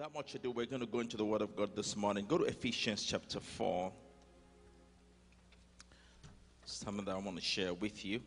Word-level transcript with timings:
without 0.00 0.14
much 0.14 0.34
ado, 0.34 0.50
we're 0.50 0.64
going 0.64 0.80
to 0.80 0.86
go 0.86 1.00
into 1.00 1.18
the 1.18 1.24
Word 1.26 1.42
of 1.42 1.54
God 1.54 1.76
this 1.76 1.94
morning. 1.94 2.24
Go 2.26 2.38
to 2.38 2.44
Ephesians 2.44 3.02
chapter 3.02 3.38
4. 3.38 3.92
Something 6.64 7.04
that 7.04 7.14
I 7.14 7.18
want 7.18 7.36
to 7.36 7.42
share 7.42 7.74
with 7.74 8.02
you. 8.02 8.22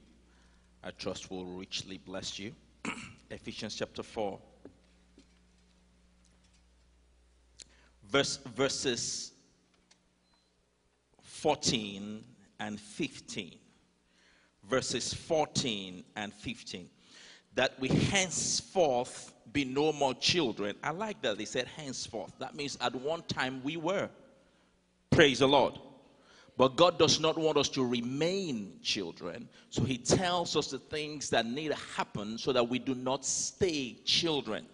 I 0.83 0.91
trust 0.91 1.31
will 1.31 1.45
richly 1.45 1.97
bless 1.97 2.37
you. 2.37 2.53
Ephesians 3.31 3.73
chapter 3.73 4.03
4. 4.03 4.39
Verse, 8.07 8.37
verses 8.55 9.31
14 11.23 12.23
and 12.59 12.79
15. 12.79 13.55
Verses 14.69 15.11
14 15.11 16.03
and 16.17 16.31
15. 16.31 16.87
That 17.55 17.79
we 17.79 17.87
henceforth 17.87 19.32
be 19.53 19.63
no 19.63 19.93
more 19.93 20.13
children. 20.15 20.75
I 20.83 20.91
like 20.91 21.21
that 21.21 21.37
they 21.37 21.45
said 21.45 21.67
henceforth. 21.67 22.33
That 22.39 22.55
means 22.55 22.77
at 22.81 22.93
one 22.95 23.21
time 23.23 23.61
we 23.63 23.77
were. 23.77 24.09
Praise 25.11 25.39
the 25.39 25.47
Lord. 25.47 25.79
But 26.57 26.75
God 26.75 26.99
does 26.99 27.19
not 27.19 27.37
want 27.37 27.57
us 27.57 27.69
to 27.69 27.85
remain 27.85 28.73
children. 28.83 29.47
So 29.69 29.83
He 29.83 29.97
tells 29.97 30.55
us 30.55 30.69
the 30.69 30.77
things 30.77 31.29
that 31.31 31.45
need 31.45 31.69
to 31.69 31.77
happen 31.95 32.37
so 32.37 32.51
that 32.53 32.67
we 32.67 32.79
do 32.79 32.93
not 32.93 33.25
stay 33.25 33.95
children. 34.05 34.65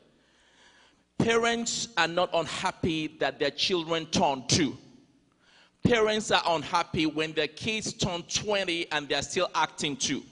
Parents 1.18 1.90
are 1.98 2.08
not 2.08 2.30
unhappy 2.34 3.08
that 3.20 3.40
their 3.40 3.52
children 3.52 4.06
turn 4.08 4.44
two. 4.48 4.78
Parents 5.84 6.32
are 6.32 6.44
unhappy 6.46 7.06
when 7.06 7.34
their 7.34 7.48
kids 7.48 7.94
turn 7.94 8.24
20 8.24 8.92
and 8.92 9.08
they're 9.08 9.22
still 9.22 9.50
acting 9.56 9.96
two. 9.96 10.24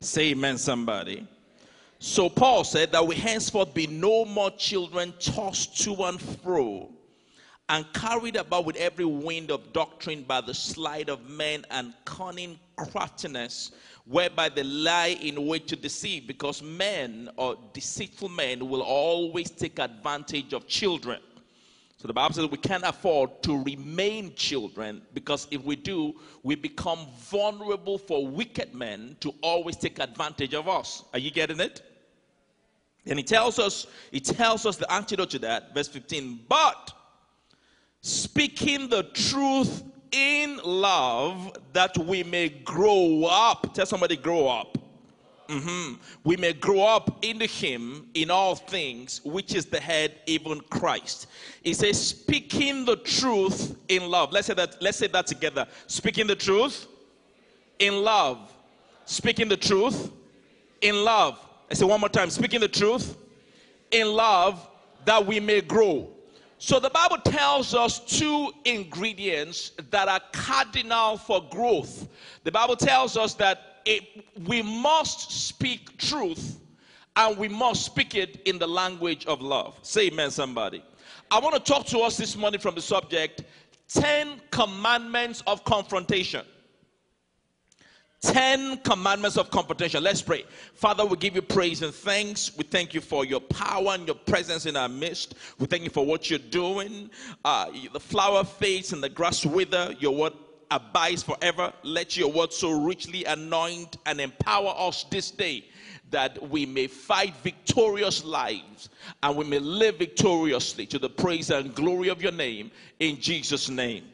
Say 0.00 0.30
amen, 0.30 0.58
somebody. 0.58 1.26
So 1.98 2.28
Paul 2.28 2.64
said 2.64 2.92
that 2.92 3.06
we 3.06 3.16
henceforth 3.16 3.72
be 3.72 3.86
no 3.86 4.24
more 4.24 4.50
children 4.50 5.14
tossed 5.18 5.82
to 5.84 5.94
and 6.04 6.20
fro 6.20 6.90
and 7.68 7.84
carried 7.92 8.36
about 8.36 8.64
with 8.64 8.76
every 8.76 9.04
wind 9.04 9.50
of 9.50 9.72
doctrine 9.72 10.22
by 10.22 10.40
the 10.40 10.54
sleight 10.54 11.08
of 11.08 11.28
men 11.28 11.64
and 11.70 11.94
cunning 12.04 12.58
craftiness, 12.76 13.72
whereby 14.04 14.48
they 14.48 14.62
lie 14.62 15.18
in 15.20 15.46
wait 15.46 15.66
to 15.66 15.74
deceive, 15.74 16.26
because 16.28 16.62
men 16.62 17.28
or 17.36 17.56
deceitful 17.72 18.28
men 18.28 18.68
will 18.68 18.82
always 18.82 19.50
take 19.50 19.78
advantage 19.80 20.52
of 20.52 20.68
children. 20.68 21.20
So 21.96 22.06
the 22.06 22.12
Bible 22.12 22.34
says 22.34 22.46
we 22.50 22.58
can't 22.58 22.84
afford 22.84 23.42
to 23.44 23.62
remain 23.62 24.34
children 24.34 25.00
because 25.14 25.48
if 25.50 25.64
we 25.64 25.76
do, 25.76 26.14
we 26.42 26.54
become 26.54 27.06
vulnerable 27.18 27.96
for 27.96 28.26
wicked 28.26 28.74
men 28.74 29.16
to 29.20 29.34
always 29.40 29.76
take 29.76 29.98
advantage 29.98 30.52
of 30.52 30.68
us. 30.68 31.04
Are 31.14 31.18
you 31.18 31.30
getting 31.30 31.58
it? 31.58 31.80
And 33.06 33.18
he 33.18 33.22
tells 33.22 33.58
us, 33.58 33.86
he 34.10 34.20
tells 34.20 34.66
us 34.66 34.76
the 34.76 34.90
antidote 34.92 35.30
to 35.30 35.38
that, 35.40 35.74
verse 35.74 35.88
15. 35.88 36.40
But 36.48 36.92
speaking 38.00 38.88
the 38.88 39.04
truth 39.04 39.82
in 40.10 40.58
love, 40.64 41.56
that 41.72 41.96
we 41.98 42.22
may 42.24 42.48
grow 42.48 43.24
up. 43.24 43.74
Tell 43.74 43.86
somebody, 43.86 44.16
grow 44.16 44.48
up. 44.48 44.78
Mm-hmm. 45.48 45.94
We 46.24 46.36
may 46.36 46.52
grow 46.52 46.80
up 46.80 47.24
into 47.24 47.46
Him 47.46 48.08
in 48.14 48.30
all 48.30 48.56
things, 48.56 49.20
which 49.24 49.54
is 49.54 49.66
the 49.66 49.78
head, 49.78 50.14
even 50.26 50.60
Christ. 50.70 51.28
He 51.62 51.72
says, 51.72 52.04
speaking 52.04 52.84
the 52.84 52.96
truth 52.96 53.76
in 53.88 54.10
love. 54.10 54.32
Let's 54.32 54.48
say 54.48 54.54
that. 54.54 54.80
Let's 54.82 54.98
say 54.98 55.06
that 55.08 55.26
together. 55.26 55.66
Speaking 55.86 56.26
the 56.26 56.34
truth 56.34 56.86
in 57.78 58.02
love. 58.02 58.52
Speaking 59.04 59.48
the 59.48 59.56
truth 59.56 60.10
in 60.80 61.04
love. 61.04 61.38
I 61.70 61.74
say 61.74 61.84
one 61.84 62.00
more 62.00 62.08
time. 62.08 62.30
Speaking 62.30 62.60
the 62.60 62.68
truth 62.68 63.16
in 63.90 64.12
love, 64.12 64.68
that 65.04 65.24
we 65.24 65.40
may 65.40 65.60
grow. 65.60 66.08
So 66.58 66.80
the 66.80 66.90
Bible 66.90 67.18
tells 67.18 67.74
us 67.74 67.98
two 67.98 68.50
ingredients 68.64 69.72
that 69.90 70.08
are 70.08 70.20
cardinal 70.32 71.18
for 71.18 71.42
growth. 71.50 72.08
The 72.44 72.52
Bible 72.52 72.76
tells 72.76 73.16
us 73.16 73.34
that 73.34 73.82
it, 73.84 74.02
we 74.46 74.62
must 74.62 75.30
speak 75.30 75.96
truth 75.98 76.58
and 77.14 77.36
we 77.36 77.48
must 77.48 77.84
speak 77.84 78.14
it 78.14 78.40
in 78.46 78.58
the 78.58 78.66
language 78.66 79.26
of 79.26 79.40
love. 79.40 79.78
Say 79.82 80.08
amen, 80.08 80.30
somebody. 80.30 80.82
I 81.30 81.38
want 81.38 81.54
to 81.54 81.60
talk 81.60 81.86
to 81.86 82.00
us 82.00 82.16
this 82.16 82.36
morning 82.36 82.60
from 82.60 82.74
the 82.74 82.82
subject 82.82 83.44
10 83.88 84.40
commandments 84.50 85.42
of 85.46 85.62
confrontation. 85.64 86.44
10 88.22 88.78
commandments 88.78 89.36
of 89.36 89.50
competition. 89.50 90.02
Let's 90.02 90.22
pray. 90.22 90.44
Father, 90.74 91.04
we 91.04 91.16
give 91.16 91.34
you 91.34 91.42
praise 91.42 91.82
and 91.82 91.94
thanks. 91.94 92.56
We 92.56 92.64
thank 92.64 92.94
you 92.94 93.00
for 93.00 93.24
your 93.24 93.40
power 93.40 93.90
and 93.90 94.06
your 94.06 94.16
presence 94.16 94.66
in 94.66 94.76
our 94.76 94.88
midst. 94.88 95.34
We 95.58 95.66
thank 95.66 95.84
you 95.84 95.90
for 95.90 96.04
what 96.04 96.30
you're 96.30 96.38
doing. 96.38 97.10
Uh, 97.44 97.66
the 97.92 98.00
flower 98.00 98.44
fades 98.44 98.92
and 98.92 99.02
the 99.02 99.08
grass 99.08 99.44
wither. 99.44 99.94
Your 100.00 100.14
word 100.14 100.32
abides 100.70 101.22
forever. 101.22 101.72
Let 101.82 102.16
your 102.16 102.32
word 102.32 102.52
so 102.52 102.70
richly 102.70 103.24
anoint 103.24 103.98
and 104.06 104.20
empower 104.20 104.74
us 104.76 105.04
this 105.04 105.30
day 105.30 105.66
that 106.10 106.50
we 106.50 106.66
may 106.66 106.86
fight 106.86 107.34
victorious 107.42 108.24
lives 108.24 108.88
and 109.22 109.36
we 109.36 109.44
may 109.44 109.58
live 109.58 109.98
victoriously 109.98 110.86
to 110.86 110.98
the 110.98 111.10
praise 111.10 111.50
and 111.50 111.74
glory 111.74 112.08
of 112.08 112.22
your 112.22 112.32
name 112.32 112.70
in 113.00 113.20
Jesus' 113.20 113.68
name. 113.68 114.04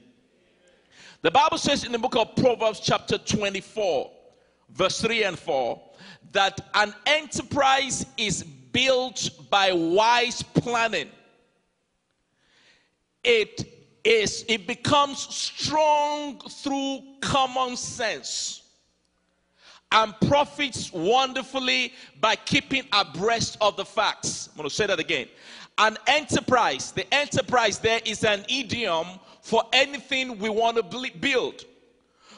The 1.23 1.31
Bible 1.31 1.59
says 1.59 1.85
in 1.85 1.93
the 1.93 1.99
book 1.99 2.17
of 2.17 2.35
Proverbs, 2.35 2.81
chapter 2.81 3.17
24, 3.17 4.11
verse 4.71 5.01
3 5.01 5.23
and 5.23 5.39
4, 5.39 5.81
that 6.33 6.61
an 6.75 6.93
enterprise 7.07 8.05
is 8.17 8.43
built 8.43 9.31
by 9.49 9.71
wise 9.73 10.43
planning. 10.43 11.09
It 13.23 13.69
is 14.03 14.45
it 14.49 14.67
becomes 14.67 15.21
strong 15.21 16.41
through 16.41 17.03
common 17.21 17.77
sense 17.77 18.63
and 19.93 20.13
profits 20.27 20.93
wonderfully 20.93 21.93
by 22.21 22.35
keeping 22.35 22.83
abreast 22.93 23.59
of 23.61 23.77
the 23.77 23.85
facts. 23.85 24.49
I'm 24.49 24.57
going 24.57 24.69
to 24.69 24.75
say 24.75 24.87
that 24.87 24.99
again. 24.99 25.29
An 25.79 25.97
enterprise, 26.09 26.91
the 26.91 27.13
enterprise 27.15 27.79
there 27.79 28.01
is 28.05 28.25
an 28.25 28.45
idiom 28.49 29.07
for 29.43 29.65
anything 29.73 30.39
we 30.39 30.49
want 30.49 30.77
to 30.77 31.11
build, 31.21 31.65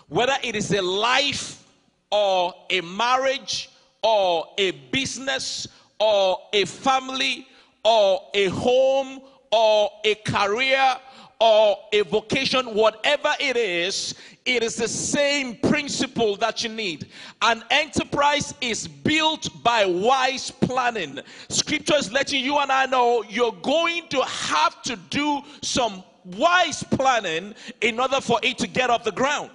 whether 0.09 0.35
it 0.43 0.57
is 0.57 0.73
a 0.73 0.83
life 0.83 1.63
or 2.11 2.53
a 2.71 2.81
marriage 2.81 3.71
or 4.03 4.47
a 4.59 4.71
business 4.91 5.69
or 6.01 6.39
a 6.53 6.65
family 6.65 7.47
or 7.85 8.23
a 8.33 8.47
home 8.49 9.21
or 9.53 9.91
a 10.05 10.15
career 10.17 10.97
or 11.41 11.77
a 11.93 12.01
vocation, 12.03 12.75
whatever 12.75 13.33
it 13.39 13.57
is, 13.57 14.15
it 14.47 14.63
is 14.63 14.77
the 14.77 14.89
same 14.89 15.57
principle 15.57 16.37
that 16.37 16.63
you 16.63 16.71
need. 16.71 17.09
An 17.43 17.63
enterprise 17.71 18.55
is 18.63 18.89
built 18.89 19.49
by 19.63 19.85
wise 19.85 20.51
planning. 20.51 21.21
Scripture 21.51 21.97
is 21.97 22.11
letting 22.11 22.43
you 22.43 22.59
and 22.59 22.73
I 22.73 22.87
know 22.87 23.25
you're 23.29 23.57
going 23.63 24.09
to 24.09 24.23
have 24.23 24.83
to 24.85 24.97
do 25.11 25.43
some 25.61 26.03
wise 26.25 26.83
planning 26.83 27.55
in 27.81 28.01
order 28.01 28.21
for 28.21 28.39
it 28.43 28.59
to 28.59 28.67
get 28.67 28.91
off 28.91 29.05
the 29.05 29.13
ground. 29.13 29.51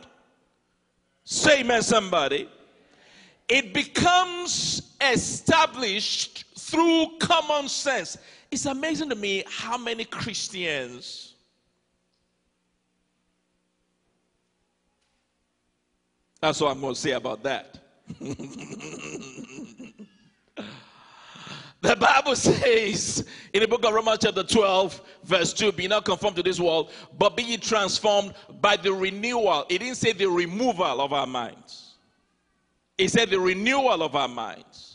Say 1.24 1.62
amen, 1.62 1.81
somebody. 1.81 2.50
It 3.47 3.74
becomes 3.74 4.96
established 5.02 6.46
through 6.57 7.18
common 7.19 7.68
sense. 7.68 8.18
It's 8.52 8.66
amazing 8.66 9.09
to 9.09 9.16
me 9.16 9.44
how 9.47 9.78
many 9.78 10.06
Christians 10.06 11.30
That's 16.41 16.62
what 16.62 16.72
I'm 16.72 16.80
going 16.80 16.94
to 16.94 17.00
say 17.00 17.12
about 17.12 17.44
that. 17.44 17.78
the 21.81 21.95
Bible 21.95 22.35
says 22.35 23.25
in 23.53 23.62
the 23.62 23.68
book 23.68 23.86
of 23.86 23.94
Romans, 23.94 24.19
chapter 24.21 24.44
12, 24.44 25.01
verse 25.24 25.53
2 25.53 25.71
Be 25.71 25.88
not 25.88 26.06
conformed 26.06 26.38
to 26.38 26.44
this 26.44 26.59
world, 26.59 26.92
but 27.18 27.38
be 27.38 27.44
ye 27.44 27.57
transformed 27.57 28.33
by 28.62 28.75
the 28.75 28.92
renewal. 28.92 29.65
It 29.69 29.80
didn't 29.80 29.95
say 29.95 30.12
the 30.12 30.27
removal 30.30 31.01
of 31.01 31.13
our 31.13 31.27
minds, 31.27 31.95
it 32.98 33.09
said 33.09 33.30
the 33.30 33.39
renewal 33.39 34.03
of 34.03 34.15
our 34.15 34.27
minds. 34.27 34.86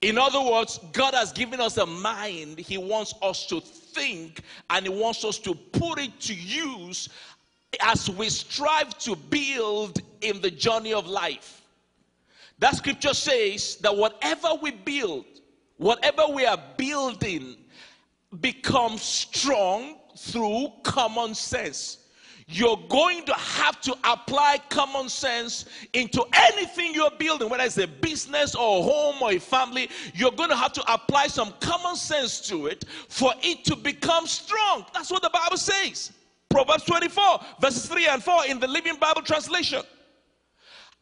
In 0.00 0.18
other 0.18 0.42
words, 0.42 0.80
God 0.92 1.14
has 1.14 1.32
given 1.32 1.60
us 1.60 1.76
a 1.76 1.86
mind. 1.86 2.58
He 2.58 2.76
wants 2.76 3.14
us 3.22 3.46
to 3.46 3.60
think 3.60 4.40
and 4.68 4.84
He 4.84 4.90
wants 4.90 5.24
us 5.24 5.38
to 5.38 5.54
put 5.54 6.00
it 6.00 6.18
to 6.22 6.34
use 6.34 7.08
as 7.80 8.10
we 8.10 8.28
strive 8.28 8.98
to 8.98 9.14
build 9.14 10.02
in 10.20 10.40
the 10.40 10.50
journey 10.50 10.92
of 10.92 11.06
life. 11.06 11.61
That 12.62 12.76
scripture 12.76 13.12
says 13.12 13.74
that 13.78 13.96
whatever 13.96 14.50
we 14.62 14.70
build, 14.70 15.24
whatever 15.78 16.28
we 16.32 16.46
are 16.46 16.62
building, 16.76 17.56
becomes 18.40 19.02
strong 19.02 19.96
through 20.16 20.68
common 20.84 21.34
sense. 21.34 21.98
you're 22.46 22.80
going 22.88 23.24
to 23.24 23.34
have 23.34 23.80
to 23.80 23.96
apply 24.04 24.58
common 24.68 25.08
sense 25.08 25.64
into 25.92 26.24
anything 26.34 26.94
you're 26.94 27.10
building, 27.18 27.48
whether 27.48 27.64
it's 27.64 27.78
a 27.78 27.88
business 27.88 28.54
or 28.54 28.78
a 28.78 28.82
home 28.82 29.16
or 29.20 29.32
a 29.32 29.40
family. 29.40 29.88
You're 30.14 30.30
going 30.30 30.50
to 30.50 30.56
have 30.56 30.72
to 30.74 30.92
apply 30.92 31.26
some 31.26 31.52
common 31.58 31.96
sense 31.96 32.40
to 32.48 32.68
it 32.68 32.84
for 33.08 33.32
it 33.42 33.64
to 33.64 33.74
become 33.74 34.28
strong. 34.28 34.86
That's 34.94 35.10
what 35.10 35.22
the 35.22 35.30
Bible 35.30 35.56
says. 35.56 36.12
Proverbs 36.48 36.84
24, 36.84 37.24
verses 37.60 37.86
3 37.86 38.06
and 38.06 38.22
4 38.22 38.46
in 38.46 38.60
the 38.60 38.68
Living 38.68 38.98
Bible 39.00 39.22
translation. 39.22 39.82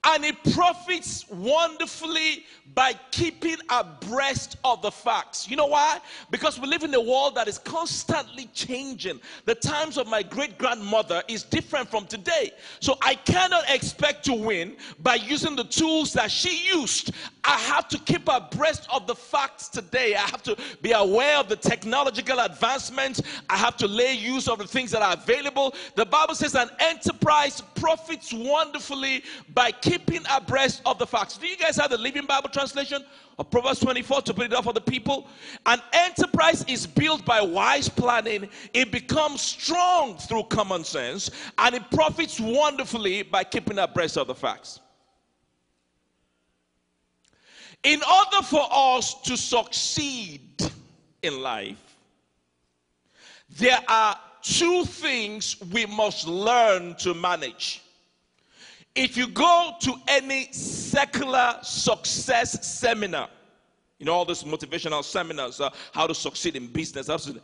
And 0.02 0.24
it 0.24 0.36
profits 0.54 1.28
wonderfully 1.28 2.44
by 2.74 2.94
keeping 3.10 3.56
abreast 3.68 4.56
of 4.64 4.80
the 4.80 4.90
facts. 4.90 5.48
You 5.48 5.56
know 5.56 5.66
why? 5.66 5.98
Because 6.30 6.58
we 6.58 6.68
live 6.68 6.84
in 6.84 6.94
a 6.94 7.00
world 7.00 7.34
that 7.34 7.48
is 7.48 7.58
constantly 7.58 8.46
changing. 8.54 9.20
The 9.44 9.56
times 9.56 9.98
of 9.98 10.06
my 10.06 10.22
great 10.22 10.56
grandmother 10.56 11.22
is 11.28 11.42
different 11.42 11.90
from 11.90 12.06
today. 12.06 12.52
So 12.78 12.96
I 13.02 13.14
cannot 13.14 13.68
expect 13.68 14.24
to 14.26 14.32
win 14.32 14.76
by 15.00 15.16
using 15.16 15.54
the 15.54 15.64
tools 15.64 16.14
that 16.14 16.30
she 16.30 16.66
used. 16.66 17.12
I 17.44 17.58
have 17.58 17.86
to 17.88 17.98
keep 17.98 18.26
abreast 18.28 18.88
of 18.90 19.06
the 19.06 19.14
facts 19.14 19.68
today. 19.68 20.14
I 20.14 20.20
have 20.20 20.42
to 20.44 20.56
be 20.80 20.92
aware 20.92 21.38
of 21.38 21.48
the 21.48 21.56
technological 21.56 22.38
advancements. 22.38 23.20
I 23.50 23.56
have 23.58 23.76
to 23.78 23.86
lay 23.86 24.14
use 24.14 24.48
of 24.48 24.58
the 24.58 24.66
things 24.66 24.92
that 24.92 25.02
are 25.02 25.14
available. 25.14 25.74
The 25.94 26.06
Bible 26.06 26.34
says 26.34 26.54
an 26.54 26.70
enterprise 26.78 27.60
profits 27.74 28.32
wonderfully 28.32 29.24
by 29.52 29.72
keeping 29.72 29.89
abreast 30.34 30.82
of 30.86 30.98
the 30.98 31.06
facts. 31.06 31.36
Do 31.38 31.46
you 31.46 31.56
guys 31.56 31.76
have 31.76 31.90
the 31.90 31.98
Living 31.98 32.26
Bible 32.26 32.48
translation 32.48 33.04
of 33.38 33.50
Proverbs 33.50 33.80
24 33.80 34.22
to 34.22 34.34
put 34.34 34.46
it 34.46 34.52
up 34.52 34.64
for 34.64 34.72
the 34.72 34.80
people? 34.80 35.26
An 35.66 35.80
enterprise 35.92 36.64
is 36.68 36.86
built 36.86 37.24
by 37.24 37.40
wise 37.40 37.88
planning, 37.88 38.48
it 38.72 38.92
becomes 38.92 39.40
strong 39.40 40.16
through 40.16 40.44
common 40.44 40.84
sense, 40.84 41.30
and 41.58 41.74
it 41.74 41.90
profits 41.90 42.38
wonderfully 42.38 43.22
by 43.22 43.44
keeping 43.44 43.78
abreast 43.78 44.16
of 44.16 44.26
the 44.26 44.34
facts. 44.34 44.80
In 47.82 48.00
order 48.02 48.44
for 48.44 48.66
us 48.70 49.20
to 49.22 49.36
succeed 49.36 50.40
in 51.22 51.40
life, 51.40 51.78
there 53.58 53.80
are 53.88 54.16
two 54.42 54.84
things 54.84 55.56
we 55.72 55.86
must 55.86 56.26
learn 56.26 56.94
to 56.96 57.14
manage. 57.14 57.82
If 58.94 59.16
you 59.16 59.28
go 59.28 59.72
to 59.80 59.94
any 60.08 60.52
secular 60.52 61.56
success 61.62 62.66
seminar, 62.66 63.28
you 63.98 64.06
know, 64.06 64.14
all 64.14 64.24
these 64.24 64.42
motivational 64.42 65.04
seminars, 65.04 65.60
uh, 65.60 65.70
how 65.92 66.06
to 66.06 66.14
succeed 66.14 66.56
in 66.56 66.66
business, 66.66 67.08
absolutely, 67.08 67.42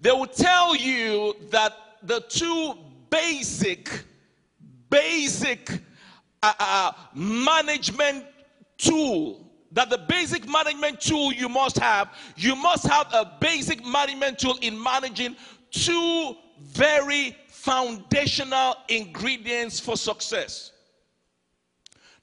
they 0.00 0.12
will 0.12 0.26
tell 0.26 0.74
you 0.76 1.34
that 1.50 1.74
the 2.02 2.20
two 2.28 2.74
basic, 3.10 4.04
basic 4.88 5.70
uh, 6.42 6.52
uh, 6.58 6.92
management 7.14 8.24
tool 8.78 9.46
that 9.72 9.90
the 9.90 9.98
basic 9.98 10.48
management 10.48 11.00
tool 11.00 11.32
you 11.32 11.50
must 11.50 11.78
have, 11.78 12.08
you 12.36 12.56
must 12.56 12.86
have 12.86 13.12
a 13.12 13.36
basic 13.40 13.84
management 13.84 14.38
tool 14.38 14.56
in 14.62 14.80
managing 14.82 15.36
two 15.70 16.34
very 16.62 17.36
foundational 17.48 18.76
ingredients 18.88 19.78
for 19.78 19.96
success. 19.96 20.72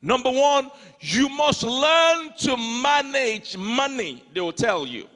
Number 0.06 0.30
one, 0.30 0.70
you 1.00 1.30
must 1.30 1.64
learn 1.64 2.34
to 2.40 2.58
manage 2.58 3.56
money, 3.56 4.22
they 4.34 4.42
will 4.42 4.52
tell 4.52 4.86
you. 4.86 5.08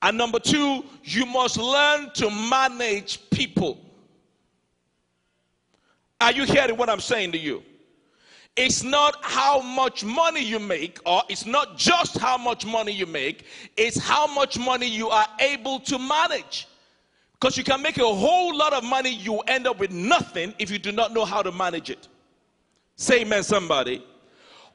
And 0.00 0.16
number 0.16 0.38
two, 0.38 0.82
you 1.02 1.26
must 1.26 1.58
learn 1.58 2.10
to 2.14 2.30
manage 2.30 3.20
people. 3.28 3.78
Are 6.22 6.32
you 6.32 6.44
hearing 6.44 6.78
what 6.78 6.88
I'm 6.88 7.00
saying 7.00 7.32
to 7.32 7.38
you? 7.38 7.62
It's 8.56 8.82
not 8.82 9.16
how 9.20 9.60
much 9.60 10.04
money 10.04 10.42
you 10.42 10.58
make, 10.58 10.98
or 11.04 11.22
it's 11.28 11.44
not 11.44 11.76
just 11.76 12.16
how 12.16 12.38
much 12.38 12.64
money 12.64 12.92
you 12.92 13.04
make, 13.04 13.44
it's 13.76 13.98
how 13.98 14.26
much 14.26 14.58
money 14.58 14.86
you 14.86 15.10
are 15.10 15.26
able 15.40 15.80
to 15.80 15.98
manage. 15.98 16.66
Because 17.34 17.58
you 17.58 17.64
can 17.64 17.82
make 17.82 17.98
a 17.98 18.06
whole 18.06 18.56
lot 18.56 18.72
of 18.72 18.84
money, 18.84 19.10
you 19.10 19.40
end 19.40 19.66
up 19.66 19.78
with 19.78 19.90
nothing 19.90 20.54
if 20.58 20.70
you 20.70 20.78
do 20.78 20.92
not 20.92 21.12
know 21.12 21.26
how 21.26 21.42
to 21.42 21.52
manage 21.52 21.90
it. 21.90 22.08
Say 22.96 23.22
amen, 23.22 23.42
somebody. 23.42 24.04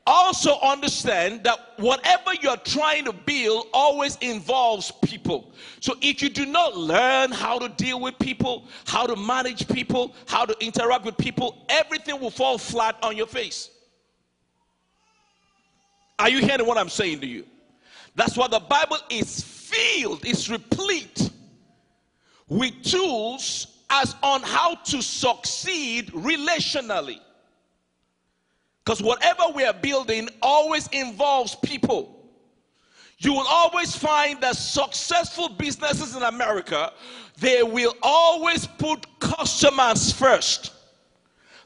Also, 0.06 0.60
understand 0.62 1.44
that 1.44 1.74
whatever 1.78 2.34
you're 2.42 2.58
trying 2.58 3.06
to 3.06 3.14
build 3.14 3.68
always 3.74 4.16
involves 4.18 4.92
people. 5.04 5.54
So, 5.82 5.96
if 6.02 6.22
you 6.22 6.30
do 6.30 6.46
not 6.46 6.76
learn 6.76 7.32
how 7.32 7.60
to 7.60 7.70
deal 7.70 8.00
with 8.00 8.18
people, 8.18 8.66
how 8.88 9.06
to 9.06 9.16
manage 9.16 9.68
people, 9.68 10.16
how 10.28 10.46
to 10.46 10.66
interact 10.66 11.06
with 11.06 11.18
people, 11.18 11.64
everything 11.70 12.20
will 12.20 12.32
fall 12.32 12.58
flat 12.58 12.98
on 13.04 13.16
your 13.16 13.28
face. 13.28 13.70
Are 16.18 16.30
you 16.30 16.40
hearing 16.40 16.66
what 16.66 16.78
I'm 16.78 16.90
saying 16.90 17.22
to 17.22 17.28
you? 17.28 17.46
That's 18.16 18.36
why 18.36 18.48
the 18.48 18.60
Bible 18.60 18.98
is 19.10 19.42
filled, 19.44 20.26
is 20.26 20.50
replete 20.50 21.30
with 22.48 22.82
tools 22.84 23.84
as 23.90 24.16
on 24.24 24.42
how 24.42 24.76
to 24.76 25.02
succeed 25.02 26.08
relationally. 26.08 27.20
Because 28.90 29.04
whatever 29.04 29.44
we 29.54 29.64
are 29.66 29.74
building 29.74 30.30
always 30.42 30.88
involves 30.88 31.54
people. 31.54 32.26
You 33.20 33.34
will 33.34 33.46
always 33.48 33.96
find 33.96 34.42
that 34.42 34.56
successful 34.56 35.48
businesses 35.48 36.16
in 36.16 36.24
America, 36.24 36.92
they 37.38 37.62
will 37.62 37.94
always 38.02 38.66
put 38.66 39.06
customers 39.20 40.12
first. 40.12 40.74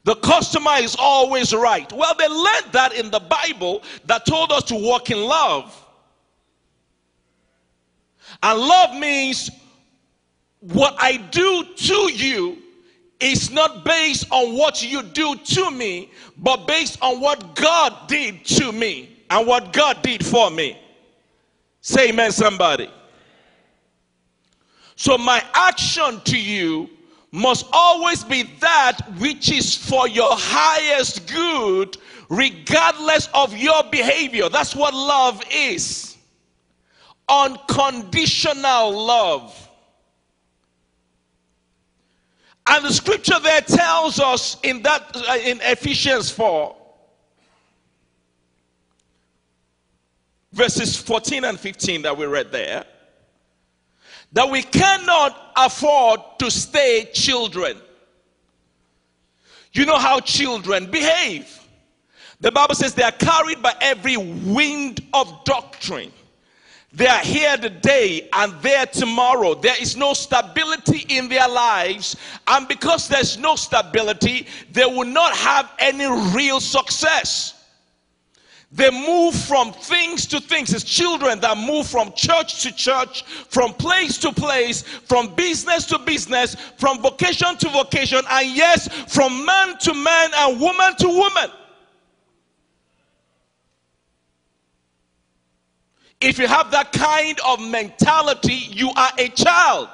The 0.04 0.16
customer 0.16 0.74
is 0.80 0.98
always 1.00 1.54
right. 1.54 1.90
Well, 1.94 2.14
they 2.20 2.28
learned 2.28 2.74
that 2.74 2.92
in 2.94 3.10
the 3.10 3.22
Bible 3.22 3.84
that 4.04 4.26
told 4.26 4.52
us 4.52 4.64
to 4.64 4.76
walk 4.76 5.10
in 5.10 5.24
love. 5.24 5.74
And 8.42 8.60
love 8.60 9.00
means 9.00 9.50
what 10.60 10.94
I 11.00 11.16
do 11.16 11.74
to 11.74 12.12
you 12.12 12.63
is 13.24 13.50
not 13.52 13.86
based 13.86 14.26
on 14.32 14.58
what 14.58 14.84
you 14.84 15.02
do 15.02 15.36
to 15.36 15.72
me, 15.72 16.12
but 16.38 16.68
based 16.68 16.98
on 17.02 17.22
what 17.22 17.56
God 17.56 18.08
did 18.08 18.44
to 18.46 18.72
me 18.72 19.18
and 19.30 19.48
what 19.48 19.72
God 19.72 20.02
did 20.02 20.26
for 20.26 20.52
me. 20.52 20.78
Say 21.82 22.10
amen, 22.10 22.32
somebody. 22.32 22.90
So, 24.96 25.18
my 25.18 25.44
action 25.54 26.22
to 26.26 26.40
you 26.40 26.90
must 27.32 27.66
always 27.72 28.24
be 28.24 28.44
that 28.60 29.00
which 29.20 29.52
is 29.52 29.76
for 29.76 30.08
your 30.08 30.30
highest 30.32 31.28
good, 31.32 31.98
regardless 32.30 33.28
of 33.34 33.58
your 33.58 33.84
behavior. 33.92 34.50
That's 34.50 34.76
what 34.76 34.94
love 34.94 35.42
is 35.52 36.14
unconditional 37.30 38.92
love. 39.06 39.63
And 42.68 42.86
the 42.86 42.94
scripture 42.94 43.40
there 43.40 43.62
tells 43.62 44.20
us 44.20 44.58
in 44.64 44.82
that 44.84 45.16
uh, 45.16 45.38
in 45.44 45.60
Ephesians 45.62 46.32
4 46.32 46.76
verses 50.54 50.96
14 50.96 51.44
and 51.46 51.60
15 51.60 52.04
that 52.04 52.16
we 52.16 52.26
read 52.26 52.52
there 52.52 52.86
that 54.34 54.50
we 54.50 54.64
cannot 54.64 55.52
afford 55.56 56.20
to 56.40 56.50
stay 56.50 57.08
children. 57.14 57.78
You 59.74 59.86
know 59.86 59.98
how 59.98 60.20
children 60.20 60.90
behave. 60.90 61.60
The 62.40 62.52
Bible 62.52 62.76
says 62.76 62.94
they 62.94 63.04
are 63.04 63.12
carried 63.12 63.62
by 63.62 63.76
every 63.80 64.18
wind 64.18 65.02
of 65.14 65.44
doctrine. 65.46 66.12
They 66.96 67.08
are 67.08 67.24
here 67.24 67.58
today 67.58 68.30
and 68.34 68.54
there 68.62 68.86
tomorrow. 68.86 69.56
There 69.56 69.82
is 69.82 69.98
no 69.98 70.14
stability 70.14 71.06
in 71.10 71.28
their 71.28 71.48
lives. 71.48 72.16
And 72.48 72.68
because 72.68 73.08
there's 73.08 73.36
no 73.38 73.56
stability, 73.56 74.46
they 74.72 74.86
will 74.86 75.08
not 75.08 75.36
have 75.36 75.72
any 75.80 76.06
real 76.36 76.60
success. 76.60 77.60
They 78.72 78.90
move 78.90 79.36
from 79.36 79.72
things 79.72 80.28
to 80.28 80.40
things. 80.40 80.74
It's 80.74 80.84
children 80.84 81.40
that 81.42 81.58
move 81.58 81.88
from 81.88 82.12
church 82.14 82.62
to 82.64 82.72
church, 82.72 83.24
from 83.24 83.74
place 83.74 84.18
to 84.20 84.32
place, 84.32 84.82
from 84.82 85.34
business 85.36 85.86
to 85.88 86.00
business, 86.00 86.56
from 86.78 87.00
vocation 87.00 87.56
to 87.58 87.70
vocation, 87.70 88.22
and 88.30 88.56
yes, 88.56 88.88
from 89.14 89.46
man 89.46 89.78
to 89.80 89.94
man 89.94 90.32
and 90.36 90.60
woman 90.60 90.96
to 90.98 91.08
woman. 91.08 91.52
If 96.24 96.40
you 96.40 96.48
have 96.48 96.72
that 96.72 96.92
kind 96.94 97.38
of 97.46 97.60
mentality, 97.60 98.54
you 98.54 98.92
are 98.96 99.12
a 99.18 99.28
child. 99.30 99.90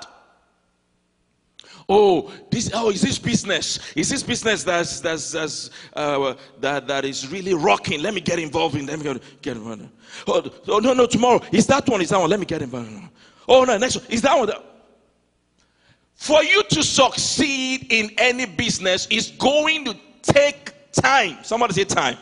Oh 1.91 2.31
this 2.51 2.69
oh 2.75 2.91
is 2.91 3.01
this 3.01 3.17
business? 3.17 3.79
Is 3.95 4.09
this 4.09 4.21
business 4.21 4.63
that's 4.63 4.99
that's, 4.99 5.31
that's 5.31 5.71
uh, 5.93 6.35
that 6.59 6.87
that 6.87 7.03
is 7.03 7.27
really 7.31 7.55
rocking? 7.55 8.03
Let 8.03 8.13
me 8.13 8.21
get 8.21 8.37
involved 8.37 8.75
in 8.75 8.85
let 8.85 8.99
me 8.99 9.19
get 9.41 9.57
involved. 9.57 9.89
Oh, 10.27 10.51
oh 10.67 10.77
no 10.77 10.93
no 10.93 11.07
tomorrow. 11.07 11.41
Is 11.51 11.65
that 11.65 11.89
one 11.89 12.01
is 12.01 12.09
that 12.09 12.19
one? 12.19 12.29
Let 12.29 12.39
me 12.39 12.45
get 12.45 12.61
involved. 12.61 12.91
Oh 13.47 13.63
no 13.63 13.75
next 13.79 13.95
one. 13.97 14.05
Is 14.09 14.21
that 14.21 14.37
one. 14.37 14.51
For 16.13 16.43
you 16.43 16.61
to 16.61 16.83
succeed 16.83 17.91
in 17.91 18.11
any 18.19 18.45
business 18.45 19.07
is 19.09 19.31
going 19.31 19.85
to 19.85 19.95
take 20.21 20.73
time. 20.91 21.37
Somebody 21.43 21.73
say 21.73 21.85
time. 21.85 22.17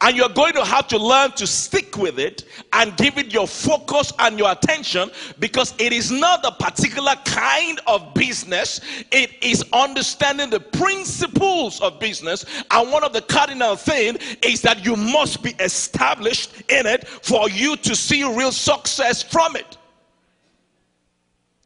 And 0.00 0.16
you're 0.16 0.28
going 0.28 0.52
to 0.54 0.64
have 0.64 0.86
to 0.88 0.98
learn 0.98 1.32
to 1.32 1.46
stick 1.46 1.96
with 1.96 2.18
it 2.18 2.44
and 2.72 2.96
give 2.96 3.18
it 3.18 3.32
your 3.32 3.46
focus 3.48 4.12
and 4.18 4.38
your 4.38 4.52
attention 4.52 5.10
because 5.38 5.74
it 5.78 5.92
is 5.92 6.10
not 6.10 6.44
a 6.44 6.52
particular 6.52 7.14
kind 7.24 7.80
of 7.86 8.14
business. 8.14 8.80
It 9.10 9.32
is 9.42 9.64
understanding 9.72 10.50
the 10.50 10.60
principles 10.60 11.80
of 11.80 11.98
business. 11.98 12.44
And 12.70 12.92
one 12.92 13.02
of 13.02 13.12
the 13.12 13.22
cardinal 13.22 13.76
things 13.76 14.18
is 14.42 14.62
that 14.62 14.84
you 14.84 14.94
must 14.94 15.42
be 15.42 15.50
established 15.60 16.62
in 16.68 16.86
it 16.86 17.06
for 17.08 17.48
you 17.50 17.76
to 17.76 17.96
see 17.96 18.22
real 18.22 18.52
success 18.52 19.22
from 19.22 19.56
it. 19.56 19.76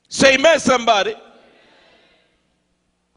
Say 0.09 0.35
amen, 0.35 0.61
somebody. 0.61 1.15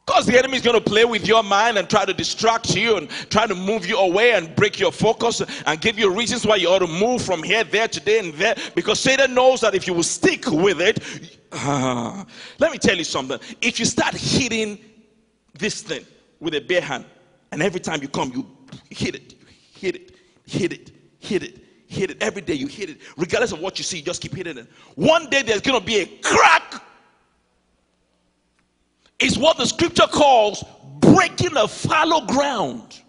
Because 0.06 0.28
the 0.28 0.38
enemy 0.38 0.58
is 0.58 0.62
going 0.62 0.76
to 0.76 0.84
play 0.84 1.04
with 1.04 1.28
your 1.28 1.42
mind 1.42 1.80
and 1.80 1.90
try 1.90 2.06
to 2.06 2.14
distract 2.14 2.76
you 2.76 2.98
and 2.98 3.10
try 3.10 3.48
to 3.48 3.56
move 3.56 3.88
you 3.88 3.98
away 3.98 4.34
and 4.34 4.56
break 4.56 4.80
your 4.80 4.92
focus 4.92 5.42
and 5.66 5.82
give 5.82 5.98
you 5.98 6.14
reasons 6.14 6.46
why 6.46 6.58
you 6.58 6.68
ought 6.70 6.80
to 6.80 6.88
move 6.88 7.24
from 7.24 7.42
here, 7.42 7.64
there, 7.64 7.88
today, 7.88 8.20
and 8.20 8.34
there. 8.36 8.56
Because 8.76 9.00
Satan 9.00 9.34
knows 9.34 9.62
that 9.62 9.74
if 9.74 9.88
you 9.88 9.96
will 9.96 10.04
stick 10.04 10.46
with 10.52 10.80
it, 10.80 11.04
uh, 11.52 12.24
let 12.60 12.72
me 12.72 12.78
tell 12.78 12.96
you 12.96 13.04
something. 13.04 13.40
If 13.62 13.80
you 13.80 13.86
start 13.86 14.14
hitting 14.14 14.78
this 15.58 15.82
thing 15.82 16.06
with 16.40 16.54
a 16.54 16.62
bare 16.62 16.82
hand, 16.82 17.06
and 17.52 17.64
every 17.64 17.80
time 17.80 18.02
you 18.04 18.08
come, 18.08 18.32
you 18.36 18.46
hit 18.92 19.16
it, 19.16 19.34
hit 19.74 19.96
it, 19.96 20.12
hit 20.46 20.72
it, 20.72 20.92
hit 21.18 21.42
it, 21.42 21.64
hit 21.88 22.12
it. 22.12 22.22
Every 22.22 22.44
day 22.44 22.54
you 22.54 22.68
hit 22.68 22.92
it, 22.92 22.98
regardless 23.18 23.54
of 23.54 23.60
what 23.60 23.80
you 23.80 23.84
see, 23.84 23.98
you 23.98 24.04
just 24.04 24.22
keep 24.22 24.36
hitting 24.36 24.60
it. 24.60 24.68
One 24.94 25.32
day 25.32 25.42
there's 25.42 25.62
going 25.62 25.80
to 25.80 25.86
be 25.86 26.02
a 26.02 26.06
crack 26.22 26.84
is 29.20 29.38
what 29.38 29.58
the 29.58 29.66
scripture 29.66 30.08
calls 30.08 30.64
breaking 31.00 31.56
a 31.58 31.68
fallow 31.68 32.26
ground. 32.26 33.02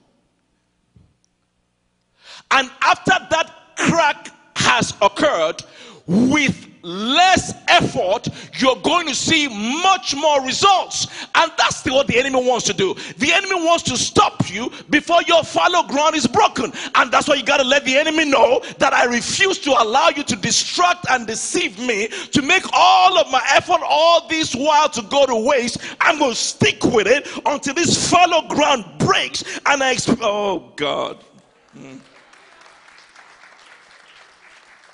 And 2.50 2.70
after 2.82 3.12
that 3.30 3.52
crack 3.76 4.30
has 4.56 4.94
occurred, 5.02 5.62
with 6.06 6.68
less 6.86 7.52
effort, 7.66 8.28
you're 8.58 8.76
going 8.76 9.08
to 9.08 9.14
see 9.14 9.48
much 9.82 10.14
more 10.14 10.40
results. 10.42 11.08
And 11.34 11.50
that's 11.58 11.84
what 11.84 12.06
the 12.06 12.16
enemy 12.16 12.46
wants 12.48 12.64
to 12.66 12.72
do. 12.72 12.94
The 13.18 13.32
enemy 13.32 13.56
wants 13.56 13.82
to 13.84 13.96
stop 13.96 14.48
you 14.48 14.70
before 14.88 15.22
your 15.26 15.42
fallow 15.42 15.82
ground 15.82 16.14
is 16.14 16.26
broken. 16.26 16.72
And 16.94 17.10
that's 17.10 17.28
why 17.28 17.34
you 17.34 17.42
got 17.42 17.56
to 17.58 17.64
let 17.64 17.84
the 17.84 17.96
enemy 17.96 18.24
know 18.24 18.62
that 18.78 18.92
I 18.92 19.04
refuse 19.06 19.58
to 19.60 19.70
allow 19.70 20.10
you 20.10 20.22
to 20.22 20.36
distract 20.36 21.06
and 21.10 21.26
deceive 21.26 21.78
me, 21.78 22.06
to 22.06 22.42
make 22.42 22.64
all 22.72 23.18
of 23.18 23.30
my 23.30 23.44
effort 23.50 23.80
all 23.84 24.28
this 24.28 24.54
while 24.54 24.88
to 24.90 25.02
go 25.02 25.26
to 25.26 25.34
waste. 25.34 25.78
I'm 26.00 26.18
going 26.18 26.30
to 26.30 26.36
stick 26.36 26.84
with 26.84 27.08
it 27.08 27.28
until 27.44 27.74
this 27.74 28.10
fallow 28.10 28.46
ground 28.48 28.84
breaks. 28.98 29.42
And 29.66 29.82
I, 29.82 29.94
exp- 29.94 30.18
oh 30.22 30.72
God. 30.76 31.18
Hmm. 31.72 31.96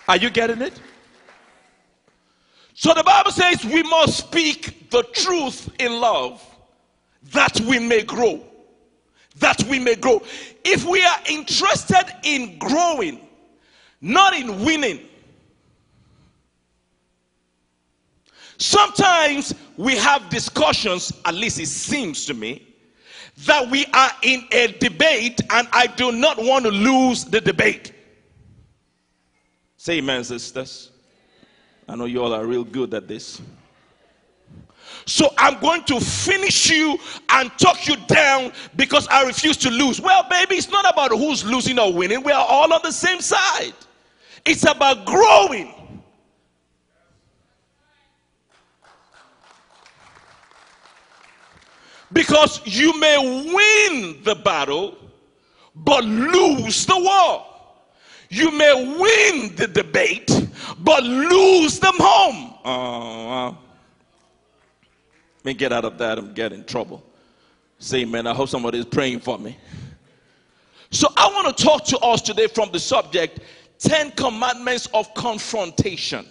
Are 0.09 0.17
you 0.17 0.31
getting 0.31 0.63
it? 0.63 0.81
So 2.75 2.95
the 2.95 3.03
Bible 3.03 3.31
says 3.31 3.65
we 3.65 3.83
must 3.83 4.19
speak 4.19 4.91
the 4.91 5.03
truth 5.03 5.69
in 5.79 6.01
love 6.01 6.43
that 7.33 7.61
we 7.61 7.79
may 7.79 8.03
grow. 8.03 8.45
That 9.39 9.63
we 9.65 9.79
may 9.79 9.95
grow. 9.95 10.23
If 10.65 10.85
we 10.85 11.03
are 11.05 11.19
interested 11.29 12.05
in 12.23 12.59
growing, 12.59 13.21
not 14.01 14.35
in 14.35 14.65
winning, 14.65 15.01
sometimes 18.59 19.55
we 19.77 19.97
have 19.97 20.29
discussions, 20.29 21.13
at 21.25 21.35
least 21.35 21.59
it 21.59 21.67
seems 21.67 22.27
to 22.27 22.35
me, 22.35 22.69
that 23.39 23.69
we 23.71 23.87
are 23.87 24.11
in 24.23 24.47
a 24.53 24.69
debate 24.79 25.41
and 25.51 25.67
I 25.73 25.87
do 25.87 26.13
not 26.13 26.39
want 26.39 26.65
to 26.67 26.71
lose 26.71 27.25
the 27.25 27.41
debate. 27.41 27.93
Say 29.77 29.99
amen, 29.99 30.23
sisters. 30.23 30.92
I 31.89 31.97
know 31.97 32.05
you 32.05 32.23
all 32.23 32.33
are 32.33 32.47
real 32.47 32.65
good 32.65 32.95
at 32.95 33.09
this. 33.09 33.41
So 35.05 35.31
I'm 35.37 35.59
going 35.61 35.83
to 35.85 36.01
finish 36.01 36.71
you 36.71 36.99
and 37.31 37.51
talk 37.59 37.89
you 37.89 37.97
down 38.07 38.53
because 38.77 39.09
I 39.09 39.25
refuse 39.27 39.57
to 39.59 39.71
lose. 39.71 40.01
Well, 40.01 40.27
baby, 40.29 40.57
it's 40.57 40.71
not 40.71 40.91
about 40.91 41.11
who's 41.11 41.45
losing 41.45 41.79
or 41.79 41.93
winning. 41.93 42.23
We 42.23 42.33
are 42.33 42.47
all 42.49 42.73
on 42.73 42.81
the 42.85 42.93
same 42.93 43.21
side. 43.21 43.75
It's 44.45 44.65
about 44.65 45.05
growing. 45.05 45.75
Because 52.13 52.61
you 52.65 52.99
may 53.01 53.19
win 53.19 54.23
the 54.23 54.35
battle, 54.35 54.99
but 55.75 56.05
lose 56.05 56.85
the 56.87 56.99
war. 56.99 57.52
You 58.33 58.51
may 58.51 58.73
win 58.99 59.55
the 59.57 59.67
debate, 59.67 60.49
but 60.79 61.03
lose 61.03 61.79
them 61.79 61.93
home. 61.99 62.55
Oh, 62.65 63.59
Let 65.37 65.45
me 65.45 65.53
get 65.53 65.71
out 65.71 65.85
of 65.85 65.99
that. 65.99 66.17
I'm 66.17 66.33
getting 66.33 66.61
in 66.61 66.65
trouble. 66.65 67.05
Say, 67.79 68.07
man, 68.07 68.27
I 68.27 68.33
hope 68.33 68.49
somebody 68.49 68.79
is 68.79 68.87
praying 68.87 69.21
for 69.21 69.39
me. 69.39 69.59
So 70.91 71.09
I 71.15 71.27
want 71.27 71.55
to 71.55 71.63
talk 71.63 71.85
to 71.85 71.99
us 71.99 72.23
today 72.23 72.47
from 72.47 72.73
the 72.73 72.81
subject 72.81 73.41
10 73.81 74.13
commandments 74.13 74.87
of 74.95 75.13
confrontation. 75.13 76.25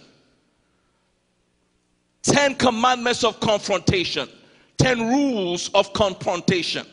10 2.22 2.56
commandments 2.56 3.22
of 3.22 3.38
confrontation. 3.38 4.28
10 4.78 5.08
rules 5.08 5.68
of 5.68 5.92
confrontation. 5.92 6.84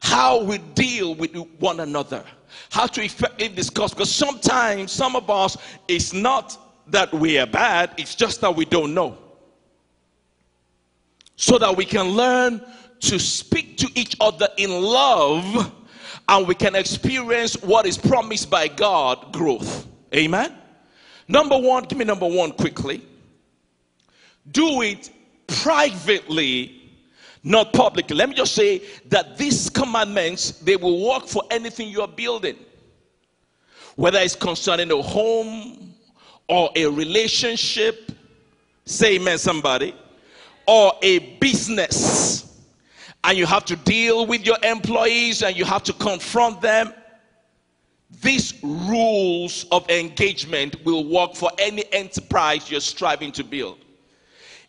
How 0.00 0.42
we 0.42 0.58
deal 0.58 1.14
with 1.14 1.34
one 1.60 1.80
another 1.80 2.26
how 2.70 2.86
to 2.86 3.02
effectively 3.02 3.48
discuss 3.48 3.92
because 3.92 4.12
sometimes 4.12 4.92
some 4.92 5.16
of 5.16 5.28
us 5.30 5.56
it's 5.86 6.12
not 6.12 6.56
that 6.86 7.12
we 7.12 7.38
are 7.38 7.46
bad 7.46 7.92
it's 7.98 8.14
just 8.14 8.40
that 8.40 8.54
we 8.54 8.64
don't 8.64 8.94
know. 8.94 9.16
So 11.36 11.58
that 11.58 11.76
we 11.76 11.84
can 11.84 12.08
learn 12.08 12.60
to 13.00 13.18
speak 13.18 13.76
to 13.78 13.88
each 13.94 14.16
other 14.20 14.48
in 14.56 14.70
love 14.70 15.72
and 16.28 16.46
we 16.46 16.54
can 16.54 16.74
experience 16.74 17.54
what 17.62 17.86
is 17.86 17.96
promised 17.96 18.50
by 18.50 18.68
God 18.68 19.32
growth. 19.32 19.86
Amen? 20.14 20.54
Number 21.28 21.58
1 21.58 21.84
give 21.84 21.98
me 21.98 22.04
number 22.04 22.26
1 22.26 22.52
quickly. 22.52 23.02
Do 24.50 24.82
it 24.82 25.10
privately 25.46 26.77
not 27.42 27.72
publicly. 27.72 28.16
Let 28.16 28.28
me 28.28 28.34
just 28.34 28.54
say 28.54 28.82
that 29.06 29.38
these 29.38 29.70
commandments 29.70 30.52
they 30.52 30.76
will 30.76 31.06
work 31.08 31.26
for 31.26 31.42
anything 31.50 31.88
you 31.88 32.02
are 32.02 32.08
building, 32.08 32.56
whether 33.96 34.18
it's 34.18 34.34
concerning 34.34 34.90
a 34.90 35.02
home 35.02 35.94
or 36.48 36.70
a 36.76 36.86
relationship. 36.86 38.12
Say 38.84 39.16
amen, 39.16 39.38
somebody, 39.38 39.94
or 40.66 40.92
a 41.02 41.18
business. 41.40 42.44
And 43.24 43.36
you 43.36 43.46
have 43.46 43.64
to 43.66 43.76
deal 43.76 44.26
with 44.26 44.46
your 44.46 44.56
employees 44.62 45.42
and 45.42 45.56
you 45.56 45.64
have 45.64 45.82
to 45.84 45.92
confront 45.92 46.60
them. 46.60 46.94
These 48.22 48.54
rules 48.62 49.66
of 49.70 49.88
engagement 49.90 50.76
will 50.84 51.04
work 51.04 51.34
for 51.34 51.50
any 51.58 51.84
enterprise 51.92 52.70
you're 52.70 52.80
striving 52.80 53.32
to 53.32 53.44
build. 53.44 53.78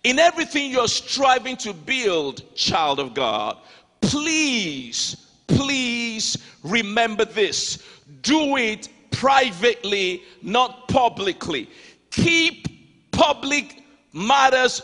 In 0.03 0.17
everything 0.17 0.71
you're 0.71 0.87
striving 0.87 1.57
to 1.57 1.73
build, 1.73 2.55
child 2.55 2.99
of 2.99 3.13
God, 3.13 3.57
please, 4.01 5.27
please 5.47 6.37
remember 6.63 7.25
this. 7.25 7.83
Do 8.21 8.55
it 8.55 8.87
privately, 9.11 10.23
not 10.41 10.87
publicly. 10.87 11.69
Keep 12.11 13.11
public 13.11 13.83
matters, 14.13 14.81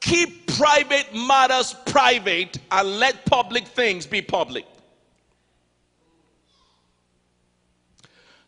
keep 0.00 0.46
private 0.56 1.14
matters 1.14 1.74
private, 1.86 2.58
and 2.70 2.98
let 2.98 3.26
public 3.26 3.66
things 3.66 4.06
be 4.06 4.22
public. 4.22 4.64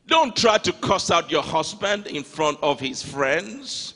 Don't 0.06 0.34
try 0.34 0.56
to 0.58 0.72
cuss 0.72 1.10
out 1.10 1.30
your 1.30 1.42
husband 1.42 2.06
in 2.06 2.22
front 2.22 2.58
of 2.62 2.80
his 2.80 3.02
friends 3.02 3.95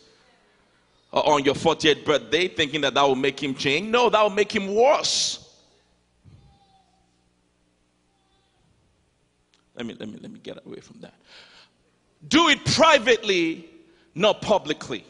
on 1.12 1.45
your 1.45 1.55
40th 1.55 2.05
birthday 2.05 2.49
thinking 2.49 2.83
that 2.83 2.95
that 2.95 3.02
will 3.02 3.17
make 3.17 3.43
him 3.43 3.55
change. 3.55 3.88
No, 3.88 4.09
that 4.09 4.23
will 4.23 4.31
make 4.31 4.55
him 4.55 4.75
worse. 4.75 5.47
Let 9.75 9.87
me, 9.87 9.97
let 9.99 10.09
me, 10.09 10.19
let 10.21 10.31
me 10.31 10.38
get 10.43 10.59
away 10.64 10.81
from 10.81 11.00
that. 11.00 11.14
Do 12.29 12.49
it 12.49 12.64
privately, 12.64 13.69
not 14.14 14.43
publicly. 14.43 15.05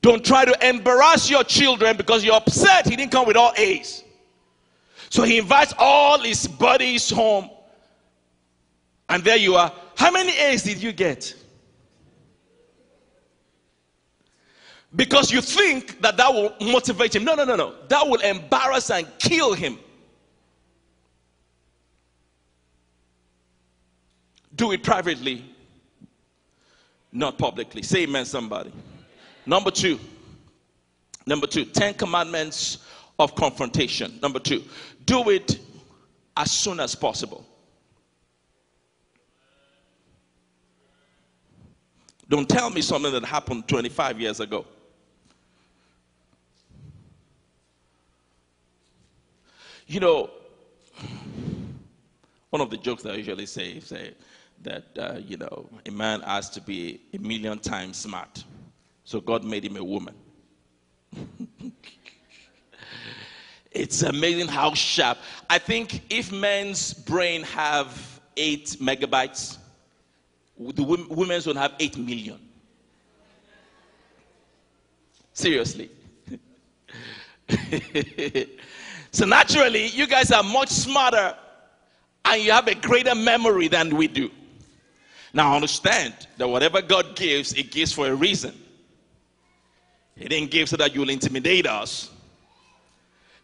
Don't 0.00 0.24
try 0.24 0.44
to 0.44 0.68
embarrass 0.68 1.30
your 1.30 1.44
children 1.44 1.96
because 1.96 2.24
you're 2.24 2.34
upset 2.34 2.86
he 2.86 2.96
didn't 2.96 3.12
come 3.12 3.26
with 3.26 3.36
all 3.36 3.52
A's. 3.56 4.04
So 5.10 5.22
he 5.22 5.38
invites 5.38 5.74
all 5.78 6.18
his 6.18 6.46
buddies 6.46 7.08
home. 7.08 7.50
And 9.08 9.24
there 9.24 9.36
you 9.36 9.54
are. 9.54 9.72
How 9.96 10.10
many 10.10 10.36
A's 10.38 10.62
did 10.62 10.82
you 10.82 10.92
get? 10.92 11.34
Because 14.96 15.30
you 15.30 15.40
think 15.40 16.00
that 16.00 16.16
that 16.16 16.32
will 16.32 16.54
motivate 16.60 17.14
him. 17.14 17.24
No, 17.24 17.34
no, 17.34 17.44
no, 17.44 17.56
no. 17.56 17.74
That 17.88 18.06
will 18.06 18.20
embarrass 18.20 18.90
and 18.90 19.06
kill 19.18 19.52
him. 19.52 19.78
Do 24.54 24.72
it 24.72 24.82
privately, 24.82 25.44
not 27.12 27.38
publicly. 27.38 27.82
Say 27.82 28.04
amen, 28.04 28.24
somebody. 28.24 28.72
Number 29.46 29.70
two. 29.70 30.00
Number 31.26 31.46
two, 31.46 31.66
Ten 31.66 31.92
Commandments 31.92 32.78
of 33.18 33.34
confrontation. 33.34 34.18
Number 34.22 34.38
two, 34.38 34.64
do 35.04 35.28
it 35.28 35.58
as 36.36 36.50
soon 36.50 36.80
as 36.80 36.94
possible. 36.94 37.44
Don't 42.30 42.48
tell 42.48 42.70
me 42.70 42.80
something 42.80 43.12
that 43.12 43.24
happened 43.24 43.68
25 43.68 44.20
years 44.20 44.40
ago. 44.40 44.64
You 49.90 50.00
know, 50.00 50.28
one 52.50 52.60
of 52.60 52.68
the 52.68 52.76
jokes 52.76 53.02
that 53.04 53.14
I 53.14 53.16
usually 53.16 53.46
say, 53.46 53.80
say 53.80 54.12
that, 54.62 54.84
uh, 54.98 55.18
you 55.26 55.38
know, 55.38 55.66
a 55.86 55.90
man 55.90 56.20
has 56.20 56.50
to 56.50 56.60
be 56.60 57.00
a 57.14 57.18
million 57.18 57.58
times 57.58 57.96
smart. 57.96 58.44
So 59.04 59.18
God 59.18 59.44
made 59.44 59.64
him 59.64 59.78
a 59.78 59.82
woman. 59.82 60.14
it's 63.72 64.02
amazing 64.02 64.48
how 64.48 64.74
sharp. 64.74 65.16
I 65.48 65.56
think 65.58 66.02
if 66.12 66.30
men's 66.32 66.92
brain 66.92 67.42
have 67.44 68.20
eight 68.36 68.76
megabytes, 68.82 69.56
the 70.58 70.82
women's 70.82 71.46
will 71.46 71.54
have 71.54 71.72
eight 71.80 71.96
million. 71.96 72.38
Seriously. 75.32 75.88
so 79.18 79.26
naturally, 79.26 79.88
you 79.88 80.06
guys 80.06 80.30
are 80.30 80.44
much 80.44 80.68
smarter 80.68 81.34
and 82.24 82.40
you 82.40 82.52
have 82.52 82.68
a 82.68 82.74
greater 82.76 83.16
memory 83.16 83.66
than 83.66 83.96
we 83.96 84.06
do. 84.06 84.30
Now 85.32 85.56
understand 85.56 86.14
that 86.36 86.46
whatever 86.46 86.80
God 86.80 87.16
gives, 87.16 87.52
it 87.54 87.72
gives 87.72 87.92
for 87.92 88.06
a 88.06 88.14
reason. 88.14 88.54
He 90.14 90.28
didn't 90.28 90.52
give 90.52 90.68
so 90.68 90.76
that 90.76 90.94
you'll 90.94 91.10
intimidate 91.10 91.66
us. 91.66 92.10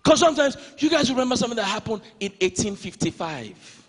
Because 0.01 0.21
sometimes 0.21 0.57
you 0.79 0.89
guys 0.89 1.11
remember 1.11 1.35
something 1.35 1.57
that 1.57 1.65
happened 1.65 2.03
in 2.21 2.31
1855. 2.41 3.83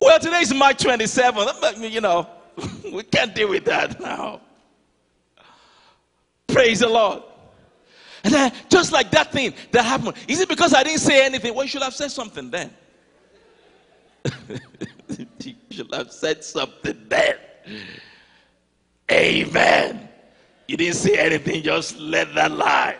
well, 0.00 0.20
today 0.20 0.42
is 0.42 0.54
March 0.54 0.84
27th. 0.84 1.90
You 1.90 2.00
know, 2.00 2.28
we 2.92 3.02
can't 3.02 3.34
deal 3.34 3.48
with 3.48 3.64
that 3.64 4.00
now. 4.00 4.40
Praise 6.46 6.78
the 6.78 6.88
Lord. 6.88 7.24
And 8.24 8.34
then, 8.34 8.52
just 8.68 8.92
like 8.92 9.10
that 9.12 9.32
thing 9.32 9.54
that 9.72 9.84
happened, 9.84 10.16
is 10.28 10.40
it 10.40 10.48
because 10.48 10.74
I 10.74 10.82
didn't 10.82 11.00
say 11.00 11.24
anything? 11.24 11.54
Well, 11.54 11.64
you 11.64 11.70
should 11.70 11.82
have 11.82 11.94
said 11.94 12.10
something 12.10 12.50
then. 12.50 12.70
you 15.08 15.54
should 15.70 15.94
have 15.94 16.12
said 16.12 16.44
something 16.44 17.06
then. 17.08 17.36
Amen. 19.10 20.08
You 20.68 20.76
didn't 20.76 20.96
say 20.96 21.18
anything, 21.18 21.62
just 21.62 21.98
let 21.98 22.34
that 22.34 22.52
lie. 22.52 22.96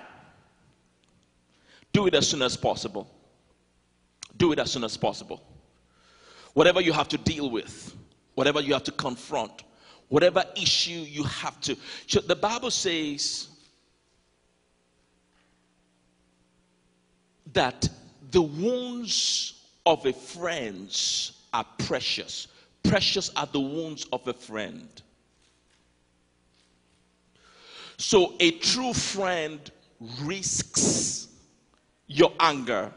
Do 1.92 2.06
it 2.06 2.14
as 2.14 2.28
soon 2.28 2.42
as 2.42 2.56
possible. 2.56 3.08
Do 4.36 4.52
it 4.52 4.58
as 4.58 4.72
soon 4.72 4.84
as 4.84 4.96
possible. 4.96 5.42
Whatever 6.54 6.80
you 6.80 6.92
have 6.92 7.08
to 7.08 7.18
deal 7.18 7.50
with, 7.50 7.94
whatever 8.34 8.60
you 8.60 8.72
have 8.72 8.84
to 8.84 8.92
confront, 8.92 9.62
whatever 10.08 10.42
issue 10.56 10.90
you 10.90 11.22
have 11.24 11.60
to. 11.60 11.76
The 12.26 12.34
Bible 12.34 12.70
says 12.70 13.49
that 17.52 17.88
the 18.30 18.42
wounds 18.42 19.64
of 19.86 20.06
a 20.06 20.12
friend 20.12 20.88
are 21.52 21.66
precious. 21.78 22.48
Precious 22.82 23.30
are 23.36 23.48
the 23.50 23.60
wounds 23.60 24.06
of 24.12 24.26
a 24.28 24.32
friend. 24.32 24.88
So 27.96 28.34
a 28.40 28.52
true 28.52 28.94
friend 28.94 29.58
risks 30.22 31.28
your 32.06 32.32
anger 32.40 32.92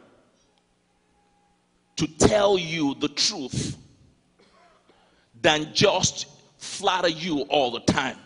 to 1.97 2.07
tell 2.17 2.57
you 2.57 2.95
the 2.95 3.09
truth 3.09 3.77
than 5.41 5.73
just 5.73 6.27
flatter 6.57 7.09
you 7.09 7.41
all 7.41 7.71
the 7.71 7.81
time. 7.81 8.17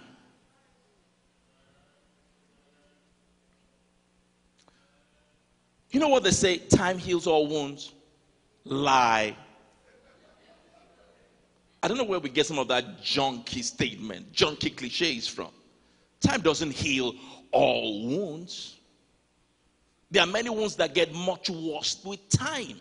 You 5.98 6.02
know 6.02 6.10
what 6.10 6.22
they 6.24 6.30
say? 6.30 6.60
Time 6.60 7.00
heals 7.00 7.26
all 7.26 7.48
wounds. 7.48 7.94
Lie. 8.66 9.36
I 11.82 11.88
don't 11.88 11.98
know 11.98 12.04
where 12.04 12.20
we 12.20 12.30
get 12.30 12.46
some 12.46 12.60
of 12.60 12.68
that 12.68 13.02
junky 13.02 13.64
statement, 13.64 14.32
junky 14.32 14.78
cliches 14.78 15.28
from. 15.28 15.50
Time 16.22 16.42
doesn't 16.42 16.70
heal 16.70 17.16
all 17.52 18.06
wounds. 18.06 18.76
There 20.12 20.22
are 20.22 20.28
many 20.28 20.52
wounds 20.52 20.76
that 20.76 20.94
get 20.94 21.16
much 21.16 21.50
worse 21.50 22.00
with 22.06 22.30
time. 22.30 22.80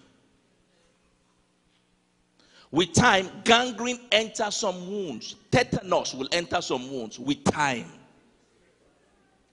With 2.71 2.93
time, 2.93 3.31
gangrene 3.45 4.01
enters 4.13 4.57
some 4.57 4.91
wounds. 4.91 5.37
Tetanus 5.51 6.13
will 6.13 6.29
enter 6.33 6.61
some 6.61 6.93
wounds 6.93 7.19
with 7.19 7.43
time. 7.45 7.91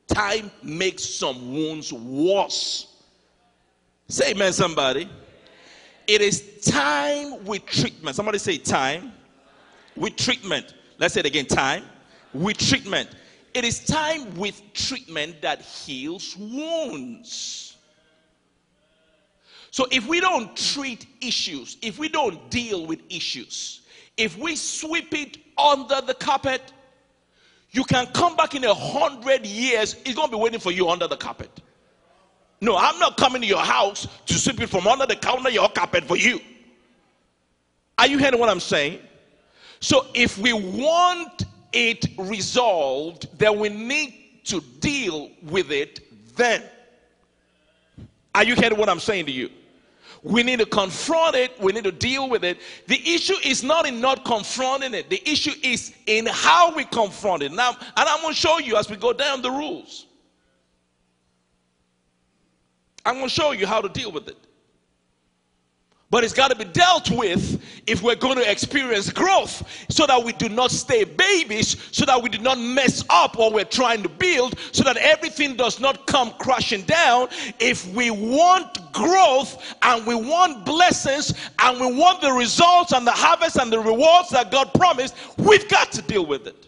Time 0.10 0.52
makes 0.62 1.06
some 1.06 1.54
wounds 1.54 1.94
worse. 1.94 2.90
Say 4.14 4.30
amen, 4.30 4.54
somebody. 4.54 5.10
It 6.06 6.22
is 6.22 6.62
time 6.64 7.44
with 7.46 7.66
treatment. 7.66 8.16
Somebody 8.16 8.38
say 8.38 8.60
time 8.60 9.12
with 9.96 10.18
treatment. 10.18 10.76
Let's 11.00 11.16
say 11.16 11.22
it 11.22 11.26
again 11.26 11.48
time 11.48 11.84
with 12.32 12.60
treatment. 12.60 13.10
It 13.56 13.64
is 13.64 13.84
time 13.84 14.36
with 14.36 14.62
treatment 14.76 15.42
that 15.42 15.62
heals 15.62 16.38
wounds. 16.38 17.76
So 19.72 19.88
if 19.90 20.08
we 20.08 20.20
don't 20.20 20.56
treat 20.56 21.08
issues, 21.20 21.78
if 21.82 21.98
we 21.98 22.08
don't 22.08 22.52
deal 22.52 22.86
with 22.86 23.00
issues, 23.10 23.82
if 24.16 24.38
we 24.38 24.56
sweep 24.56 25.12
it 25.16 25.38
under 25.58 26.02
the 26.02 26.14
carpet, 26.14 26.62
you 27.72 27.84
can 27.84 28.06
come 28.14 28.36
back 28.36 28.54
in 28.54 28.64
a 28.64 28.76
hundred 28.76 29.48
years, 29.48 29.96
it's 30.06 30.14
going 30.14 30.30
to 30.30 30.38
be 30.38 30.40
waiting 30.40 30.60
for 30.60 30.70
you 30.70 30.88
under 30.90 31.08
the 31.08 31.18
carpet. 31.18 31.63
No, 32.64 32.78
I'm 32.78 32.98
not 32.98 33.18
coming 33.18 33.42
to 33.42 33.48
your 33.48 33.60
house 33.60 34.08
to 34.26 34.36
sweep 34.36 34.62
it 34.62 34.70
from 34.70 34.88
under 34.88 35.06
the 35.06 35.18
counter, 35.18 35.50
your 35.50 35.68
carpet 35.68 36.06
for 36.06 36.16
you. 36.16 36.40
Are 37.98 38.08
you 38.08 38.18
hearing 38.18 38.40
what 38.40 38.48
I'm 38.48 38.62
saying? 38.62 39.00
So 39.82 40.06
if 40.14 40.38
we 40.38 40.54
want 40.54 41.44
it 41.74 42.06
resolved, 42.18 43.28
then 43.38 43.60
we 43.60 43.68
need 43.68 44.46
to 44.46 44.62
deal 44.80 45.30
with 45.42 45.74
it 45.74 46.38
then. 46.38 46.64
Are 48.34 48.46
you 48.46 48.56
hearing 48.56 48.78
what 48.78 48.88
I'm 48.88 49.02
saying 49.02 49.26
to 49.26 49.32
you? 49.34 49.50
We 50.24 50.42
need 50.42 50.60
to 50.60 50.66
confront 50.66 51.36
it. 51.36 51.60
We 51.60 51.74
need 51.74 51.84
to 51.84 51.92
deal 51.92 52.30
with 52.30 52.46
it. 52.46 52.60
The 52.88 52.96
issue 53.14 53.36
is 53.44 53.62
not 53.62 53.86
in 53.86 54.00
not 54.00 54.24
confronting 54.24 54.94
it. 54.94 55.10
The 55.10 55.22
issue 55.30 55.52
is 55.64 55.94
in 56.08 56.28
how 56.28 56.74
we 56.74 56.86
confront 56.86 57.44
it. 57.44 57.52
Now, 57.52 57.72
and 57.72 58.08
I'm 58.08 58.22
going 58.22 58.34
to 58.34 58.40
show 58.40 58.60
you 58.60 58.78
as 58.78 58.90
we 58.90 58.96
go 58.96 59.12
down 59.12 59.42
the 59.42 59.52
rules. 59.52 60.06
I'm 63.06 63.16
going 63.16 63.28
to 63.28 63.34
show 63.34 63.52
you 63.52 63.68
how 63.68 63.82
to 63.82 63.90
deal 63.90 64.12
with 64.12 64.28
it. 64.28 64.38
But 66.14 66.24
it's 66.24 66.32
got 66.32 66.52
to 66.52 66.56
be 66.56 66.66
dealt 66.66 67.10
with 67.10 67.60
if 67.88 68.04
we're 68.04 68.14
going 68.14 68.38
to 68.38 68.48
experience 68.48 69.10
growth 69.10 69.68
so 69.90 70.06
that 70.06 70.24
we 70.24 70.32
do 70.34 70.48
not 70.48 70.70
stay 70.70 71.06
babies, 71.06 71.76
so 71.92 72.06
that 72.06 72.22
we 72.22 72.30
do 72.30 72.38
not 72.38 72.60
mess 72.60 73.04
up 73.10 73.36
what 73.36 73.52
we're 73.52 73.64
trying 73.66 74.04
to 74.04 74.10
build, 74.10 74.60
so 74.72 74.84
that 74.84 74.96
everything 74.98 75.56
does 75.56 75.80
not 75.80 76.06
come 76.06 76.30
crashing 76.38 76.84
down. 76.84 77.30
If 77.60 77.92
we 77.96 78.12
want 78.12 78.92
growth 78.92 79.76
and 79.82 80.06
we 80.06 80.14
want 80.14 80.66
blessings 80.66 81.34
and 81.58 81.80
we 81.80 81.92
want 81.92 82.22
the 82.22 82.32
results 82.32 82.92
and 82.92 83.08
the 83.08 83.12
harvest 83.12 83.56
and 83.56 83.74
the 83.74 83.80
rewards 83.80 84.30
that 84.30 84.52
God 84.52 84.72
promised, 84.76 85.16
we've 85.40 85.68
got 85.68 85.92
to 85.94 86.04
deal 86.04 86.28
with 86.28 86.46
it. 86.46 86.68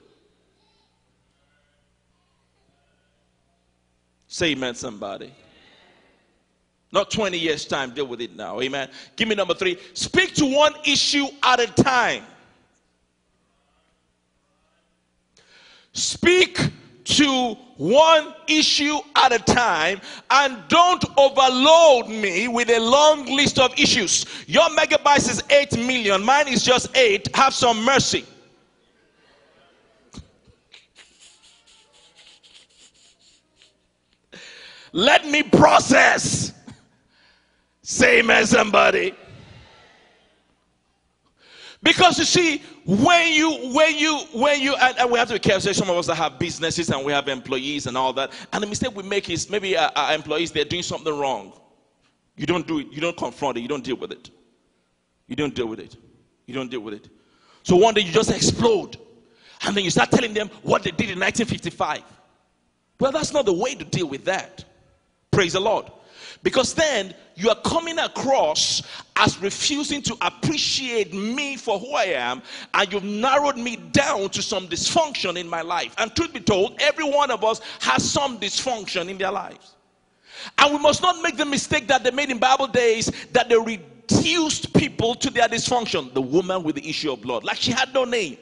Say 4.25 4.53
amen, 4.53 4.73
somebody. 4.73 5.31
Not 6.95 7.11
20 7.11 7.37
years' 7.37 7.65
time, 7.65 7.93
deal 7.93 8.07
with 8.07 8.21
it 8.21 8.37
now. 8.37 8.61
Amen. 8.61 8.89
Give 9.17 9.27
me 9.27 9.35
number 9.35 9.53
three. 9.53 9.77
Speak 9.93 10.33
to 10.35 10.45
one 10.45 10.73
issue 10.85 11.25
at 11.43 11.59
a 11.59 11.67
time. 11.67 12.23
Speak 15.91 16.57
to 17.03 17.57
one 17.75 18.33
issue 18.47 18.97
at 19.17 19.33
a 19.33 19.39
time 19.39 19.99
and 20.31 20.57
don't 20.69 21.03
overload 21.17 22.07
me 22.07 22.47
with 22.47 22.69
a 22.69 22.79
long 22.79 23.25
list 23.25 23.59
of 23.59 23.77
issues. 23.77 24.25
Your 24.47 24.69
megabytes 24.69 25.29
is 25.29 25.43
8 25.49 25.77
million, 25.77 26.23
mine 26.23 26.47
is 26.47 26.63
just 26.63 26.95
8. 26.95 27.35
Have 27.35 27.53
some 27.53 27.83
mercy. 27.83 28.23
Let 34.93 35.27
me 35.27 35.43
process. 35.43 36.53
Say 37.87 38.17
amen, 38.21 38.47
somebody. 38.47 39.13
Because 41.83 42.17
you 42.17 42.25
see, 42.25 42.63
when 42.83 43.31
you, 43.31 43.51
when 43.75 43.95
you, 43.95 44.17
when 44.33 44.59
you, 44.59 44.73
and, 44.73 44.97
and, 44.97 45.11
we 45.11 45.19
have 45.19 45.27
to 45.27 45.35
be 45.35 45.39
careful. 45.39 45.71
Some 45.71 45.91
of 45.91 45.95
us 45.95 46.07
that 46.07 46.15
have 46.15 46.39
businesses 46.39 46.89
and 46.89 47.05
we 47.05 47.11
have 47.11 47.27
employees 47.27 47.85
and 47.85 47.95
all 47.95 48.11
that. 48.13 48.33
And 48.51 48.63
the 48.63 48.65
mistake 48.65 48.95
we 48.95 49.03
make 49.03 49.29
is 49.29 49.51
maybe 49.51 49.77
our, 49.77 49.91
our 49.95 50.15
employees 50.15 50.51
they're 50.51 50.65
doing 50.65 50.81
something 50.81 51.15
wrong. 51.15 51.53
You 52.35 52.47
don't 52.47 52.65
do 52.65 52.79
it. 52.79 52.87
You 52.91 53.01
don't 53.01 53.15
confront 53.15 53.57
it. 53.57 53.61
You 53.61 53.67
don't 53.67 53.83
deal 53.83 53.97
with 53.97 54.11
it. 54.11 54.31
You 55.27 55.35
don't 55.35 55.53
deal 55.53 55.67
with 55.67 55.79
it. 55.79 55.95
You 56.47 56.55
don't 56.55 56.71
deal 56.71 56.79
with 56.79 56.95
it. 56.95 57.09
So 57.61 57.75
one 57.75 57.93
day 57.93 58.01
you 58.01 58.11
just 58.11 58.31
explode. 58.31 58.97
And 59.61 59.77
then 59.77 59.83
you 59.83 59.91
start 59.91 60.09
telling 60.09 60.33
them 60.33 60.49
what 60.63 60.81
they 60.81 60.89
did 60.89 61.11
in 61.11 61.19
1955. 61.19 62.01
Well, 62.99 63.11
that's 63.11 63.31
not 63.31 63.45
the 63.45 63.53
way 63.53 63.75
to 63.75 63.85
deal 63.85 64.07
with 64.07 64.25
that. 64.25 64.65
Praise 65.29 65.53
the 65.53 65.59
Lord. 65.59 65.91
Because 66.43 66.73
then 66.73 67.13
you 67.35 67.49
are 67.49 67.59
coming 67.65 67.99
across 67.99 68.81
as 69.15 69.37
refusing 69.41 70.01
to 70.03 70.17
appreciate 70.21 71.13
me 71.13 71.57
for 71.57 71.79
who 71.79 71.93
I 71.93 72.05
am, 72.05 72.41
and 72.73 72.91
you've 72.91 73.03
narrowed 73.03 73.57
me 73.57 73.77
down 73.77 74.29
to 74.29 74.41
some 74.41 74.67
dysfunction 74.67 75.37
in 75.37 75.47
my 75.47 75.61
life. 75.61 75.93
And 75.97 76.15
truth 76.15 76.33
be 76.33 76.39
told, 76.39 76.75
every 76.79 77.09
one 77.09 77.31
of 77.31 77.43
us 77.43 77.61
has 77.81 78.09
some 78.09 78.39
dysfunction 78.39 79.09
in 79.09 79.17
their 79.17 79.31
lives. 79.31 79.75
And 80.57 80.73
we 80.73 80.79
must 80.79 81.01
not 81.01 81.21
make 81.21 81.37
the 81.37 81.45
mistake 81.45 81.87
that 81.87 82.03
they 82.03 82.11
made 82.11 82.29
in 82.29 82.37
Bible 82.37 82.67
days 82.67 83.11
that 83.31 83.49
they 83.49 83.57
reduced 83.57 84.73
people 84.73 85.15
to 85.15 85.29
their 85.29 85.47
dysfunction. 85.47 86.13
The 86.13 86.21
woman 86.21 86.63
with 86.63 86.75
the 86.75 86.87
issue 86.87 87.11
of 87.11 87.21
blood, 87.21 87.43
like 87.43 87.57
she 87.57 87.71
had 87.71 87.93
no 87.93 88.05
name. 88.05 88.37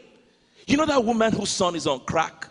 You 0.67 0.77
know 0.77 0.85
that 0.85 1.03
woman 1.03 1.31
whose 1.33 1.49
son 1.49 1.75
is 1.75 1.87
on 1.87 1.99
crack? 2.01 2.47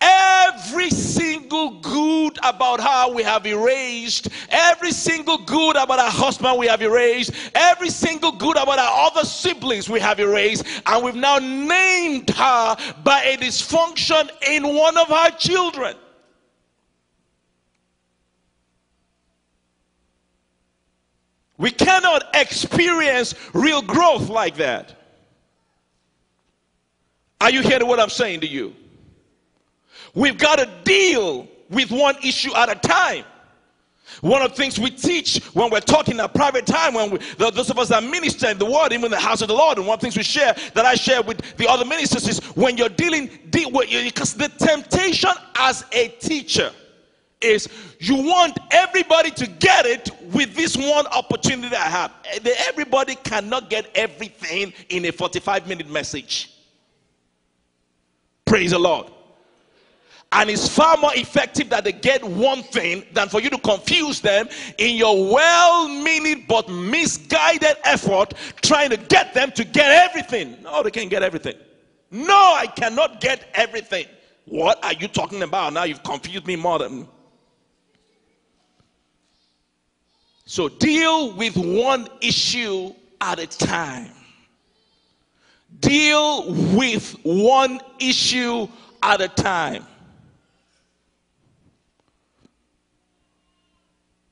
Every 0.00 0.90
single 0.90 1.80
good 1.80 2.38
about 2.42 2.80
her 2.80 3.14
we 3.14 3.22
have 3.22 3.46
erased. 3.46 4.28
Every 4.48 4.92
single 4.92 5.38
good 5.38 5.76
about 5.76 5.98
our 5.98 6.10
husband 6.10 6.58
we 6.58 6.66
have 6.68 6.80
erased. 6.80 7.32
Every 7.54 7.90
single 7.90 8.32
good 8.32 8.56
about 8.56 8.78
our 8.78 9.06
other 9.06 9.24
siblings 9.24 9.90
we 9.90 10.00
have 10.00 10.18
erased. 10.18 10.64
And 10.86 11.04
we've 11.04 11.14
now 11.14 11.38
named 11.38 12.30
her 12.30 12.76
by 13.04 13.22
a 13.24 13.36
dysfunction 13.36 14.30
in 14.48 14.74
one 14.74 14.96
of 14.96 15.08
her 15.08 15.30
children. 15.32 15.96
We 21.58 21.70
cannot 21.70 22.24
experience 22.34 23.34
real 23.52 23.82
growth 23.82 24.30
like 24.30 24.56
that. 24.56 24.96
Are 27.38 27.50
you 27.50 27.60
hearing 27.60 27.86
what 27.86 28.00
I'm 28.00 28.08
saying 28.08 28.40
to 28.40 28.46
you? 28.46 28.74
We've 30.14 30.38
got 30.38 30.58
to 30.58 30.68
deal 30.84 31.48
with 31.68 31.90
one 31.90 32.16
issue 32.22 32.54
at 32.54 32.68
a 32.68 32.74
time. 32.74 33.24
One 34.22 34.42
of 34.42 34.50
the 34.50 34.56
things 34.56 34.78
we 34.78 34.90
teach 34.90 35.42
when 35.54 35.70
we're 35.70 35.80
talking 35.80 36.14
in 36.14 36.20
a 36.20 36.28
private 36.28 36.66
time, 36.66 36.94
when 36.94 37.10
we, 37.10 37.18
those 37.38 37.70
of 37.70 37.78
us 37.78 37.88
that 37.88 38.02
minister 38.02 38.48
in 38.48 38.58
the 38.58 38.66
word, 38.66 38.92
even 38.92 39.06
in 39.06 39.10
the 39.12 39.20
house 39.20 39.40
of 39.40 39.48
the 39.48 39.54
Lord, 39.54 39.78
and 39.78 39.86
one 39.86 39.94
of 39.94 40.00
the 40.00 40.04
things 40.04 40.16
we 40.16 40.22
share 40.22 40.54
that 40.74 40.84
I 40.84 40.94
share 40.94 41.22
with 41.22 41.56
the 41.56 41.68
other 41.68 41.84
ministers 41.84 42.28
is 42.28 42.38
when 42.56 42.76
you're 42.76 42.88
dealing, 42.88 43.30
deal 43.50 43.70
with, 43.70 43.88
because 43.88 44.34
the 44.34 44.48
temptation 44.48 45.30
as 45.56 45.84
a 45.92 46.08
teacher 46.08 46.72
is 47.40 47.68
you 47.98 48.16
want 48.16 48.58
everybody 48.70 49.30
to 49.30 49.46
get 49.46 49.86
it 49.86 50.10
with 50.32 50.54
this 50.54 50.76
one 50.76 51.06
opportunity 51.06 51.74
I 51.74 51.88
have. 51.88 52.12
Eh, 52.26 52.54
everybody 52.68 53.14
cannot 53.14 53.70
get 53.70 53.90
everything 53.94 54.74
in 54.90 55.06
a 55.06 55.12
45 55.12 55.66
minute 55.66 55.88
message. 55.88 56.52
Praise 58.44 58.72
the 58.72 58.78
Lord. 58.78 59.10
And 60.32 60.48
it's 60.48 60.68
far 60.68 60.96
more 60.96 61.14
effective 61.14 61.68
that 61.70 61.82
they 61.82 61.92
get 61.92 62.22
one 62.22 62.62
thing 62.62 63.04
than 63.12 63.28
for 63.28 63.40
you 63.40 63.50
to 63.50 63.58
confuse 63.58 64.20
them 64.20 64.48
in 64.78 64.94
your 64.96 65.32
well 65.32 65.88
meaning 65.88 66.44
but 66.48 66.68
misguided 66.68 67.76
effort 67.82 68.34
trying 68.62 68.90
to 68.90 68.96
get 68.96 69.34
them 69.34 69.50
to 69.52 69.64
get 69.64 69.90
everything. 69.90 70.56
No, 70.62 70.84
they 70.84 70.92
can't 70.92 71.10
get 71.10 71.24
everything. 71.24 71.56
No, 72.12 72.54
I 72.56 72.66
cannot 72.66 73.20
get 73.20 73.48
everything. 73.54 74.06
What 74.44 74.82
are 74.84 74.92
you 74.92 75.08
talking 75.08 75.42
about? 75.42 75.72
Now 75.72 75.84
you've 75.84 76.02
confused 76.02 76.46
me 76.46 76.54
more 76.54 76.78
than. 76.78 77.08
So 80.44 80.68
deal 80.68 81.32
with 81.32 81.56
one 81.56 82.08
issue 82.20 82.94
at 83.20 83.40
a 83.40 83.46
time. 83.46 84.12
Deal 85.80 86.52
with 86.76 87.16
one 87.22 87.80
issue 87.98 88.68
at 89.02 89.20
a 89.20 89.28
time. 89.28 89.86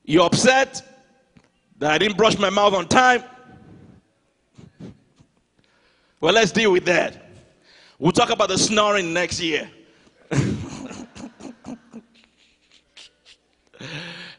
You're 0.09 0.25
upset 0.25 0.81
that 1.77 1.91
I 1.91 1.99
didn't 1.99 2.17
brush 2.17 2.35
my 2.39 2.49
mouth 2.49 2.73
on 2.73 2.87
time. 2.87 3.23
Well, 6.19 6.33
let's 6.33 6.51
deal 6.51 6.71
with 6.71 6.85
that. 6.85 7.29
We'll 7.99 8.11
talk 8.11 8.31
about 8.31 8.49
the 8.49 8.57
snoring 8.57 9.13
next 9.13 9.39
year. 9.39 9.69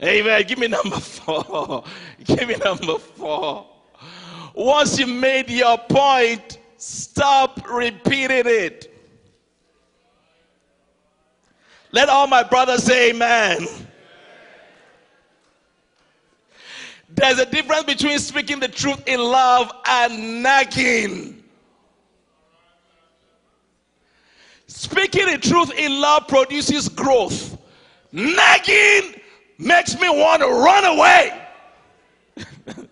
Amen. 0.02 0.42
Give 0.48 0.58
me 0.58 0.66
number 0.66 0.98
four. 0.98 1.84
Give 2.24 2.48
me 2.48 2.56
number 2.56 2.98
four. 2.98 3.68
Once 4.56 4.98
you 4.98 5.06
made 5.06 5.48
your 5.48 5.78
point, 5.78 6.58
stop 6.78 7.70
repeating 7.70 8.42
it. 8.44 8.92
Let 11.92 12.08
all 12.08 12.26
my 12.26 12.42
brothers 12.42 12.82
say 12.82 13.10
amen. 13.10 13.68
There's 17.12 17.38
a 17.38 17.46
difference 17.46 17.84
between 17.84 18.18
speaking 18.18 18.60
the 18.60 18.68
truth 18.68 19.02
in 19.06 19.20
love 19.20 19.72
and 19.86 20.42
nagging. 20.42 21.42
Speaking 24.66 25.26
the 25.26 25.38
truth 25.38 25.72
in 25.76 26.00
love 26.00 26.28
produces 26.28 26.88
growth. 26.88 27.58
Nagging 28.12 29.20
makes 29.58 30.00
me 30.00 30.08
want 30.08 30.42
to 30.42 30.48
run 30.48 30.84
away. 30.84 31.36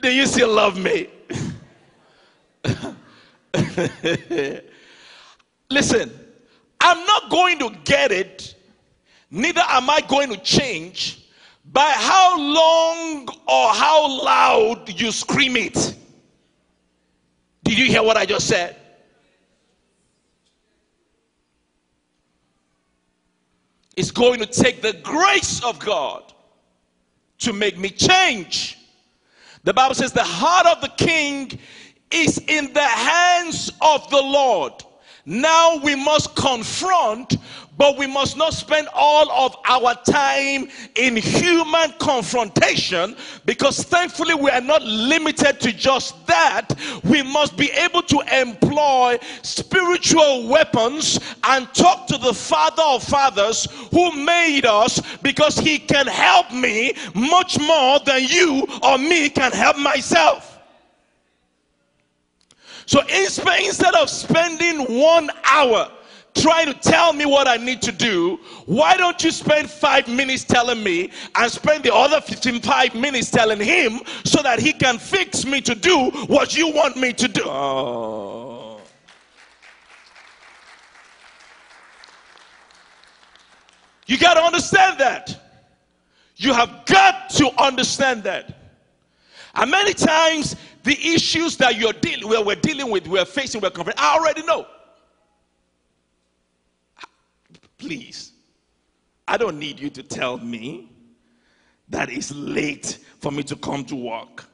Do 0.00 0.10
you 0.10 0.26
still 0.26 0.52
love 0.52 0.78
me? 0.78 1.08
Listen, 5.70 6.19
I'm 6.80 7.04
not 7.06 7.30
going 7.30 7.58
to 7.58 7.70
get 7.84 8.10
it, 8.10 8.54
neither 9.30 9.62
am 9.68 9.90
I 9.90 10.00
going 10.08 10.30
to 10.30 10.38
change 10.38 11.26
by 11.72 11.90
how 11.94 12.38
long 12.38 13.28
or 13.46 13.68
how 13.68 14.24
loud 14.24 14.88
you 14.88 15.12
scream 15.12 15.56
it. 15.56 15.96
Did 17.62 17.78
you 17.78 17.86
hear 17.86 18.02
what 18.02 18.16
I 18.16 18.26
just 18.26 18.48
said? 18.48 18.76
It's 23.96 24.10
going 24.10 24.40
to 24.40 24.46
take 24.46 24.80
the 24.80 24.94
grace 25.02 25.62
of 25.62 25.78
God 25.78 26.32
to 27.38 27.52
make 27.52 27.76
me 27.76 27.90
change. 27.90 28.78
The 29.64 29.74
Bible 29.74 29.94
says 29.94 30.12
the 30.12 30.24
heart 30.24 30.66
of 30.66 30.80
the 30.80 30.88
king 30.88 31.58
is 32.10 32.38
in 32.38 32.72
the 32.72 32.80
hands 32.80 33.70
of 33.80 34.08
the 34.10 34.20
Lord. 34.20 34.72
Now 35.26 35.76
we 35.76 35.94
must 35.94 36.34
confront, 36.34 37.36
but 37.76 37.96
we 37.96 38.06
must 38.06 38.36
not 38.36 38.52
spend 38.52 38.88
all 38.94 39.30
of 39.30 39.56
our 39.66 39.94
time 40.04 40.68
in 40.96 41.16
human 41.16 41.92
confrontation 41.98 43.16
because 43.44 43.82
thankfully 43.82 44.34
we 44.34 44.50
are 44.50 44.60
not 44.60 44.82
limited 44.82 45.60
to 45.60 45.72
just 45.72 46.26
that. 46.26 46.74
We 47.04 47.22
must 47.22 47.56
be 47.56 47.70
able 47.70 48.02
to 48.02 48.22
employ 48.32 49.18
spiritual 49.42 50.48
weapons 50.48 51.20
and 51.44 51.72
talk 51.74 52.06
to 52.08 52.18
the 52.18 52.34
Father 52.34 52.82
of 52.84 53.02
Fathers 53.02 53.66
who 53.90 54.12
made 54.24 54.66
us 54.66 55.00
because 55.22 55.58
He 55.58 55.78
can 55.78 56.06
help 56.06 56.52
me 56.52 56.94
much 57.14 57.58
more 57.58 57.98
than 58.00 58.24
you 58.24 58.66
or 58.82 58.98
me 58.98 59.30
can 59.30 59.52
help 59.52 59.78
myself. 59.78 60.49
So 62.90 63.02
instead 63.02 63.94
of 63.94 64.10
spending 64.10 64.80
one 64.98 65.30
hour 65.44 65.92
trying 66.34 66.66
to 66.66 66.74
tell 66.74 67.12
me 67.12 67.24
what 67.24 67.46
I 67.46 67.56
need 67.56 67.80
to 67.82 67.92
do, 67.92 68.40
why 68.66 68.96
don't 68.96 69.22
you 69.22 69.30
spend 69.30 69.70
five 69.70 70.08
minutes 70.08 70.42
telling 70.42 70.82
me 70.82 71.12
and 71.36 71.52
spend 71.52 71.84
the 71.84 71.94
other 71.94 72.20
55 72.20 72.96
minutes 72.96 73.30
telling 73.30 73.60
him 73.60 74.00
so 74.24 74.42
that 74.42 74.58
he 74.58 74.72
can 74.72 74.98
fix 74.98 75.44
me 75.44 75.60
to 75.60 75.76
do 75.76 76.10
what 76.26 76.56
you 76.56 76.66
want 76.72 76.96
me 76.96 77.12
to 77.12 77.28
do? 77.28 77.42
Oh. 77.44 78.80
You 84.08 84.18
got 84.18 84.34
to 84.34 84.42
understand 84.42 84.98
that. 84.98 85.40
You 86.34 86.54
have 86.54 86.86
got 86.86 87.30
to 87.36 87.52
understand 87.62 88.24
that. 88.24 88.56
And 89.54 89.70
many 89.70 89.94
times 89.94 90.56
the 90.82 90.92
issues 90.92 91.56
that 91.58 91.76
you're 91.76 91.92
dealing 91.92 92.46
we're 92.46 92.54
dealing 92.56 92.90
with, 92.90 93.06
we're 93.06 93.24
facing, 93.24 93.60
we're 93.60 93.70
confronting. 93.70 94.02
I 94.02 94.16
already 94.16 94.42
know. 94.42 94.66
Please, 97.78 98.32
I 99.26 99.36
don't 99.36 99.58
need 99.58 99.80
you 99.80 99.90
to 99.90 100.02
tell 100.02 100.38
me 100.38 100.90
that 101.88 102.10
it's 102.10 102.32
late 102.32 102.98
for 103.20 103.32
me 103.32 103.42
to 103.44 103.56
come 103.56 103.84
to 103.86 103.96
work. 103.96 104.44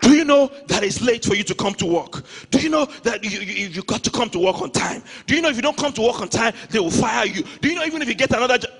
Do 0.00 0.14
you 0.14 0.24
know 0.24 0.50
that 0.68 0.82
it's 0.82 1.00
late 1.00 1.24
for 1.24 1.34
you 1.34 1.44
to 1.44 1.54
come 1.54 1.74
to 1.74 1.86
work? 1.86 2.24
Do 2.50 2.58
you 2.60 2.68
know 2.68 2.84
that 3.02 3.24
you, 3.24 3.40
you, 3.40 3.68
you 3.68 3.82
got 3.82 4.04
to 4.04 4.10
come 4.10 4.28
to 4.30 4.38
work 4.38 4.60
on 4.60 4.70
time? 4.70 5.02
Do 5.26 5.34
you 5.34 5.40
know 5.42 5.48
if 5.48 5.56
you 5.56 5.62
don't 5.62 5.76
come 5.76 5.92
to 5.94 6.02
work 6.02 6.20
on 6.20 6.28
time, 6.28 6.54
they 6.70 6.78
will 6.78 6.90
fire 6.90 7.26
you? 7.26 7.42
Do 7.60 7.68
you 7.68 7.74
know 7.74 7.84
even 7.84 8.02
if 8.02 8.08
you 8.08 8.14
get 8.14 8.30
another 8.30 8.58
job? 8.58 8.70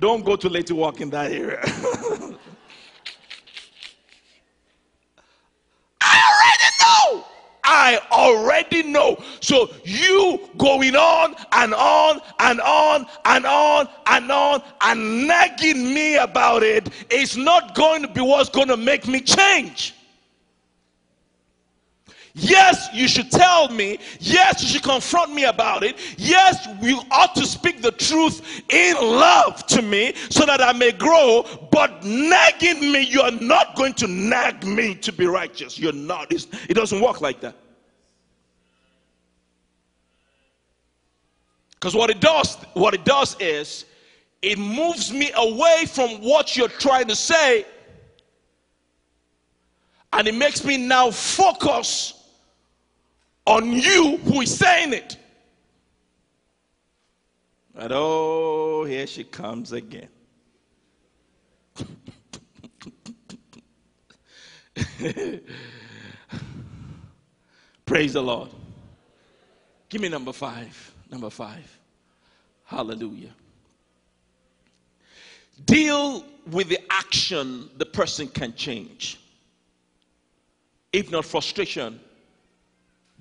Don't 0.00 0.24
go 0.24 0.36
too 0.36 0.48
late 0.48 0.66
to 0.66 0.74
work 0.74 1.00
in 1.00 1.10
that 1.10 1.32
area. 1.32 1.60
I 6.00 6.20
already 6.30 6.70
know. 6.80 7.24
I 7.64 8.00
already 8.10 8.82
know. 8.84 9.22
So 9.40 9.70
you 9.84 10.48
going 10.56 10.96
on 10.96 11.34
and 11.52 11.74
on 11.74 12.20
and 12.40 12.60
on 12.60 13.06
and 13.24 13.46
on 13.46 13.88
and 14.06 14.30
on 14.30 14.62
and 14.82 15.26
nagging 15.26 15.92
me 15.92 16.16
about 16.16 16.62
it 16.62 16.88
is 17.10 17.36
not 17.36 17.74
going 17.74 18.02
to 18.02 18.08
be 18.08 18.20
what's 18.20 18.48
going 18.48 18.68
to 18.68 18.76
make 18.76 19.06
me 19.06 19.20
change. 19.20 19.94
Yes, 22.34 22.88
you 22.92 23.08
should 23.08 23.30
tell 23.30 23.68
me. 23.68 23.98
Yes, 24.20 24.62
you 24.62 24.68
should 24.68 24.82
confront 24.82 25.32
me 25.32 25.44
about 25.44 25.82
it. 25.82 25.96
Yes, 26.16 26.68
you 26.80 27.00
ought 27.10 27.34
to 27.34 27.46
speak 27.46 27.82
the 27.82 27.92
truth 27.92 28.62
in 28.68 28.94
love 28.96 29.66
to 29.66 29.82
me 29.82 30.14
so 30.30 30.46
that 30.46 30.60
I 30.60 30.72
may 30.72 30.92
grow. 30.92 31.44
But 31.72 32.04
nagging 32.04 32.92
me, 32.92 33.02
you're 33.02 33.30
not 33.32 33.76
going 33.76 33.94
to 33.94 34.06
nag 34.06 34.64
me 34.64 34.94
to 34.96 35.12
be 35.12 35.26
righteous. 35.26 35.78
You're 35.78 35.92
not. 35.92 36.30
It's, 36.32 36.46
it 36.68 36.74
doesn't 36.74 37.00
work 37.00 37.20
like 37.20 37.40
that. 37.40 37.56
Because 41.74 41.94
what 41.94 42.10
it 42.10 42.20
does, 42.20 42.56
what 42.74 42.94
it 42.94 43.04
does 43.04 43.36
is 43.40 43.84
it 44.42 44.58
moves 44.58 45.12
me 45.12 45.30
away 45.36 45.84
from 45.86 46.10
what 46.22 46.56
you're 46.56 46.68
trying 46.68 47.06
to 47.08 47.16
say 47.16 47.64
and 50.12 50.26
it 50.26 50.34
makes 50.34 50.64
me 50.64 50.76
now 50.76 51.10
focus 51.10 52.17
on 53.48 53.72
you 53.72 54.18
who 54.18 54.42
is 54.42 54.54
saying 54.54 54.92
it. 54.92 55.16
And 57.74 57.90
oh, 57.94 58.84
here 58.84 59.06
she 59.06 59.24
comes 59.24 59.72
again. 59.72 60.10
Praise 67.86 68.12
the 68.12 68.22
Lord. 68.22 68.50
Give 69.88 70.02
me 70.02 70.10
number 70.10 70.34
five. 70.34 70.92
Number 71.10 71.30
five. 71.30 71.78
Hallelujah. 72.64 73.32
Deal 75.64 76.22
with 76.50 76.68
the 76.68 76.80
action 76.90 77.70
the 77.78 77.86
person 77.86 78.28
can 78.28 78.54
change. 78.54 79.18
If 80.92 81.10
not 81.10 81.24
frustration, 81.24 81.98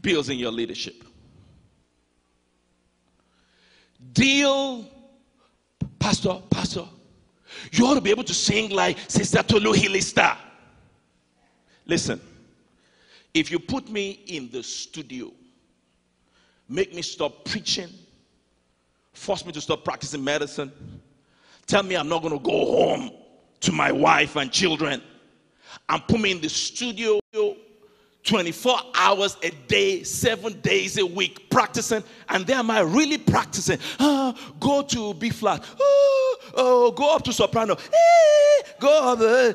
builds 0.02 0.30
in 0.30 0.38
your 0.38 0.52
leadership. 0.52 1.04
Deal, 4.14 4.86
Pastor, 6.00 6.42
Pastor, 6.50 6.86
you 7.72 7.86
ought 7.86 7.96
to 7.96 8.02
be 8.02 8.12
able 8.12 8.24
to 8.24 8.34
sing 8.34 8.70
like 8.70 8.98
Sister 9.08 9.42
Tolu 9.44 9.74
Hilista. 9.74 10.38
Listen, 11.86 12.22
if 13.34 13.50
you 13.50 13.60
put 13.60 13.90
me 13.90 14.24
in 14.28 14.50
the 14.52 14.62
studio 14.62 15.32
make 16.70 16.94
me 16.94 17.02
stop 17.02 17.46
preaching, 17.46 17.90
force 19.14 19.46
me 19.46 19.52
to 19.54 19.62
stop 19.62 19.84
practicing 19.84 20.24
medicine, 20.24 20.72
tell 21.66 21.84
me 21.84 21.96
I'm 21.96 22.10
not 22.10 22.22
going 22.22 22.38
to 22.38 22.44
go 22.44 22.52
home 22.52 23.12
to 23.62 23.72
my 23.72 23.92
wife 23.92 24.36
and 24.36 24.52
children, 24.52 25.02
and 25.90 26.08
put 26.08 26.20
me 26.20 26.32
in 26.32 26.42
the 26.42 26.50
studio 26.50 27.20
24 28.28 28.78
hours 28.94 29.38
a 29.42 29.50
day, 29.68 30.04
seven 30.04 30.60
days 30.60 30.98
a 30.98 31.06
week 31.06 31.50
practicing. 31.50 32.04
And 32.30 32.46
then 32.46 32.58
am 32.58 32.70
I 32.70 32.82
really 32.82 33.18
practicing? 33.18 33.80
Oh, 34.00 34.36
go 34.60 34.84
to 34.84 35.14
B 35.14 35.30
flat. 35.30 35.64
Oh, 35.80 36.38
oh, 36.54 36.92
go 36.92 37.16
up 37.16 37.24
to 37.24 37.34
soprano. 37.34 37.74
Eh, 37.76 38.64
go 38.80 39.14
up. 39.14 39.22
Eh, 39.22 39.54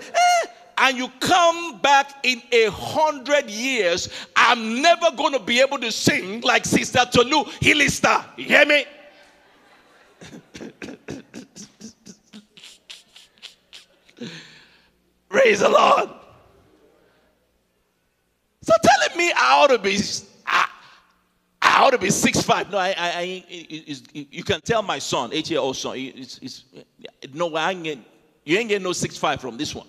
and 0.79 0.97
you 0.97 1.09
come 1.21 1.79
back 1.81 2.25
in 2.25 2.41
a 2.51 2.71
hundred 2.71 3.51
years, 3.51 4.09
I'm 4.35 4.81
never 4.81 5.11
going 5.17 5.35
to 5.35 5.39
be 5.39 5.61
able 5.61 5.79
to 5.79 5.93
sing 5.93 6.41
like 6.41 6.65
Sister 6.65 7.05
Tolu 7.13 7.45
Hilista. 7.61 8.25
You 8.39 8.45
hear 8.47 8.65
me? 8.67 8.87
Praise 15.29 15.61
the 15.61 15.69
Lord. 15.69 16.22
So 18.63 18.73
telling 18.83 19.19
me 19.19 19.33
I 19.33 19.63
ought 19.63 19.71
to 19.71 19.79
be, 19.79 19.99
I, 20.47 20.69
I 21.61 21.83
ought 21.83 21.91
to 21.91 21.99
be 21.99 22.11
six 22.11 22.43
five. 22.43 22.71
No, 22.71 22.79
I, 22.79 22.89
I, 22.89 22.95
I 22.97 23.45
you 24.13 24.45
can 24.45 24.61
tell 24.61 24.83
my 24.83 24.99
son, 24.99 25.31
eight 25.33 25.51
year 25.51 25.61
old 25.61 25.77
son, 25.77 25.97
it's, 25.97 26.39
it's, 26.41 26.65
no, 27.35 27.55
I 27.55 27.73
ain't 27.73 27.85
get, 27.85 27.99
you 28.45 28.59
ain't 28.59 28.69
getting 28.69 28.85
no 28.85 28.93
six 28.93 29.17
five 29.17 29.41
from 29.41 29.57
this 29.57 29.75
one. 29.75 29.87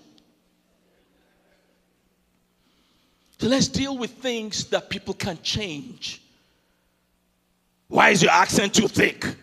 So 3.40 3.48
let's 3.48 3.68
deal 3.68 3.98
with 3.98 4.12
things 4.12 4.66
that 4.70 4.90
people 4.90 5.14
can 5.14 5.38
change. 5.42 6.22
Why 7.90 8.10
is 8.10 8.24
your 8.24 8.32
accent 8.32 8.74
too 8.74 8.88
thick? 8.88 9.36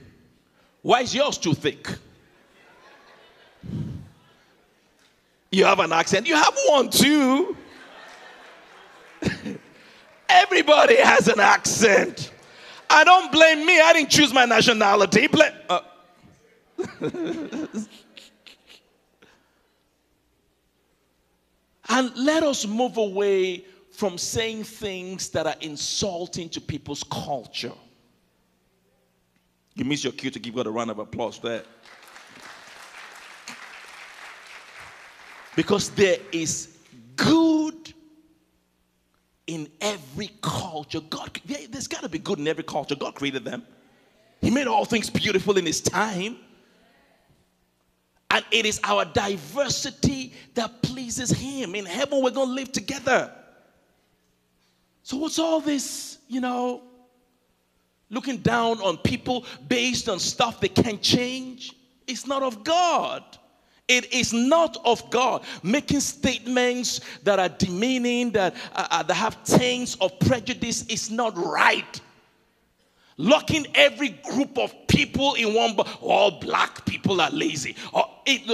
Why 0.83 1.03
is 1.03 1.15
yours 1.15 1.37
too 1.37 1.55
thick? 1.55 1.87
You 5.53 5.65
have 5.67 5.81
an 5.81 5.93
accent. 5.93 6.27
You 6.27 6.37
have 6.37 6.57
one 6.69 6.89
too. 6.89 7.57
Everybody 10.29 10.97
has 10.97 11.29
an 11.29 11.41
accent. 11.41 12.33
I 12.89 13.05
don't 13.05 13.31
blame 13.31 13.65
me. 13.65 13.81
I 13.81 13.93
didn't 13.93 14.11
choose 14.11 14.33
my 14.33 14.45
nationality. 14.45 15.27
Blame. 15.29 15.53
Uh. 15.69 15.81
and 21.91 22.17
let 22.17 22.43
us 22.43 22.67
move 22.67 22.97
away 22.97 23.65
from 23.93 24.17
saying 24.17 24.65
things 24.65 25.29
that 25.31 25.47
are 25.47 25.57
insulting 25.61 26.49
to 26.49 26.61
people's 26.61 27.03
culture. 27.05 27.73
You 29.75 29.85
miss 29.85 30.03
your 30.05 30.13
cue 30.13 30.31
to 30.31 30.39
give 30.39 30.55
God 30.55 30.67
a 30.67 30.71
round 30.71 30.91
of 30.91 30.99
applause 30.99 31.39
there. 31.39 31.65
Because 35.55 35.91
there 35.91 36.19
is 36.33 36.79
good 37.17 37.60
in 39.51 39.69
every 39.81 40.31
culture. 40.43 41.01
God, 41.01 41.41
there's 41.45 41.89
got 41.89 42.03
to 42.03 42.09
be 42.09 42.21
good 42.21 42.39
in 42.39 42.47
every 42.47 42.63
culture. 42.63 42.95
God 42.95 43.17
created 43.17 43.45
them. 43.45 43.65
He 44.41 44.49
made 44.49 44.69
all 44.69 44.85
things 44.85 45.11
beautiful 45.11 45.59
in 45.59 45.67
His 45.67 45.81
time. 45.81 46.37
And 48.31 48.45
it 48.53 48.65
is 48.65 48.79
our 48.85 49.05
diversity 49.05 50.35
that 50.55 50.83
pleases 50.83 51.31
Him. 51.33 51.75
In 51.75 51.85
heaven, 51.85 52.23
we're 52.23 52.31
going 52.31 52.47
to 52.47 52.55
live 52.55 52.71
together. 52.71 53.35
So, 55.03 55.17
what's 55.17 55.41
all 55.41 55.61
this, 55.61 56.19
you 56.29 56.41
know, 56.41 56.85
looking 58.09 58.37
down 58.37 58.79
on 58.79 58.99
people 58.99 59.45
based 59.67 60.09
on 60.09 60.21
stuff 60.21 60.61
they 60.61 60.69
can't 60.69 61.03
change? 61.03 61.75
It's 62.07 62.25
not 62.25 62.45
of 62.45 62.63
God. 62.63 63.25
It 63.91 64.13
is 64.13 64.33
not 64.33 64.77
of 64.85 65.11
God. 65.11 65.43
Making 65.65 65.99
statements 65.99 67.01
that 67.25 67.41
are 67.41 67.49
demeaning, 67.49 68.31
that, 68.31 68.55
uh, 68.73 68.87
uh 68.89 69.03
that 69.03 69.15
have 69.15 69.43
taints 69.43 69.97
of 69.97 70.17
prejudice. 70.21 70.87
Is 70.87 71.11
not 71.11 71.37
right. 71.37 72.01
Locking 73.17 73.67
every 73.75 74.11
group 74.11 74.57
of 74.59 74.73
people 74.87 75.35
in 75.35 75.55
one 75.55 75.77
all 76.01 76.39
black 76.41 76.87
people 76.87 77.21
are 77.21 77.31
lazy. 77.31 77.75
Or 77.93 78.05
it, 78.27 78.47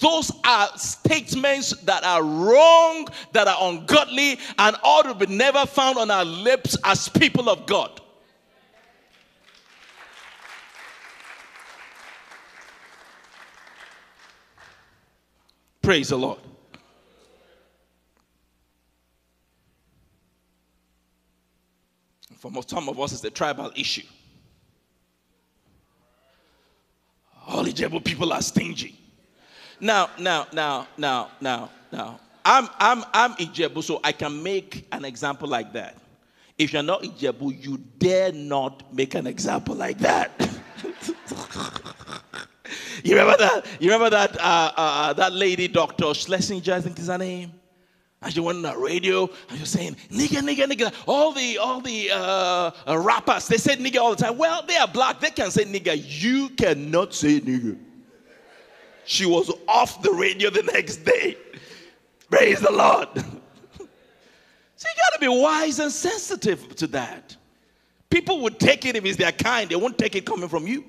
those 0.00 0.32
are 0.44 0.68
statements 0.76 1.76
that 1.82 2.02
are 2.02 2.22
wrong 2.22 3.08
that 3.32 3.46
are 3.46 3.58
ungodly 3.60 4.38
and 4.58 4.74
ought 4.82 5.02
to 5.02 5.14
be 5.14 5.26
never 5.26 5.66
found 5.66 5.98
on 5.98 6.10
our 6.10 6.24
lips 6.24 6.76
as 6.84 7.08
people 7.10 7.48
of 7.48 7.66
god 7.66 8.01
praise 15.82 16.08
the 16.08 16.16
lord 16.16 16.38
For 22.42 22.50
some 22.66 22.88
of 22.88 22.98
us, 22.98 23.12
it's 23.12 23.22
a 23.22 23.30
tribal 23.30 23.70
issue. 23.76 24.02
All 27.46 27.64
Ijebu 27.64 28.04
people 28.04 28.32
are 28.32 28.42
stingy. 28.42 28.98
Now, 29.80 30.10
now, 30.18 30.48
now, 30.52 30.88
now, 30.98 31.30
now, 31.40 31.70
now. 31.92 32.18
I'm 32.44 32.68
I'm 32.80 33.04
I'm 33.14 33.34
Ijebu, 33.34 33.84
so 33.84 34.00
I 34.02 34.10
can 34.10 34.42
make 34.42 34.88
an 34.90 35.04
example 35.04 35.46
like 35.46 35.72
that. 35.74 35.96
If 36.58 36.72
you're 36.72 36.82
not 36.82 37.04
Ijebu, 37.04 37.64
you 37.64 37.78
dare 37.98 38.32
not 38.32 38.92
make 38.92 39.14
an 39.14 39.28
example 39.28 39.76
like 39.76 39.98
that. 39.98 40.32
you 43.04 43.16
remember 43.16 43.36
that? 43.38 43.66
You 43.80 43.92
remember 43.92 44.10
that 44.10 44.36
uh, 44.38 44.42
uh, 44.42 44.72
uh, 44.76 45.12
that 45.14 45.32
lady, 45.32 45.68
Doctor 45.68 46.06
Schlessinger, 46.06 46.72
I 46.72 46.80
think 46.80 46.98
is 46.98 47.06
her 47.08 47.18
name. 47.18 47.52
And 48.22 48.32
she 48.32 48.40
went 48.40 48.56
on 48.56 48.62
the 48.62 48.76
radio 48.76 49.28
and 49.48 49.58
she 49.58 49.60
was 49.60 49.70
saying, 49.70 49.96
nigga, 50.10 50.42
nigga, 50.42 50.70
nigga. 50.70 50.92
All 51.06 51.32
the 51.32 51.58
all 51.58 51.80
the 51.80 52.10
uh, 52.12 52.70
uh, 52.86 52.98
rappers, 52.98 53.48
they 53.48 53.58
said 53.58 53.78
nigga 53.78 53.98
all 53.98 54.14
the 54.14 54.24
time. 54.24 54.38
Well, 54.38 54.64
they 54.64 54.76
are 54.76 54.86
black, 54.86 55.20
they 55.20 55.30
can 55.30 55.50
say 55.50 55.64
nigga. 55.64 56.00
You 56.22 56.50
cannot 56.50 57.14
say 57.14 57.40
nigga. 57.40 57.78
She 59.04 59.26
was 59.26 59.50
off 59.66 60.00
the 60.02 60.12
radio 60.12 60.50
the 60.50 60.62
next 60.62 60.98
day. 60.98 61.36
Praise 62.30 62.60
the 62.60 62.70
Lord. 62.70 63.08
so 63.16 63.24
you 63.80 63.88
got 64.78 65.14
to 65.14 65.20
be 65.20 65.28
wise 65.28 65.80
and 65.80 65.90
sensitive 65.90 66.76
to 66.76 66.86
that. 66.88 67.36
People 68.12 68.40
would 68.40 68.60
take 68.60 68.84
it 68.84 68.94
if 68.94 69.06
it's 69.06 69.16
their 69.16 69.32
kind, 69.32 69.70
they 69.70 69.74
won't 69.74 69.96
take 69.96 70.14
it 70.14 70.26
coming 70.26 70.46
from 70.46 70.66
you. 70.66 70.84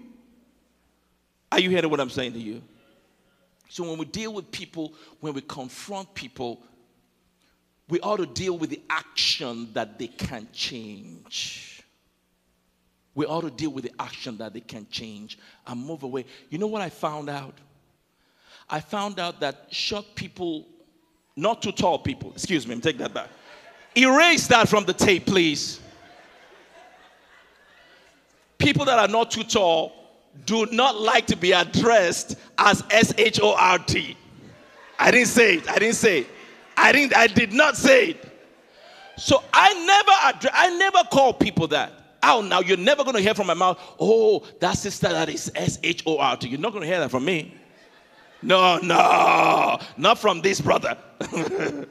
Are 1.49 1.59
you 1.61 1.69
hearing 1.69 1.89
what 1.89 2.01
I'm 2.01 2.09
saying 2.09 2.33
to 2.33 2.39
you? 2.39 2.61
So 3.69 3.89
when 3.89 3.97
we 3.97 4.03
deal 4.03 4.33
with 4.33 4.51
people, 4.51 4.93
when 5.21 5.33
we 5.33 5.39
confront 5.39 6.13
people, 6.13 6.59
we 7.87 8.01
ought 8.01 8.17
to 8.17 8.25
deal 8.25 8.57
with 8.57 8.71
the 8.71 8.81
action 8.89 9.69
that 9.71 9.97
they 9.97 10.07
can 10.07 10.49
change. 10.51 11.81
We 13.15 13.25
ought 13.25 13.41
to 13.41 13.51
deal 13.51 13.71
with 13.71 13.85
the 13.85 13.93
action 13.99 14.35
that 14.39 14.53
they 14.53 14.59
can 14.59 14.85
change 14.91 15.39
and 15.65 15.79
move 15.79 16.03
away. 16.03 16.25
You 16.49 16.57
know 16.57 16.67
what 16.67 16.81
I 16.81 16.89
found 16.89 17.29
out? 17.29 17.53
I 18.69 18.81
found 18.81 19.17
out 19.17 19.39
that 19.39 19.67
short 19.69 20.07
people, 20.15 20.67
not 21.37 21.61
too 21.61 21.71
tall 21.71 21.99
people, 21.99 22.33
excuse 22.33 22.67
me, 22.67 22.77
take 22.81 22.97
that 22.97 23.13
back. 23.13 23.29
Erase 23.95 24.47
that 24.47 24.67
from 24.67 24.83
the 24.83 24.93
tape, 24.93 25.25
please. 25.25 25.79
People 28.57 28.85
that 28.85 28.99
are 28.99 29.07
not 29.07 29.31
too 29.31 29.43
tall 29.43 29.93
do 30.45 30.65
not 30.71 30.99
like 30.99 31.27
to 31.27 31.35
be 31.35 31.51
addressed 31.51 32.37
as 32.57 32.83
S 32.89 33.13
H 33.17 33.39
O 33.41 33.53
R 33.55 33.77
T. 33.79 34.17
I 34.99 35.11
didn't 35.11 35.27
say 35.27 35.55
it. 35.55 35.69
I 35.69 35.79
didn't 35.79 35.95
say 35.95 36.19
it. 36.19 36.27
I 36.77 36.91
didn't. 36.91 37.15
I 37.15 37.27
did 37.27 37.53
not 37.53 37.77
say 37.77 38.09
it. 38.09 38.29
So 39.17 39.43
I 39.53 39.73
never 39.85 40.37
address. 40.37 40.53
I 40.55 40.75
never 40.77 41.03
call 41.11 41.33
people 41.33 41.67
that. 41.67 41.91
Oh, 42.23 42.41
now 42.41 42.61
you're 42.61 42.77
never 42.77 43.03
going 43.03 43.15
to 43.15 43.21
hear 43.21 43.33
from 43.33 43.47
my 43.47 43.53
mouth. 43.53 43.79
Oh, 43.99 44.43
that 44.59 44.77
sister 44.77 45.09
that 45.09 45.29
is 45.29 45.51
S 45.55 45.77
H 45.83 46.03
O 46.05 46.17
R 46.17 46.37
T. 46.37 46.47
You're 46.47 46.59
not 46.59 46.71
going 46.71 46.81
to 46.81 46.87
hear 46.87 46.99
that 46.99 47.11
from 47.11 47.25
me. 47.25 47.53
No, 48.41 48.77
no, 48.79 49.79
not 49.97 50.19
from 50.19 50.41
this 50.41 50.59
brother. 50.59 50.97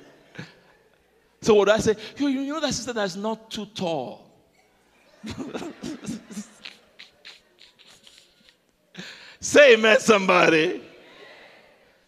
so 1.41 1.55
what 1.55 1.67
do 1.67 1.73
I 1.73 1.79
say? 1.79 1.97
You, 2.19 2.29
you 2.29 2.53
know 2.53 2.61
that 2.61 2.75
sister 2.75 2.93
that's 2.93 3.17
not 3.17 3.51
too 3.51 3.67
tall. 3.67 4.31
Say 9.43 9.75
amen, 9.75 9.99
somebody. 9.99 10.81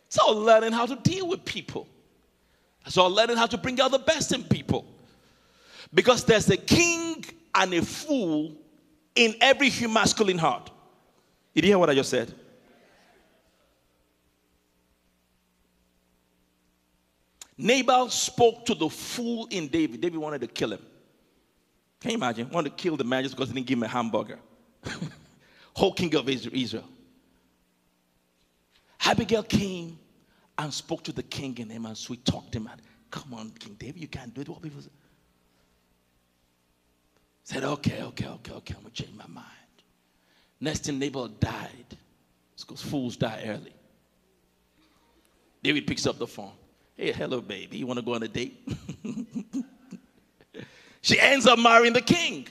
It's 0.07 0.18
all 0.18 0.37
learning 0.37 0.70
how 0.70 0.87
to 0.87 0.94
deal 0.94 1.27
with 1.27 1.44
people. 1.44 1.88
It's 2.87 2.97
all 2.97 3.11
learning 3.11 3.37
how 3.37 3.47
to 3.47 3.59
bring 3.59 3.81
out 3.81 3.90
the 3.90 3.99
best 3.99 4.33
in 4.33 4.44
people. 4.44 4.87
Because 5.92 6.25
there's 6.25 6.49
a 6.49 6.57
king 6.57 7.25
and 7.53 7.75
a 7.75 7.83
fool 7.83 8.55
in 9.16 9.35
every 9.40 9.68
masculine 9.88 10.38
heart. 10.38 10.70
Did 11.57 11.64
you 11.64 11.70
hear 11.73 11.79
what 11.79 11.90
I 11.90 11.97
just 11.97 12.09
said? 12.09 12.33
Nabal 17.59 18.11
spoke 18.11 18.64
to 18.66 18.77
the 18.77 18.88
fool 18.88 19.49
in 19.51 19.66
David. 19.66 20.01
David 20.01 20.18
wanted 20.18 20.40
to 20.42 20.47
kill 20.47 20.73
him. 20.73 20.83
Can 21.99 22.12
you 22.12 22.16
imagine? 22.16 22.49
Wanted 22.51 22.77
to 22.77 22.77
kill 22.77 22.97
the 22.97 23.03
man 23.03 23.25
just 23.25 23.35
because 23.35 23.49
he 23.49 23.55
didn't 23.55 23.66
give 23.66 23.79
him 23.79 23.83
a 23.83 23.88
hamburger. 23.88 24.38
Whole 25.75 25.92
king 25.92 26.14
of 26.14 26.29
Israel. 26.29 26.85
Abigail 29.05 29.43
came 29.43 29.99
and 30.59 30.73
spoke 30.73 31.03
to 31.05 31.12
the 31.12 31.23
king 31.23 31.59
and 31.61 31.71
him 31.71 31.87
and 31.87 31.97
so 31.97 32.07
sweet 32.07 32.25
talked 32.25 32.55
him. 32.55 32.69
And, 32.71 32.81
Come 33.14 33.33
on, 33.35 33.51
King 33.61 33.77
David, 33.79 34.01
you 34.01 34.09
can't 34.09 34.35
do 34.35 34.40
it. 34.40 34.49
What 34.49 34.61
people 34.61 34.83
say. 34.83 34.88
Said, 37.45 37.62
okay, 37.62 38.03
okay, 38.03 38.27
okay, 38.27 38.53
okay, 38.53 38.75
I'm 38.75 38.83
gonna 38.83 38.93
change 38.93 39.14
my 39.17 39.29
mind. 39.29 39.47
Next 40.61 40.81
thing, 40.87 40.99
Nabal 40.99 41.29
died. 41.29 41.97
It's 42.55 42.64
because 42.64 42.83
fools 42.83 43.17
die 43.17 43.45
early. 43.47 43.73
David 45.62 45.87
picks 45.87 46.09
up 46.09 46.19
the 46.19 46.27
phone. 46.27 46.51
Hey, 46.97 47.12
hello, 47.12 47.40
baby. 47.40 47.77
You 47.77 47.87
want 47.87 48.01
to 48.01 48.05
go 48.05 48.14
on 48.14 48.23
a 48.25 48.29
date? 48.29 48.69
she 51.03 51.21
ends 51.21 51.47
up 51.47 51.61
marrying 51.61 51.93
the 51.93 52.01
king. 52.01 52.49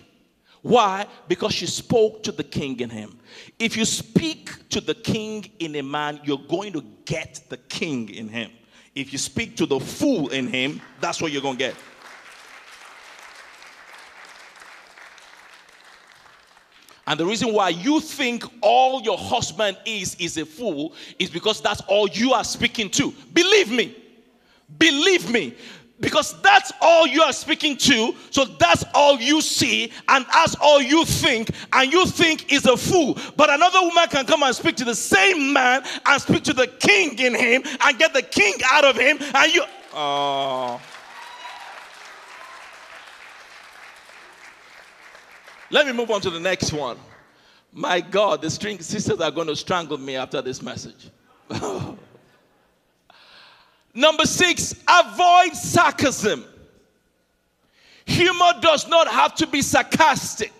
Why? 0.63 1.05
Because 1.27 1.53
she 1.53 1.67
spoke 1.67 2.23
to 2.23 2.31
the 2.31 2.43
king 2.43 2.79
in 2.79 2.89
him. 2.89 3.19
If 3.59 3.75
you 3.75 3.83
speak 3.83 4.69
to 4.69 4.79
the 4.79 4.95
king 4.95 5.51
in 5.59 5.75
a 5.75 5.83
man, 5.83 6.21
you're 6.23 6.37
going 6.37 6.71
to 6.73 6.83
get 7.05 7.41
the 7.49 7.57
king 7.57 8.09
in 8.09 8.29
him. 8.29 8.49
If 8.95 9.11
you 9.11 9.19
speak 9.19 9.57
to 9.57 9.65
the 9.65 9.79
fool 9.79 10.29
in 10.29 10.47
him, 10.47 10.81
that's 11.01 11.21
what 11.21 11.33
you're 11.33 11.41
going 11.41 11.57
to 11.57 11.65
get. 11.65 11.75
And 17.05 17.19
the 17.19 17.25
reason 17.25 17.53
why 17.53 17.69
you 17.69 17.99
think 17.99 18.45
all 18.61 19.01
your 19.01 19.17
husband 19.17 19.77
is 19.85 20.15
is 20.15 20.37
a 20.37 20.45
fool 20.45 20.93
is 21.19 21.29
because 21.29 21.59
that's 21.59 21.81
all 21.81 22.07
you 22.07 22.31
are 22.31 22.45
speaking 22.45 22.89
to. 22.91 23.13
Believe 23.33 23.69
me. 23.69 23.97
Believe 24.79 25.29
me. 25.29 25.55
Because 26.03 26.37
that's 26.41 26.73
all 26.81 27.07
you 27.07 27.21
are 27.21 27.31
speaking 27.31 27.77
to, 27.77 28.13
so 28.29 28.43
that's 28.43 28.83
all 28.93 29.21
you 29.21 29.39
see, 29.39 29.89
and 30.09 30.25
that's 30.33 30.53
all 30.55 30.81
you 30.81 31.05
think, 31.05 31.49
and 31.71 31.93
you 31.93 32.05
think 32.05 32.51
is 32.51 32.65
a 32.65 32.75
fool. 32.75 33.17
But 33.37 33.49
another 33.49 33.79
woman 33.79 34.09
can 34.09 34.25
come 34.25 34.43
and 34.43 34.53
speak 34.53 34.75
to 34.75 34.83
the 34.83 34.95
same 34.95 35.53
man 35.53 35.81
and 36.05 36.21
speak 36.21 36.43
to 36.43 36.53
the 36.53 36.67
king 36.67 37.17
in 37.19 37.33
him 37.33 37.63
and 37.79 37.97
get 37.97 38.13
the 38.13 38.21
king 38.21 38.55
out 38.69 38.83
of 38.83 38.97
him, 38.97 39.17
and 39.33 39.55
you. 39.55 39.63
Oh. 39.93 40.81
Let 45.69 45.87
me 45.87 45.93
move 45.93 46.11
on 46.11 46.19
to 46.19 46.29
the 46.29 46.39
next 46.41 46.73
one. 46.73 46.97
My 47.71 48.01
God, 48.01 48.41
the 48.41 48.49
string 48.49 48.81
sisters 48.81 49.21
are 49.21 49.31
going 49.31 49.47
to 49.47 49.55
strangle 49.55 49.97
me 49.97 50.17
after 50.17 50.41
this 50.41 50.61
message. 50.61 51.09
Number 53.93 54.25
six, 54.25 54.73
avoid 54.87 55.55
sarcasm. 55.55 56.45
Humor 58.05 58.53
does 58.61 58.87
not 58.87 59.07
have 59.07 59.35
to 59.35 59.47
be 59.47 59.61
sarcastic. 59.61 60.51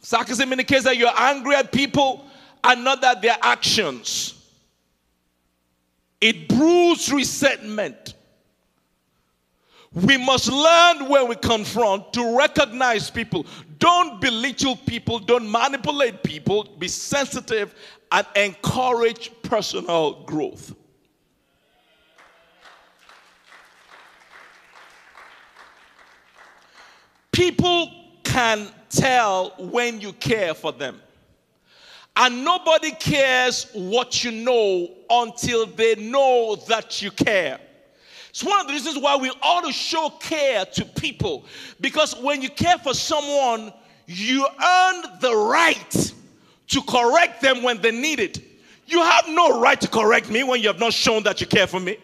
Sarcasm 0.00 0.50
indicates 0.52 0.84
that 0.84 0.96
you're 0.96 1.12
angry 1.16 1.54
at 1.54 1.72
people 1.72 2.24
and 2.64 2.84
not 2.84 3.02
at 3.04 3.22
their 3.22 3.36
actions. 3.40 4.34
It 6.20 6.48
brews 6.48 7.12
resentment. 7.12 8.14
We 9.92 10.16
must 10.16 10.52
learn 10.52 11.08
when 11.08 11.28
we 11.28 11.36
confront 11.36 12.12
to 12.12 12.36
recognize 12.36 13.10
people. 13.10 13.46
Don't 13.78 14.20
belittle 14.20 14.76
people, 14.76 15.18
don't 15.18 15.50
manipulate 15.50 16.22
people, 16.22 16.64
be 16.78 16.88
sensitive 16.88 17.74
and 18.12 18.26
encourage 18.36 19.30
personal 19.42 20.24
growth. 20.24 20.74
People 27.38 27.92
can 28.24 28.66
tell 28.90 29.50
when 29.60 30.00
you 30.00 30.12
care 30.14 30.54
for 30.54 30.72
them. 30.72 31.00
And 32.16 32.44
nobody 32.44 32.90
cares 32.90 33.70
what 33.74 34.24
you 34.24 34.32
know 34.32 34.88
until 35.08 35.66
they 35.66 35.94
know 35.94 36.56
that 36.66 37.00
you 37.00 37.12
care. 37.12 37.60
It's 38.30 38.42
one 38.42 38.58
of 38.58 38.66
the 38.66 38.72
reasons 38.72 38.98
why 38.98 39.14
we 39.14 39.30
ought 39.40 39.64
to 39.64 39.72
show 39.72 40.10
care 40.18 40.64
to 40.64 40.84
people. 40.84 41.44
Because 41.80 42.16
when 42.16 42.42
you 42.42 42.50
care 42.50 42.76
for 42.76 42.92
someone, 42.92 43.72
you 44.08 44.44
earn 44.44 45.04
the 45.20 45.36
right 45.36 46.12
to 46.66 46.82
correct 46.88 47.40
them 47.40 47.62
when 47.62 47.80
they 47.80 47.92
need 47.92 48.18
it. 48.18 48.40
You 48.88 49.00
have 49.00 49.26
no 49.28 49.60
right 49.60 49.80
to 49.80 49.86
correct 49.86 50.28
me 50.28 50.42
when 50.42 50.60
you 50.60 50.66
have 50.66 50.80
not 50.80 50.92
shown 50.92 51.22
that 51.22 51.40
you 51.40 51.46
care 51.46 51.68
for 51.68 51.78
me. 51.78 51.98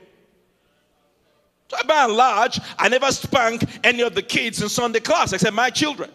So 1.68 1.76
by 1.86 2.04
and 2.04 2.12
large, 2.12 2.60
I 2.78 2.88
never 2.88 3.10
spank 3.10 3.64
any 3.84 4.02
of 4.02 4.14
the 4.14 4.22
kids 4.22 4.62
in 4.62 4.68
Sunday 4.68 5.00
class 5.00 5.32
except 5.32 5.54
my 5.54 5.70
children. 5.70 6.10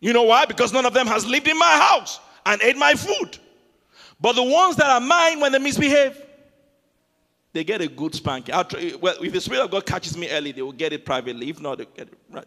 You 0.00 0.12
know 0.12 0.24
why? 0.24 0.46
Because 0.46 0.72
none 0.72 0.86
of 0.86 0.94
them 0.94 1.06
has 1.06 1.26
lived 1.26 1.46
in 1.46 1.58
my 1.58 1.76
house 1.78 2.18
and 2.44 2.60
ate 2.62 2.76
my 2.76 2.94
food. 2.94 3.38
But 4.20 4.34
the 4.34 4.42
ones 4.42 4.76
that 4.76 4.86
are 4.86 5.00
mine, 5.00 5.40
when 5.40 5.52
they 5.52 5.58
misbehave, 5.58 6.20
they 7.52 7.64
get 7.64 7.80
a 7.80 7.88
good 7.88 8.14
spanking. 8.14 8.54
Try, 8.54 8.94
well, 9.00 9.16
if 9.22 9.32
the 9.32 9.40
Spirit 9.40 9.64
of 9.64 9.70
God 9.70 9.84
catches 9.84 10.16
me 10.16 10.30
early, 10.30 10.52
they 10.52 10.62
will 10.62 10.72
get 10.72 10.92
it 10.92 11.04
privately. 11.04 11.50
If 11.50 11.60
not, 11.60 11.78
they 11.78 11.86
get 11.96 12.08
it 12.08 12.18
right. 12.30 12.46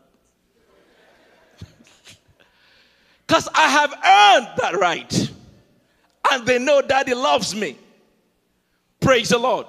Because 3.28 3.48
I 3.54 3.70
have 3.70 3.92
earned 3.94 4.58
that 4.58 4.76
right. 4.80 5.32
And 6.32 6.46
they 6.46 6.60
know 6.60 6.82
Daddy 6.82 7.14
loves 7.14 7.56
me. 7.56 7.78
Praise 9.00 9.30
the 9.30 9.38
Lord. 9.38 9.68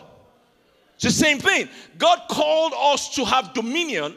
It's 0.96 1.04
the 1.04 1.10
same 1.10 1.38
thing. 1.38 1.68
God 1.98 2.22
called 2.28 2.72
us 2.74 3.14
to 3.16 3.24
have 3.24 3.52
dominion, 3.52 4.14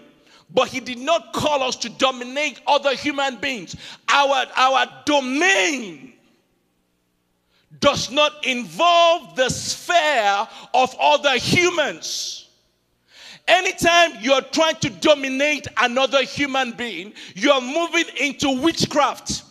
but 0.53 0.69
He 0.69 0.80
did 0.80 0.97
not 0.97 1.34
call 1.34 1.61
us 1.61 1.75
to 1.77 1.89
dominate 1.89 2.61
other 2.65 2.95
human 2.95 3.36
beings. 3.36 3.75
Our, 4.07 4.45
our 4.55 4.88
domain 5.05 6.13
does 7.82 8.09
not 8.11 8.45
involve 8.45 9.36
the 9.36 9.49
sphere 9.49 10.47
of 10.73 10.95
other 10.99 11.38
humans. 11.38 12.47
Anytime 13.47 14.11
you're 14.21 14.41
trying 14.41 14.75
to 14.75 14.89
dominate 14.89 15.67
another 15.77 16.23
human 16.23 16.71
being, 16.71 17.13
you're 17.36 17.61
moving 17.61 18.05
into 18.19 18.61
witchcraft. 18.61 19.43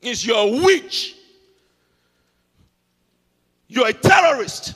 Is 0.00 0.26
you're 0.26 0.62
witch. 0.64 1.16
You're 3.72 3.88
a 3.88 3.92
terrorist. 3.94 4.74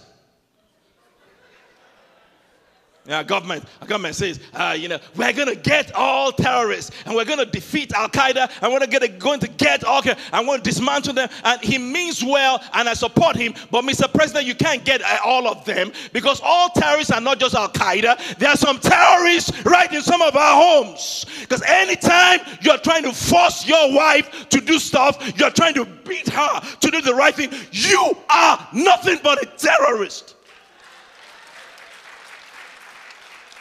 Yeah, 3.08 3.22
government, 3.22 3.64
government 3.86 4.16
says, 4.16 4.40
uh, 4.52 4.76
you 4.76 4.88
know, 4.88 4.98
we're 5.14 5.32
going 5.32 5.48
to 5.48 5.54
get 5.54 5.94
all 5.94 6.32
terrorists 6.32 6.90
and 7.04 7.14
we're 7.14 7.24
going 7.24 7.38
to 7.38 7.46
defeat 7.46 7.92
Al 7.92 8.08
Qaeda 8.08 8.50
and 8.60 8.72
we're 8.72 8.80
gonna 8.80 8.98
get, 8.98 9.18
going 9.20 9.38
to 9.40 9.48
get 9.48 9.84
all, 9.84 10.02
I'm 10.32 10.46
going 10.46 10.58
to 10.58 10.64
dismantle 10.64 11.14
them. 11.14 11.28
And 11.44 11.60
he 11.62 11.78
means 11.78 12.24
well 12.24 12.60
and 12.74 12.88
I 12.88 12.94
support 12.94 13.36
him. 13.36 13.54
But, 13.70 13.84
Mr. 13.84 14.12
President, 14.12 14.46
you 14.46 14.56
can't 14.56 14.84
get 14.84 15.02
uh, 15.02 15.18
all 15.24 15.46
of 15.46 15.64
them 15.64 15.92
because 16.12 16.40
all 16.42 16.68
terrorists 16.70 17.12
are 17.12 17.20
not 17.20 17.38
just 17.38 17.54
Al 17.54 17.68
Qaeda. 17.68 18.38
There 18.38 18.50
are 18.50 18.56
some 18.56 18.80
terrorists 18.80 19.64
right 19.64 19.92
in 19.92 20.02
some 20.02 20.22
of 20.22 20.34
our 20.34 20.60
homes. 20.60 21.26
Because 21.40 21.62
anytime 21.62 22.40
you're 22.62 22.78
trying 22.78 23.04
to 23.04 23.12
force 23.12 23.68
your 23.68 23.94
wife 23.94 24.48
to 24.48 24.60
do 24.60 24.80
stuff, 24.80 25.38
you're 25.38 25.50
trying 25.50 25.74
to 25.74 25.84
beat 25.84 26.28
her 26.28 26.60
to 26.80 26.90
do 26.90 27.00
the 27.00 27.14
right 27.14 27.34
thing, 27.34 27.52
you 27.70 28.16
are 28.28 28.68
nothing 28.72 29.18
but 29.22 29.40
a 29.42 29.46
terrorist. 29.56 30.35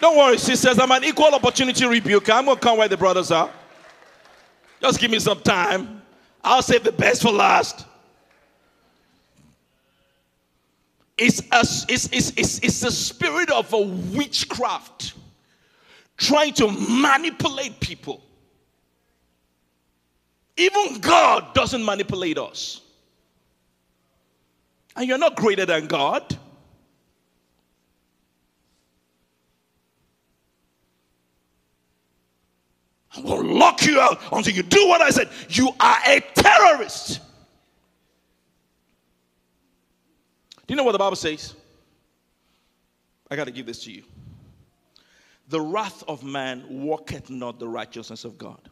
Don't 0.01 0.17
worry, 0.17 0.37
sisters. 0.37 0.77
I'm 0.79 0.91
an 0.91 1.03
equal 1.03 1.33
opportunity 1.33 1.85
rebuker. 1.85 2.31
I'm 2.31 2.45
going 2.45 2.57
to 2.57 2.61
come 2.61 2.77
where 2.77 2.87
the 2.87 2.97
brothers 2.97 3.31
are. 3.31 3.49
Just 4.81 4.99
give 4.99 5.09
me 5.09 5.19
some 5.19 5.39
time. 5.41 6.01
I'll 6.43 6.61
save 6.61 6.83
the 6.83 6.91
best 6.91 7.21
for 7.21 7.31
last. 7.31 7.85
It's 11.17 11.39
a, 11.51 11.59
it's, 11.61 12.09
it's, 12.11 12.33
it's, 12.35 12.59
it's 12.59 12.83
a 12.83 12.91
spirit 12.91 13.49
of 13.49 13.71
a 13.71 13.81
witchcraft 13.81 15.13
trying 16.17 16.53
to 16.53 16.69
manipulate 16.69 17.79
people. 17.79 18.21
Even 20.57 20.99
God 20.99 21.53
doesn't 21.53 21.83
manipulate 21.83 22.37
us. 22.37 22.81
And 24.95 25.07
you're 25.07 25.17
not 25.17 25.35
greater 25.35 25.65
than 25.65 25.87
God. 25.87 26.37
I'm 33.15 33.23
going 33.23 33.47
to 33.47 33.53
lock 33.53 33.85
you 33.85 33.99
out 33.99 34.19
until 34.31 34.53
you 34.53 34.63
do 34.63 34.87
what 34.87 35.01
I 35.01 35.09
said. 35.09 35.29
You 35.49 35.69
are 35.79 35.97
a 36.05 36.19
terrorist. 36.35 37.19
Do 40.67 40.73
you 40.73 40.75
know 40.75 40.83
what 40.83 40.93
the 40.93 40.99
Bible 40.99 41.15
says? 41.15 41.53
I 43.29 43.35
got 43.35 43.45
to 43.45 43.51
give 43.51 43.65
this 43.65 43.83
to 43.83 43.91
you. 43.91 44.03
The 45.49 45.61
wrath 45.61 46.03
of 46.07 46.23
man 46.23 46.65
walketh 46.69 47.29
not 47.29 47.59
the 47.59 47.67
righteousness 47.67 48.25
of 48.25 48.37
God. 48.37 48.69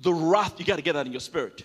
The 0.00 0.12
wrath, 0.12 0.54
you 0.58 0.64
got 0.64 0.76
to 0.76 0.82
get 0.82 0.94
that 0.94 1.06
in 1.06 1.12
your 1.12 1.20
spirit. 1.20 1.64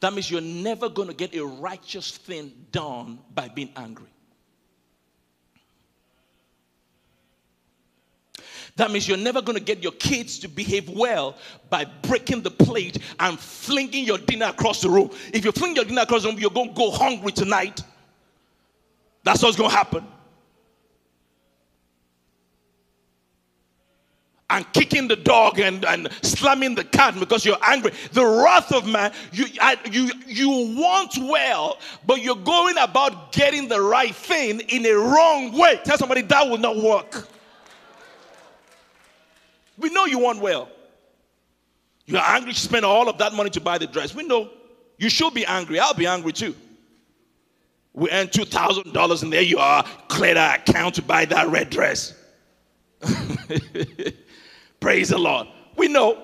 That 0.00 0.12
means 0.12 0.30
you're 0.30 0.40
never 0.40 0.88
going 0.88 1.08
to 1.08 1.14
get 1.14 1.34
a 1.34 1.44
righteous 1.44 2.16
thing 2.16 2.52
done 2.72 3.18
by 3.34 3.48
being 3.48 3.70
angry. 3.76 4.08
That 8.78 8.92
means 8.92 9.08
you're 9.08 9.16
never 9.16 9.42
going 9.42 9.58
to 9.58 9.62
get 9.62 9.82
your 9.82 9.92
kids 9.92 10.38
to 10.38 10.48
behave 10.48 10.88
well 10.88 11.36
by 11.68 11.84
breaking 12.02 12.42
the 12.42 12.50
plate 12.52 12.98
and 13.18 13.36
flinging 13.38 14.04
your 14.04 14.18
dinner 14.18 14.46
across 14.46 14.80
the 14.80 14.88
room. 14.88 15.10
If 15.34 15.44
you 15.44 15.50
fling 15.50 15.74
your 15.74 15.84
dinner 15.84 16.02
across 16.02 16.22
the 16.22 16.28
room, 16.28 16.38
you're 16.38 16.50
going 16.50 16.68
to 16.68 16.74
go 16.74 16.92
hungry 16.92 17.32
tonight. 17.32 17.82
That's 19.24 19.42
what's 19.42 19.56
going 19.56 19.70
to 19.70 19.76
happen. 19.76 20.06
and 24.50 24.72
kicking 24.72 25.08
the 25.08 25.16
dog 25.16 25.58
and, 25.58 25.84
and 25.84 26.08
slamming 26.22 26.74
the 26.74 26.82
cat 26.82 27.14
because 27.20 27.44
you're 27.44 27.58
angry. 27.66 27.92
The 28.12 28.24
wrath 28.24 28.72
of 28.72 28.86
man, 28.86 29.12
you, 29.30 29.44
I, 29.60 29.76
you, 29.90 30.10
you 30.26 30.48
want 30.74 31.18
well, 31.18 31.78
but 32.06 32.22
you're 32.22 32.34
going 32.34 32.78
about 32.78 33.32
getting 33.32 33.68
the 33.68 33.78
right 33.78 34.14
thing 34.14 34.60
in 34.60 34.86
a 34.86 34.94
wrong 34.94 35.52
way. 35.52 35.78
Tell 35.84 35.98
somebody 35.98 36.22
that 36.22 36.48
will 36.48 36.56
not 36.56 36.78
work. 36.78 37.28
We 39.78 39.90
know 39.90 40.04
you 40.04 40.18
want 40.18 40.40
well. 40.40 40.68
You're 42.06 42.22
angry 42.24 42.52
to 42.52 42.58
spend 42.58 42.84
all 42.84 43.08
of 43.08 43.18
that 43.18 43.32
money 43.34 43.50
to 43.50 43.60
buy 43.60 43.78
the 43.78 43.86
dress. 43.86 44.14
We 44.14 44.24
know. 44.24 44.50
You 44.96 45.08
should 45.10 45.34
be 45.34 45.46
angry. 45.46 45.78
I'll 45.78 45.94
be 45.94 46.06
angry 46.06 46.32
too. 46.32 46.54
We 47.92 48.10
earn 48.10 48.28
$2,000 48.28 49.22
and 49.22 49.32
there 49.32 49.42
you 49.42 49.58
are, 49.58 49.84
clear 50.08 50.34
that 50.34 50.68
account 50.68 50.94
to 50.96 51.02
buy 51.02 51.24
that 51.26 51.48
red 51.48 51.70
dress. 51.70 52.14
Praise 54.80 55.08
the 55.08 55.18
Lord. 55.18 55.48
We 55.76 55.88
know. 55.88 56.22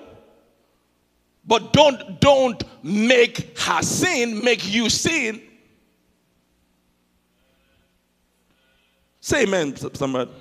But 1.47 1.73
don't 1.73 2.19
don't 2.19 2.63
make 2.83 3.57
her 3.59 3.81
sin 3.81 4.43
make 4.43 4.67
you 4.67 4.89
sin. 4.89 5.41
Say 9.21 9.43
amen, 9.43 9.75
somebody. 9.93 10.31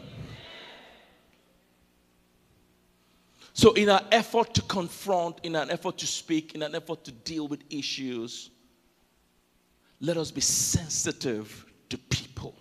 So, 3.56 3.72
in 3.74 3.88
an 3.88 4.04
effort 4.10 4.52
to 4.54 4.62
confront, 4.62 5.38
in 5.44 5.54
an 5.54 5.70
effort 5.70 5.96
to 5.98 6.08
speak, 6.08 6.56
in 6.56 6.62
an 6.62 6.74
effort 6.74 7.04
to 7.04 7.12
deal 7.12 7.46
with 7.46 7.62
issues, 7.70 8.50
let 10.00 10.16
us 10.16 10.32
be 10.32 10.40
sensitive 10.40 11.64
to 11.88 11.96
people. 11.96 12.56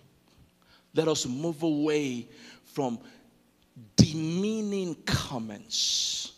Let 0.94 1.08
us 1.08 1.26
move 1.26 1.64
away 1.64 2.28
from 2.62 3.00
demeaning 3.96 4.94
comments, 5.04 6.32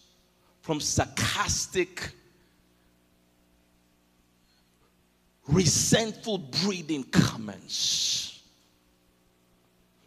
from 0.62 0.80
sarcastic, 0.80 2.12
resentful 5.46 6.38
breeding 6.38 7.04
comments. 7.04 8.25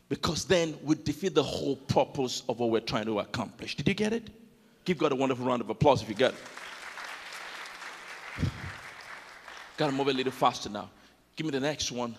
Because 0.10 0.46
then 0.46 0.78
we 0.84 0.96
defeat 0.96 1.36
the 1.36 1.44
whole 1.44 1.76
purpose 1.76 2.44
of 2.50 2.60
what 2.60 2.72
we're 2.72 2.82
trying 2.82 3.06
to 3.06 3.20
accomplish. 3.20 3.76
Did 3.76 3.88
you 3.88 3.94
get 3.94 4.12
it? 4.12 4.30
Give 4.84 4.98
God 4.98 5.12
a 5.12 5.16
wonderful 5.16 5.46
round 5.46 5.62
of 5.62 5.70
applause 5.70 6.02
if 6.02 6.10
you 6.10 6.16
got 6.16 6.34
it. 6.34 6.40
Gotta 9.78 9.94
move 9.94 10.08
a 10.08 10.14
little 10.14 10.32
faster 10.32 10.70
now. 10.70 10.90
Give 11.36 11.46
me 11.46 11.52
the 11.52 11.60
next 11.60 11.92
one. 11.92 12.16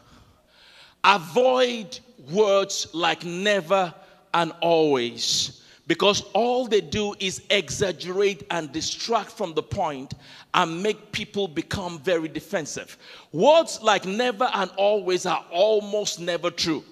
Avoid 1.02 1.98
words 2.30 2.86
like 2.94 3.24
never 3.24 3.92
and 4.32 4.52
always 4.60 5.60
because 5.90 6.22
all 6.34 6.68
they 6.68 6.80
do 6.80 7.16
is 7.18 7.42
exaggerate 7.50 8.46
and 8.52 8.70
distract 8.70 9.32
from 9.32 9.54
the 9.54 9.62
point 9.62 10.14
and 10.54 10.80
make 10.80 11.10
people 11.10 11.48
become 11.48 11.98
very 11.98 12.28
defensive. 12.28 12.96
Words 13.32 13.80
like 13.82 14.04
never 14.04 14.48
and 14.54 14.70
always 14.76 15.26
are 15.26 15.44
almost 15.50 16.20
never 16.20 16.48
true. 16.48 16.84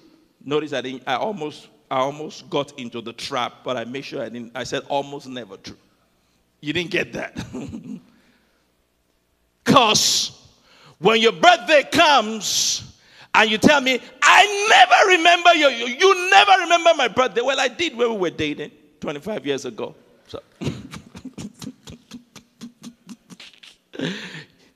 Notice 0.49 0.73
I 0.73 0.81
didn't, 0.81 1.03
I 1.07 1.17
almost 1.17 1.69
I 1.91 1.99
almost 1.99 2.49
got 2.49 2.79
into 2.79 3.03
the 3.03 3.13
trap, 3.13 3.57
but 3.65 3.77
I 3.77 3.85
made 3.85 4.07
sure 4.07 4.23
I 4.23 4.31
didn't. 4.31 4.53
I 4.55 4.65
said 4.65 4.83
almost 4.89 5.27
never 5.27 5.59
true. 5.59 5.77
You 6.63 6.73
didn't 6.73 6.91
get 6.91 7.13
that. 7.13 7.39
Because 9.63 10.33
when 10.99 11.21
your 11.21 11.33
birthday 11.33 11.83
comes 11.93 12.99
and 13.35 13.51
you 13.51 13.59
tell 13.59 13.83
me, 13.83 14.01
I 14.23 14.69
never 14.71 15.11
remember 15.11 15.53
you, 15.53 15.69
you, 15.69 15.87
you 15.99 16.31
never 16.31 16.53
remember 16.63 16.95
my 16.97 17.09
birthday. 17.09 17.43
Well, 17.43 17.61
I 17.61 17.69
did 17.69 17.95
when 17.95 18.15
we 18.15 18.17
were 18.17 18.31
dating 18.31 18.71
25 19.01 19.45
years 19.45 19.67
ago. 19.67 19.95
So. 20.27 20.41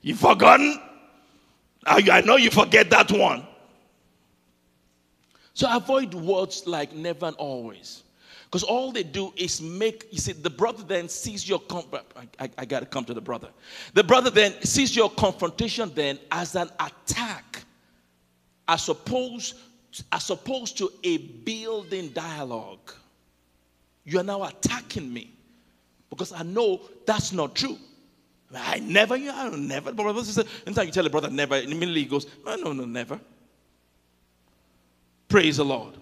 you 0.03 0.13
forgotten? 0.13 0.79
I 1.87 2.21
know 2.21 2.35
you 2.35 2.51
forget 2.51 2.91
that 2.91 3.11
one. 3.11 3.47
So 5.53 5.67
avoid 5.73 6.13
words 6.13 6.65
like 6.65 6.93
never 6.93 7.27
and 7.27 7.35
always. 7.37 8.03
Because 8.45 8.63
all 8.63 8.91
they 8.91 9.03
do 9.03 9.33
is 9.35 9.61
make, 9.61 10.07
you 10.11 10.19
see, 10.19 10.33
the 10.33 10.49
brother 10.49 10.83
then 10.83 11.09
sees 11.09 11.47
your, 11.49 11.61
I, 11.71 12.27
I, 12.39 12.49
I 12.59 12.65
got 12.65 12.81
to 12.81 12.85
come 12.85 13.03
to 13.05 13.13
the 13.13 13.21
brother. 13.21 13.49
The 13.93 14.03
brother 14.03 14.29
then 14.29 14.53
sees 14.61 14.95
your 14.95 15.09
confrontation 15.09 15.91
then 15.95 16.19
as 16.31 16.55
an 16.55 16.69
attack, 16.79 17.63
as 18.67 18.89
opposed, 18.89 19.55
as 20.11 20.29
opposed 20.29 20.77
to 20.77 20.91
a 21.03 21.17
building 21.17 22.09
dialogue. 22.09 22.91
You 24.03 24.19
are 24.19 24.23
now 24.23 24.43
attacking 24.43 25.11
me. 25.11 25.33
because 26.09 26.31
I 26.31 26.43
know 26.43 26.81
that's 27.07 27.31
not 27.31 27.55
true. 27.55 27.77
I 28.55 28.79
never, 28.79 29.17
you 29.17 29.31
I 29.31 29.49
don't 29.49 29.67
never. 29.67 29.91
But 29.91 30.05
anytime 30.67 30.85
you 30.85 30.91
tell 30.91 31.05
a 31.05 31.09
brother 31.09 31.29
never, 31.29 31.55
immediately 31.55 32.01
he 32.01 32.05
goes, 32.05 32.27
no, 32.45 32.55
no, 32.55 32.71
no, 32.71 32.85
never. 32.85 33.19
Praise 35.33 35.57
the 35.57 35.65
Lord. 35.65 35.95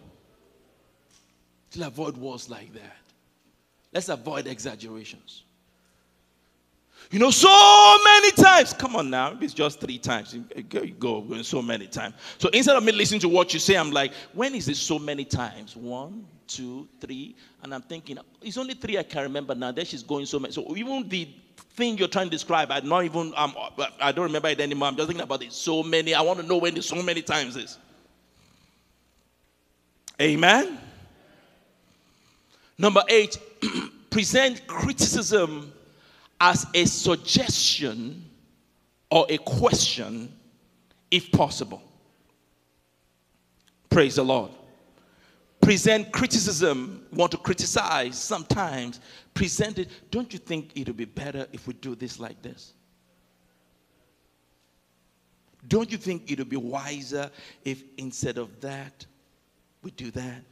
To 1.71 1.87
avoid 1.87 2.17
words 2.17 2.49
like 2.49 2.73
that. 2.73 2.97
Let's 3.93 4.09
avoid 4.09 4.45
exaggerations. 4.45 5.43
You 7.11 7.19
know, 7.19 7.31
so 7.31 7.97
many 8.03 8.31
times. 8.31 8.73
Come 8.73 8.97
on 8.97 9.09
now, 9.09 9.37
it's 9.39 9.53
just 9.53 9.79
three 9.79 9.97
times. 9.97 10.33
You 10.33 10.43
go, 10.99 11.21
going 11.21 11.43
so 11.43 11.61
many 11.61 11.87
times. 11.87 12.15
So 12.39 12.49
instead 12.49 12.75
of 12.75 12.83
me 12.83 12.91
listening 12.91 13.21
to 13.21 13.29
what 13.29 13.53
you 13.53 13.61
say, 13.61 13.77
I'm 13.77 13.91
like, 13.91 14.11
when 14.33 14.53
is 14.53 14.67
it 14.67 14.75
so 14.75 14.99
many 14.99 15.23
times? 15.23 15.77
One, 15.77 16.25
two, 16.45 16.89
three. 16.99 17.37
And 17.63 17.73
I'm 17.73 17.83
thinking, 17.83 18.17
it's 18.41 18.57
only 18.57 18.73
three 18.73 18.97
I 18.97 19.03
can 19.03 19.23
remember 19.23 19.55
now. 19.55 19.71
Then 19.71 19.85
she's 19.85 20.03
going 20.03 20.25
so 20.25 20.39
many. 20.39 20.51
So 20.51 20.75
even 20.75 21.07
the 21.07 21.29
thing 21.75 21.97
you're 21.97 22.09
trying 22.09 22.25
to 22.25 22.31
describe, 22.31 22.69
I'm 22.69 22.89
not 22.89 23.05
even, 23.05 23.31
I 23.37 24.11
don't 24.11 24.25
remember 24.25 24.49
it 24.49 24.59
anymore. 24.59 24.89
I'm 24.89 24.97
just 24.97 25.07
thinking 25.07 25.23
about 25.23 25.41
it 25.41 25.53
so 25.53 25.83
many. 25.83 26.13
I 26.13 26.19
want 26.19 26.41
to 26.41 26.45
know 26.45 26.57
when 26.57 26.75
the 26.75 26.81
so 26.81 27.01
many 27.01 27.21
times 27.21 27.55
is. 27.55 27.77
Amen. 30.19 30.77
Number 32.77 33.03
eight, 33.09 33.37
present 34.09 34.65
criticism 34.65 35.71
as 36.39 36.65
a 36.73 36.85
suggestion 36.85 38.25
or 39.11 39.25
a 39.29 39.37
question 39.37 40.33
if 41.11 41.31
possible. 41.31 41.83
Praise 43.89 44.15
the 44.15 44.23
Lord. 44.23 44.51
Present 45.61 46.11
criticism, 46.11 47.05
want 47.13 47.31
to 47.33 47.37
criticize 47.37 48.17
sometimes, 48.17 48.99
present 49.35 49.77
it. 49.77 49.89
Don't 50.09 50.33
you 50.33 50.39
think 50.39 50.71
it 50.75 50.87
would 50.87 50.97
be 50.97 51.05
better 51.05 51.45
if 51.53 51.67
we 51.67 51.75
do 51.75 51.93
this 51.93 52.19
like 52.19 52.41
this? 52.41 52.73
Don't 55.67 55.91
you 55.91 55.97
think 55.97 56.31
it 56.31 56.39
would 56.39 56.49
be 56.49 56.57
wiser 56.57 57.29
if 57.63 57.83
instead 57.97 58.39
of 58.39 58.59
that, 58.61 59.05
we 59.81 59.91
do 59.91 60.11
that? 60.11 60.43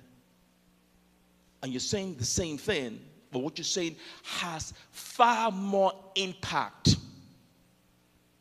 And 1.61 1.71
you're 1.71 1.79
saying 1.79 2.15
the 2.15 2.25
same 2.25 2.57
thing, 2.57 2.99
but 3.31 3.39
what 3.39 3.57
you're 3.57 3.65
saying 3.65 3.95
has 4.23 4.73
far 4.91 5.51
more 5.51 5.93
impact 6.15 6.95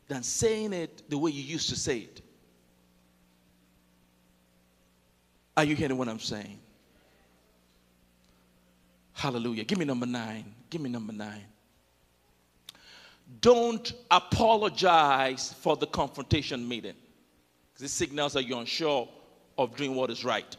than 0.07 0.23
saying 0.23 0.73
it 0.73 1.09
the 1.09 1.17
way 1.17 1.31
you 1.31 1.43
used 1.43 1.69
to 1.69 1.75
say 1.75 1.99
it. 1.99 2.21
Are 5.55 5.63
you 5.63 5.75
hearing 5.75 5.97
what 5.97 6.07
I'm 6.07 6.19
saying? 6.19 6.57
Hallelujah. 9.13 9.65
Give 9.65 9.77
me 9.77 9.85
number 9.85 10.05
nine. 10.05 10.45
Give 10.69 10.81
me 10.81 10.89
number 10.89 11.11
nine. 11.11 11.43
Don't 13.41 13.91
apologize 14.09 15.53
for 15.59 15.75
the 15.75 15.85
confrontation 15.85 16.67
meeting. 16.67 16.95
This 17.77 17.91
signals 17.91 18.33
that 18.33 18.45
you're 18.45 18.59
unsure 18.59 19.07
of 19.57 19.75
doing 19.75 19.93
what 19.95 20.09
is 20.09 20.25
right. 20.25 20.55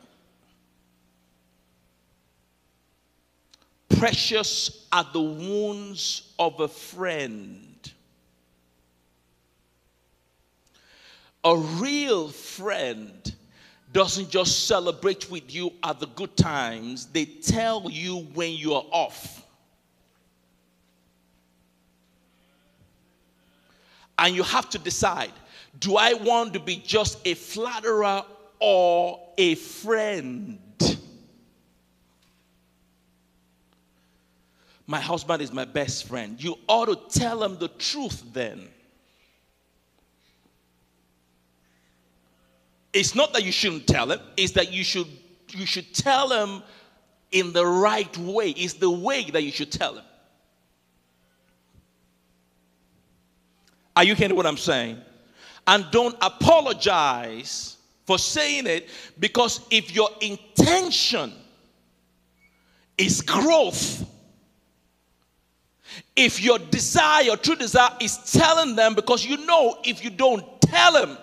Precious 3.98 4.86
are 4.92 5.06
the 5.12 5.20
wounds 5.20 6.32
of 6.38 6.60
a 6.60 6.68
friend. 6.68 7.66
A 11.44 11.56
real 11.56 12.28
friend 12.28 13.34
doesn't 13.92 14.30
just 14.30 14.66
celebrate 14.66 15.30
with 15.30 15.52
you 15.52 15.72
at 15.82 15.98
the 15.98 16.06
good 16.06 16.36
times, 16.36 17.06
they 17.06 17.24
tell 17.24 17.90
you 17.90 18.18
when 18.34 18.52
you 18.52 18.74
are 18.74 18.84
off. 18.90 19.44
And 24.18 24.34
you 24.36 24.42
have 24.42 24.68
to 24.70 24.78
decide 24.78 25.32
do 25.78 25.96
I 25.96 26.14
want 26.14 26.52
to 26.54 26.60
be 26.60 26.76
just 26.76 27.18
a 27.24 27.34
flatterer 27.34 28.22
or 28.58 29.20
a 29.38 29.54
friend? 29.54 30.58
My 34.90 34.98
husband 34.98 35.40
is 35.40 35.52
my 35.52 35.66
best 35.66 36.08
friend. 36.08 36.42
You 36.42 36.58
ought 36.66 36.86
to 36.86 37.20
tell 37.20 37.44
him 37.44 37.56
the 37.58 37.68
truth 37.68 38.24
then. 38.32 38.66
It's 42.92 43.14
not 43.14 43.32
that 43.34 43.44
you 43.44 43.52
shouldn't 43.52 43.86
tell 43.86 44.10
him, 44.10 44.18
it's 44.36 44.50
that 44.54 44.72
you 44.72 44.82
should 44.82 45.06
you 45.50 45.64
should 45.64 45.94
tell 45.94 46.28
him 46.30 46.64
in 47.30 47.52
the 47.52 47.64
right 47.64 48.18
way. 48.18 48.50
It's 48.50 48.72
the 48.72 48.90
way 48.90 49.30
that 49.30 49.44
you 49.44 49.52
should 49.52 49.70
tell 49.70 49.94
him. 49.94 50.04
Are 53.94 54.02
you 54.02 54.16
hearing 54.16 54.34
what 54.34 54.44
I'm 54.44 54.56
saying? 54.56 54.98
And 55.68 55.86
don't 55.92 56.16
apologize 56.20 57.76
for 58.06 58.18
saying 58.18 58.66
it 58.66 58.88
because 59.20 59.60
if 59.70 59.94
your 59.94 60.08
intention 60.20 61.32
is 62.98 63.20
growth, 63.20 64.04
if 66.16 66.40
your 66.40 66.58
desire, 66.58 67.22
your 67.22 67.36
true 67.36 67.56
desire 67.56 67.90
is 68.00 68.16
telling 68.32 68.76
them, 68.76 68.94
because 68.94 69.24
you 69.24 69.44
know 69.46 69.78
if 69.84 70.04
you 70.04 70.10
don't 70.10 70.44
tell 70.60 70.92
them, 70.92 71.16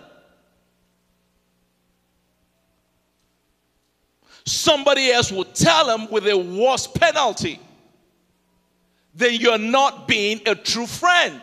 somebody 4.46 5.12
else 5.12 5.32
will 5.32 5.46
tell 5.46 5.86
them 5.86 6.10
with 6.10 6.28
a 6.28 6.38
worse 6.38 6.88
penalty, 6.88 7.60
then 9.14 9.34
you're 9.34 9.58
not 9.58 10.08
being 10.08 10.42
a 10.46 10.56
true 10.56 10.88
friend. 10.88 11.42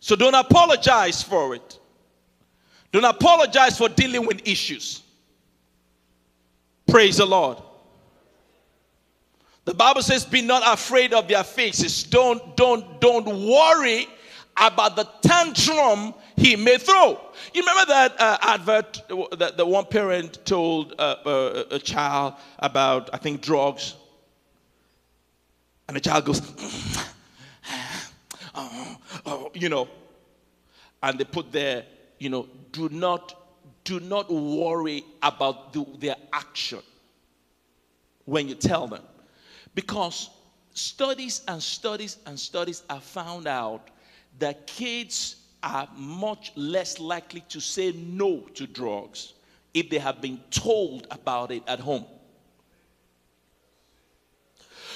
So 0.00 0.16
don't 0.16 0.34
apologize 0.34 1.22
for 1.22 1.54
it. 1.54 1.78
Don't 2.92 3.04
apologize 3.04 3.78
for 3.78 3.88
dealing 3.88 4.26
with 4.26 4.46
issues. 4.46 5.02
Praise 6.90 7.18
the 7.18 7.26
Lord. 7.26 7.58
The 9.64 9.74
Bible 9.74 10.02
says, 10.02 10.24
be 10.24 10.42
not 10.42 10.62
afraid 10.66 11.12
of 11.14 11.28
their 11.28 11.44
faces. 11.44 12.02
Don't, 12.02 12.56
don't, 12.56 13.00
don't 13.00 13.26
worry 13.26 14.08
about 14.56 14.96
the 14.96 15.08
tantrum 15.22 16.14
he 16.36 16.56
may 16.56 16.76
throw. 16.78 17.20
You 17.54 17.62
remember 17.62 17.86
that 17.86 18.20
uh, 18.20 18.38
advert 18.42 19.02
that 19.38 19.56
the 19.56 19.64
one 19.64 19.84
parent 19.84 20.44
told 20.44 20.94
uh, 20.98 21.16
uh, 21.24 21.64
a 21.70 21.78
child 21.78 22.34
about, 22.58 23.10
I 23.12 23.18
think, 23.18 23.42
drugs? 23.42 23.94
And 25.86 25.96
the 25.96 26.00
child 26.00 26.24
goes, 26.24 26.40
oh, 28.54 28.96
oh, 29.26 29.50
you 29.54 29.68
know, 29.68 29.88
and 31.02 31.18
they 31.18 31.24
put 31.24 31.52
there, 31.52 31.84
you 32.18 32.28
know, 32.28 32.48
do 32.72 32.88
not 32.88 33.39
do 33.90 33.98
not 33.98 34.30
worry 34.30 35.04
about 35.20 35.72
the, 35.72 35.84
their 35.98 36.14
action 36.32 36.78
when 38.24 38.48
you 38.48 38.54
tell 38.54 38.86
them. 38.86 39.02
Because 39.74 40.30
studies 40.74 41.42
and 41.48 41.60
studies 41.60 42.18
and 42.24 42.38
studies 42.38 42.84
have 42.88 43.02
found 43.02 43.48
out 43.48 43.88
that 44.38 44.68
kids 44.68 45.34
are 45.64 45.88
much 45.96 46.52
less 46.54 47.00
likely 47.00 47.40
to 47.48 47.58
say 47.60 47.90
no 47.90 48.42
to 48.54 48.64
drugs 48.68 49.34
if 49.74 49.90
they 49.90 49.98
have 49.98 50.20
been 50.20 50.38
told 50.50 51.08
about 51.10 51.50
it 51.50 51.64
at 51.66 51.80
home. 51.80 52.06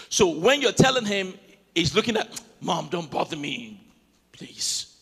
So 0.09 0.39
when 0.39 0.63
you're 0.63 0.71
telling 0.71 1.05
him, 1.05 1.35
he's 1.75 1.97
looking 1.97 2.17
at, 2.17 2.41
Mom, 2.61 2.87
don't 2.93 3.11
bother 3.11 3.37
me, 3.37 3.81
please. 4.31 4.94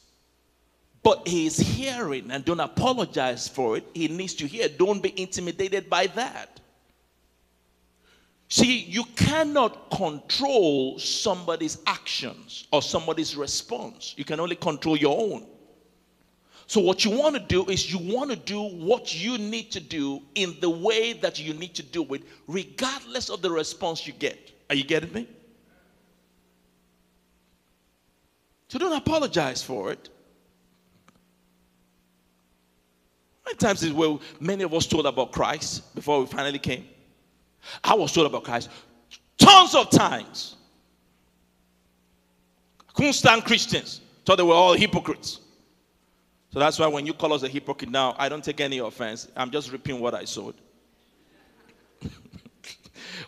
But 1.03 1.26
he's 1.26 1.59
hearing 1.59 2.30
and 2.30 2.44
don't 2.44 2.61
apologize 2.61 3.48
for 3.48 3.76
it. 3.76 3.84
He 3.92 4.09
needs 4.09 4.34
to 4.34 4.46
hear. 4.46 4.68
Don't 4.68 5.03
be 5.03 5.20
intimidated 5.20 5.90
by 5.90 6.07
that. 6.09 6.61
See, 8.48 8.80
you 8.80 9.05
cannot 9.16 9.90
control 9.90 10.98
somebody's 10.98 11.78
actions 11.86 12.66
or 12.70 12.82
somebody's 12.82 13.34
response. 13.34 14.14
You 14.16 14.24
can 14.24 14.38
only 14.40 14.57
control 14.57 14.96
your 14.96 15.18
own. 15.18 15.46
So, 16.66 16.80
what 16.80 17.05
you 17.05 17.11
want 17.11 17.34
to 17.34 17.40
do 17.40 17.64
is 17.66 17.90
you 17.90 17.98
want 18.14 18.30
to 18.30 18.36
do 18.36 18.62
what 18.62 19.14
you 19.14 19.38
need 19.38 19.72
to 19.72 19.80
do 19.80 20.22
in 20.34 20.55
the 20.61 20.70
way 20.70 21.14
that 21.14 21.40
you 21.40 21.55
need 21.55 21.74
to 21.74 21.82
do 21.82 22.05
it, 22.14 22.22
regardless 22.46 23.30
of 23.30 23.42
the 23.42 23.50
response 23.50 24.07
you 24.07 24.12
get. 24.12 24.53
Are 24.70 24.76
you 24.76 24.84
getting 24.84 25.12
me? 25.12 25.26
So, 28.68 28.78
don't 28.78 28.96
apologize 28.96 29.62
for 29.62 29.92
it. 29.92 30.09
Many 33.45 33.57
times 33.57 33.82
is 33.82 33.93
where 33.93 34.18
many 34.40 34.62
of 34.64 34.72
us 34.72 34.86
told 34.86 35.07
about 35.07 35.32
Christ 35.32 35.95
before 35.95 36.20
we 36.20 36.26
finally 36.26 36.59
came. 36.59 36.86
I 37.82 37.95
was 37.95 38.12
told 38.12 38.26
about 38.26 38.45
Christ 38.45 38.70
tons 39.38 39.74
of 39.74 39.90
times. 39.90 40.57
I 42.88 42.93
couldn't 42.95 43.14
stand 43.14 43.45
Christians. 43.45 44.01
Thought 44.24 44.36
they 44.36 44.43
were 44.43 44.55
all 44.55 44.74
hypocrites. 44.74 45.40
So 46.53 46.59
that's 46.59 46.78
why 46.78 46.86
when 46.86 47.07
you 47.07 47.14
call 47.14 47.32
us 47.32 47.43
a 47.43 47.49
hypocrite 47.49 47.90
now, 47.90 48.14
I 48.18 48.28
don't 48.28 48.45
take 48.45 48.61
any 48.61 48.78
offense. 48.78 49.28
I'm 49.36 49.51
just 49.51 49.72
repeating 49.72 50.01
what 50.01 50.14
I 50.14 50.24
sowed. 50.24 50.55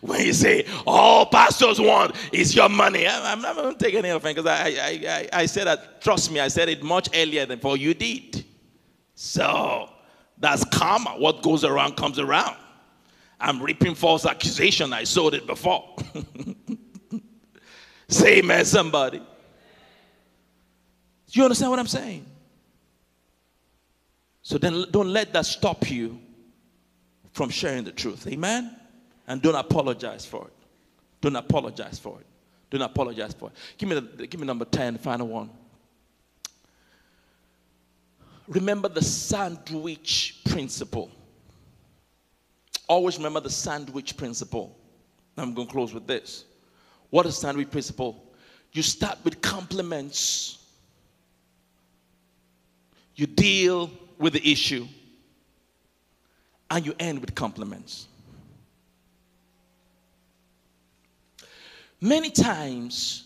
when 0.01 0.25
you 0.25 0.33
say 0.33 0.65
all 0.85 1.25
pastors 1.25 1.81
want 1.81 2.15
is 2.31 2.55
your 2.55 2.69
money, 2.69 3.07
I'm, 3.07 3.41
not 3.41 3.55
going 3.55 3.75
to 3.75 3.83
take 3.83 3.95
any 3.95 4.09
offense 4.09 4.35
because 4.35 4.49
I, 4.49 4.67
I, 4.69 5.29
I, 5.33 5.41
I 5.41 5.45
said 5.47 5.65
that, 5.65 6.01
trust 6.01 6.31
me, 6.31 6.39
I 6.39 6.47
said 6.47 6.69
it 6.69 6.83
much 6.83 7.09
earlier 7.15 7.45
than 7.47 7.57
before 7.57 7.77
you 7.77 7.95
did. 7.95 8.45
So 9.15 9.89
that's 10.37 10.63
karma. 10.65 11.11
What 11.11 11.41
goes 11.41 11.63
around 11.63 11.95
comes 11.95 12.19
around. 12.19 12.57
I'm 13.39 13.61
reaping 13.61 13.95
false 13.95 14.25
accusation. 14.25 14.93
I 14.93 15.03
sowed 15.03 15.33
it 15.33 15.45
before. 15.47 15.95
Say 18.07 18.39
amen, 18.39 18.65
somebody. 18.65 19.19
Do 19.19 19.25
you 21.39 21.43
understand 21.43 21.71
what 21.71 21.79
I'm 21.79 21.87
saying? 21.87 22.25
So 24.41 24.57
then 24.57 24.85
don't 24.91 25.09
let 25.09 25.33
that 25.33 25.45
stop 25.45 25.89
you 25.89 26.19
from 27.33 27.49
sharing 27.49 27.83
the 27.83 27.91
truth. 27.91 28.27
Amen? 28.27 28.75
And 29.27 29.41
don't 29.41 29.55
apologize 29.55 30.25
for 30.25 30.47
it. 30.47 30.53
Don't 31.19 31.35
apologize 31.35 31.97
for 31.97 32.19
it. 32.19 32.25
Don't 32.69 32.83
apologize 32.83 33.33
for 33.33 33.49
it. 33.49 33.55
Give 33.77 33.89
me, 33.89 33.99
the, 33.99 34.27
give 34.27 34.39
me 34.39 34.45
number 34.45 34.65
10, 34.65 34.99
final 34.99 35.27
one. 35.27 35.49
Remember 38.47 38.87
the 38.87 39.01
sandwich 39.01 40.41
principle. 40.45 41.11
Always 42.87 43.17
remember 43.17 43.39
the 43.39 43.49
sandwich 43.49 44.15
principle. 44.15 44.77
I'm 45.37 45.53
going 45.53 45.67
to 45.67 45.73
close 45.73 45.93
with 45.93 46.07
this. 46.07 46.45
What 47.09 47.25
is 47.25 47.37
sandwich 47.37 47.71
principle? 47.71 48.23
You 48.71 48.81
start 48.83 49.17
with 49.23 49.41
compliments. 49.41 50.59
You 53.15 53.25
deal 53.25 53.89
with 54.19 54.33
the 54.33 54.51
issue 54.51 54.87
and 56.69 56.85
you 56.85 56.93
end 56.99 57.19
with 57.19 57.33
compliments. 57.35 58.07
Many 62.01 62.29
times, 62.29 63.24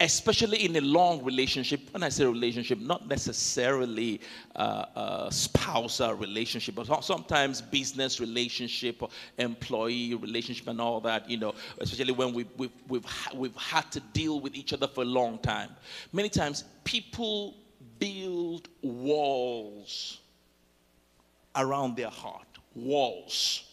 especially 0.00 0.64
in 0.64 0.74
a 0.76 0.80
long 0.80 1.22
relationship, 1.22 1.80
when 1.92 2.02
I 2.02 2.08
say 2.08 2.24
relationship, 2.24 2.78
not 2.80 3.06
necessarily 3.06 4.20
uh, 4.56 4.86
a 4.96 5.28
spousal 5.30 6.14
relationship, 6.14 6.74
but 6.74 7.04
sometimes 7.04 7.60
business 7.60 8.18
relationship, 8.18 9.02
employee 9.36 10.14
relationship, 10.14 10.68
and 10.68 10.80
all 10.80 11.00
that, 11.02 11.28
you 11.28 11.36
know, 11.36 11.54
especially 11.78 12.12
when 12.12 12.32
we, 12.32 12.46
we've, 12.56 12.70
we've, 12.88 13.06
we've 13.34 13.56
had 13.56 13.92
to 13.92 14.00
deal 14.14 14.40
with 14.40 14.54
each 14.54 14.72
other 14.72 14.88
for 14.88 15.02
a 15.02 15.06
long 15.06 15.38
time. 15.38 15.70
Many 16.12 16.30
times, 16.30 16.64
people 16.84 17.56
build 17.98 18.68
walls 18.80 20.20
around 21.54 21.96
their 21.96 22.08
heart. 22.08 22.46
Walls. 22.74 23.69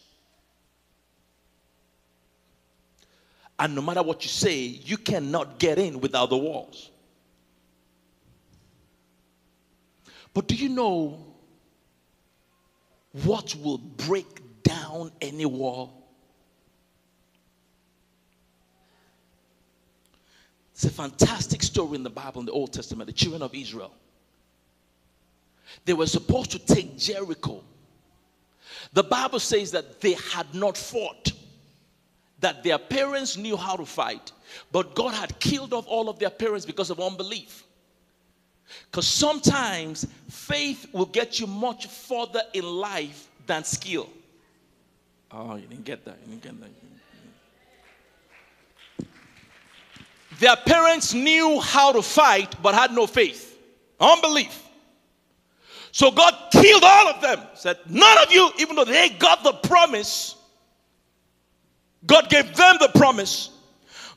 And 3.58 3.74
no 3.74 3.82
matter 3.82 4.02
what 4.02 4.22
you 4.22 4.28
say, 4.28 4.58
you 4.58 4.96
cannot 4.96 5.58
get 5.58 5.78
in 5.78 6.00
without 6.00 6.30
the 6.30 6.36
walls. 6.36 6.90
But 10.32 10.46
do 10.46 10.54
you 10.54 10.68
know 10.68 11.26
what 13.24 13.56
will 13.56 13.78
break 13.78 14.62
down 14.62 15.10
any 15.20 15.46
wall? 15.46 15.98
It's 20.72 20.84
a 20.84 20.90
fantastic 20.90 21.64
story 21.64 21.96
in 21.96 22.04
the 22.04 22.10
Bible 22.10 22.38
in 22.38 22.46
the 22.46 22.52
Old 22.52 22.72
Testament, 22.72 23.08
the 23.08 23.12
children 23.12 23.42
of 23.42 23.52
Israel. 23.52 23.92
They 25.84 25.92
were 25.92 26.06
supposed 26.06 26.52
to 26.52 26.60
take 26.60 26.96
Jericho. 26.96 27.64
The 28.92 29.02
Bible 29.02 29.40
says 29.40 29.72
that 29.72 30.00
they 30.00 30.12
had 30.12 30.54
not 30.54 30.76
fought, 30.76 31.32
that 32.40 32.62
their 32.62 32.78
parents 32.78 33.36
knew 33.36 33.56
how 33.56 33.76
to 33.76 33.84
fight, 33.84 34.32
but 34.72 34.94
God 34.94 35.14
had 35.14 35.38
killed 35.40 35.72
off 35.72 35.86
all 35.86 36.08
of 36.08 36.18
their 36.18 36.30
parents 36.30 36.64
because 36.64 36.90
of 36.90 37.00
unbelief. 37.00 37.64
Because 38.90 39.06
sometimes 39.06 40.06
faith 40.28 40.86
will 40.92 41.06
get 41.06 41.40
you 41.40 41.46
much 41.46 41.86
further 41.86 42.42
in 42.52 42.64
life 42.64 43.28
than 43.46 43.64
skill. 43.64 44.08
Oh, 45.30 45.56
you 45.56 45.66
didn't 45.66 45.84
get 45.84 46.04
that. 46.04 46.18
You 46.26 46.36
didn't 46.36 46.60
get 46.60 46.60
that. 46.60 46.78
Their 50.38 50.56
parents 50.56 51.14
knew 51.14 51.60
how 51.60 51.92
to 51.92 52.02
fight 52.02 52.54
but 52.62 52.74
had 52.74 52.92
no 52.92 53.06
faith. 53.06 53.58
Unbelief. 54.00 54.64
So 55.90 56.10
God 56.10 56.34
killed 56.52 56.84
all 56.84 57.08
of 57.08 57.20
them. 57.20 57.40
Said, 57.54 57.78
None 57.88 58.18
of 58.22 58.32
you, 58.32 58.50
even 58.58 58.76
though 58.76 58.84
they 58.84 59.08
got 59.08 59.42
the 59.42 59.52
promise, 59.52 60.36
God 62.06 62.28
gave 62.28 62.54
them 62.56 62.76
the 62.80 62.90
promise. 62.94 63.50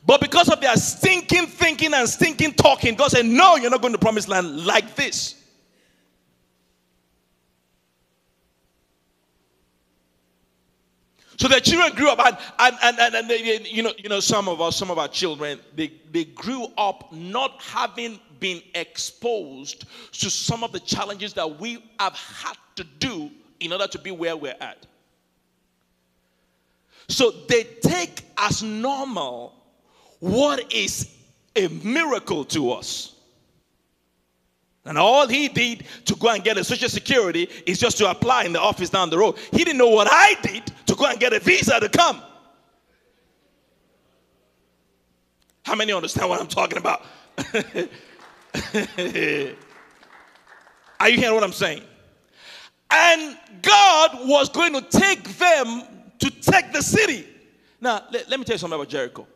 But 0.06 0.22
because 0.22 0.50
of 0.50 0.62
their 0.62 0.76
stinking 0.76 1.48
thinking 1.48 1.94
and 1.94 2.08
stinking 2.08 2.54
talking, 2.54 2.96
God 2.96 3.12
said, 3.12 3.26
No, 3.26 3.56
you're 3.56 3.70
not 3.70 3.82
going 3.82 3.94
to 3.94 4.00
promised 4.00 4.28
land 4.28 4.66
like 4.66 4.96
this. 4.96 5.36
So 11.38 11.48
the 11.48 11.60
children 11.60 11.96
grew 11.96 12.08
up, 12.08 12.20
and, 12.20 12.38
and, 12.60 12.78
and, 12.84 13.00
and, 13.00 13.16
and 13.16 13.28
they, 13.28 13.62
you, 13.68 13.82
know, 13.82 13.92
you 13.98 14.10
know, 14.10 14.20
some 14.20 14.48
of 14.48 14.62
us, 14.62 14.76
some 14.76 14.92
of 14.92 15.00
our 15.00 15.08
children, 15.08 15.60
they, 15.76 15.92
they 16.12 16.26
grew 16.26 16.68
up 16.78 17.12
not 17.12 17.60
having 17.64 18.20
been 18.40 18.62
exposed 18.76 19.86
to 20.12 20.30
some 20.30 20.64
of 20.64 20.72
the 20.72 20.80
challenges 20.80 21.34
that 21.34 21.60
we 21.60 21.84
have 22.00 22.14
had 22.14 22.58
to 22.76 22.84
do 22.84 23.32
in 23.60 23.72
order 23.72 23.88
to 23.88 23.98
be 23.98 24.12
where 24.12 24.38
we're 24.38 24.56
at. 24.62 24.86
So 27.12 27.32
they 27.48 27.64
take 27.64 28.24
as 28.38 28.64
normal 28.64 29.54
what 30.20 30.74
is 30.74 31.14
a 31.56 31.68
miracle 31.68 32.46
to 32.46 32.72
us. 32.72 33.16
And 34.86 34.98
all 34.98 35.28
he 35.28 35.48
did 35.48 35.86
to 36.06 36.16
go 36.16 36.30
and 36.30 36.44
get 36.44 36.58
a 36.58 36.64
social 36.64 36.90
security 36.90 37.48
is 37.68 37.80
just 37.80 37.98
to 38.00 38.10
apply 38.10 38.46
in 38.46 38.54
the 38.54 38.60
office 38.60 38.90
down 38.90 39.10
the 39.10 39.18
road. 39.18 39.38
He 39.52 39.64
didn't 39.64 39.78
know 39.78 39.90
what 39.90 40.08
I 40.10 40.36
did 40.42 40.72
to 40.88 40.96
go 40.96 41.06
and 41.06 41.20
get 41.20 41.34
a 41.34 41.40
visa 41.40 41.80
to 41.80 41.90
come. 41.90 42.22
How 45.64 45.76
many 45.76 45.94
understand 45.94 46.30
what 46.30 46.42
I'm 46.42 46.48
talking 46.48 46.80
about? 46.80 47.06
Are 51.00 51.10
you 51.10 51.18
hearing 51.18 51.36
what 51.36 51.44
I'm 51.44 51.54
saying? 51.54 51.84
And 52.90 53.38
God 53.62 54.28
was 54.28 54.50
going 54.50 54.74
to 54.74 54.82
take 54.82 55.24
them 55.38 55.84
to 56.22 56.30
take 56.30 56.72
the 56.72 56.82
city. 56.82 57.28
Now, 57.80 58.06
let, 58.12 58.30
let 58.30 58.40
me 58.40 58.46
tell 58.46 58.56
you 58.56 58.60
something 58.60 58.80
about 58.80 58.90
Jericho. 58.90 59.28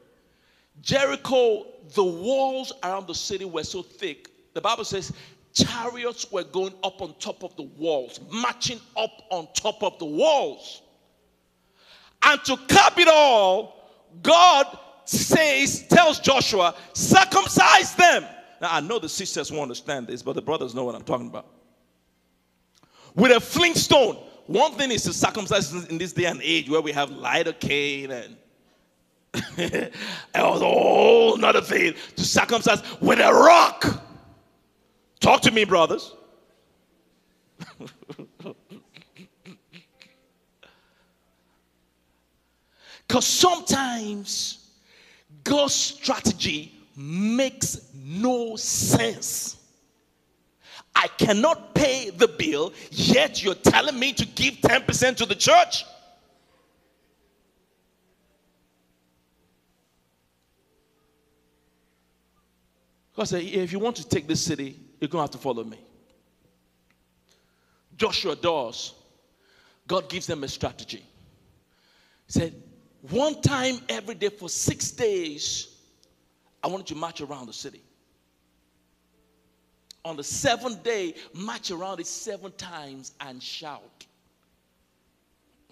Jericho, 0.81 1.65
the 1.93 2.03
walls 2.03 2.71
around 2.83 3.07
the 3.07 3.15
city 3.15 3.45
were 3.45 3.63
so 3.63 3.81
thick. 3.81 4.29
The 4.53 4.61
Bible 4.61 4.85
says 4.85 5.11
chariots 5.53 6.31
were 6.31 6.43
going 6.43 6.73
up 6.83 7.01
on 7.01 7.15
top 7.19 7.43
of 7.43 7.55
the 7.55 7.63
walls, 7.63 8.19
marching 8.29 8.79
up 8.97 9.11
on 9.29 9.47
top 9.53 9.83
of 9.83 9.97
the 9.99 10.05
walls. 10.05 10.81
And 12.23 12.43
to 12.45 12.57
cap 12.67 12.97
it 12.99 13.07
all, 13.07 13.89
God 14.21 14.77
says, 15.05 15.87
tells 15.87 16.19
Joshua, 16.19 16.75
circumcise 16.93 17.95
them. 17.95 18.25
Now, 18.61 18.69
I 18.71 18.79
know 18.79 18.99
the 18.99 19.09
sisters 19.09 19.51
won't 19.51 19.63
understand 19.63 20.07
this, 20.07 20.21
but 20.21 20.33
the 20.33 20.41
brothers 20.41 20.73
know 20.73 20.83
what 20.83 20.95
I'm 20.95 21.03
talking 21.03 21.27
about. 21.27 21.47
With 23.15 23.31
a 23.31 23.39
flintstone. 23.39 24.17
One 24.47 24.73
thing 24.73 24.91
is 24.91 25.03
to 25.03 25.13
circumcise 25.13 25.73
in 25.85 25.97
this 25.97 26.13
day 26.13 26.25
and 26.25 26.41
age 26.41 26.69
where 26.69 26.81
we 26.81 26.91
have 26.91 27.09
lidocaine 27.09 28.11
and 28.11 28.37
it 29.57 29.91
was 30.33 30.61
a 30.61 30.65
whole 30.65 31.37
nother 31.37 31.61
thing 31.61 31.93
to 32.15 32.23
circumcise 32.23 32.81
with 33.01 33.19
a 33.19 33.33
rock. 33.33 34.03
Talk 35.19 35.41
to 35.41 35.51
me, 35.51 35.65
brothers. 35.65 36.13
Because 43.07 43.27
sometimes 43.27 44.71
God's 45.43 45.75
strategy 45.75 46.73
makes 46.95 47.89
no 47.93 48.55
sense. 48.55 49.57
I 50.95 51.07
cannot 51.17 51.75
pay 51.75 52.09
the 52.09 52.27
bill, 52.27 52.73
yet 52.89 53.43
you're 53.43 53.53
telling 53.55 53.99
me 53.99 54.13
to 54.13 54.25
give 54.25 54.55
10% 54.55 55.17
to 55.17 55.25
the 55.25 55.35
church? 55.35 55.83
God 63.15 63.25
said, 63.25 63.43
if 63.43 63.71
you 63.71 63.79
want 63.79 63.95
to 63.97 64.07
take 64.07 64.27
this 64.27 64.41
city, 64.41 64.79
you're 64.99 65.07
going 65.07 65.19
to 65.19 65.23
have 65.23 65.31
to 65.31 65.37
follow 65.37 65.63
me. 65.63 65.79
Joshua 67.97 68.35
does. 68.35 68.93
God 69.87 70.09
gives 70.09 70.27
them 70.27 70.43
a 70.43 70.47
strategy. 70.47 71.05
He 72.25 72.31
said, 72.31 72.61
one 73.09 73.41
time 73.41 73.79
every 73.87 74.15
day 74.15 74.29
for 74.29 74.49
six 74.49 74.91
days, 74.91 75.77
I 76.63 76.67
want 76.67 76.89
you 76.89 76.95
to 76.95 76.99
march 76.99 77.21
around 77.21 77.45
the 77.45 77.53
city. 77.53 77.83
On 80.05 80.15
the 80.15 80.23
seventh 80.23 80.83
day, 80.83 81.15
march 81.33 81.71
around 81.71 81.99
it 81.99 82.05
seven 82.05 82.51
times 82.53 83.13
and 83.19 83.41
shout. 83.41 84.05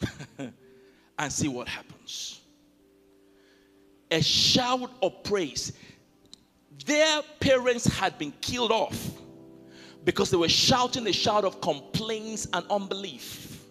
and 0.39 1.31
see 1.31 1.47
what 1.47 1.67
happens. 1.67 2.41
A 4.09 4.21
shout 4.23 4.91
of 5.03 5.23
praise. 5.23 5.73
Their 6.87 7.21
parents 7.39 7.85
had 7.85 8.17
been 8.17 8.33
killed 8.41 8.71
off 8.71 9.11
because 10.03 10.31
they 10.31 10.37
were 10.37 10.49
shouting 10.49 11.05
a 11.07 11.13
shout 11.13 11.45
of 11.45 11.61
complaints 11.61 12.47
and 12.53 12.65
unbelief. 12.71 13.63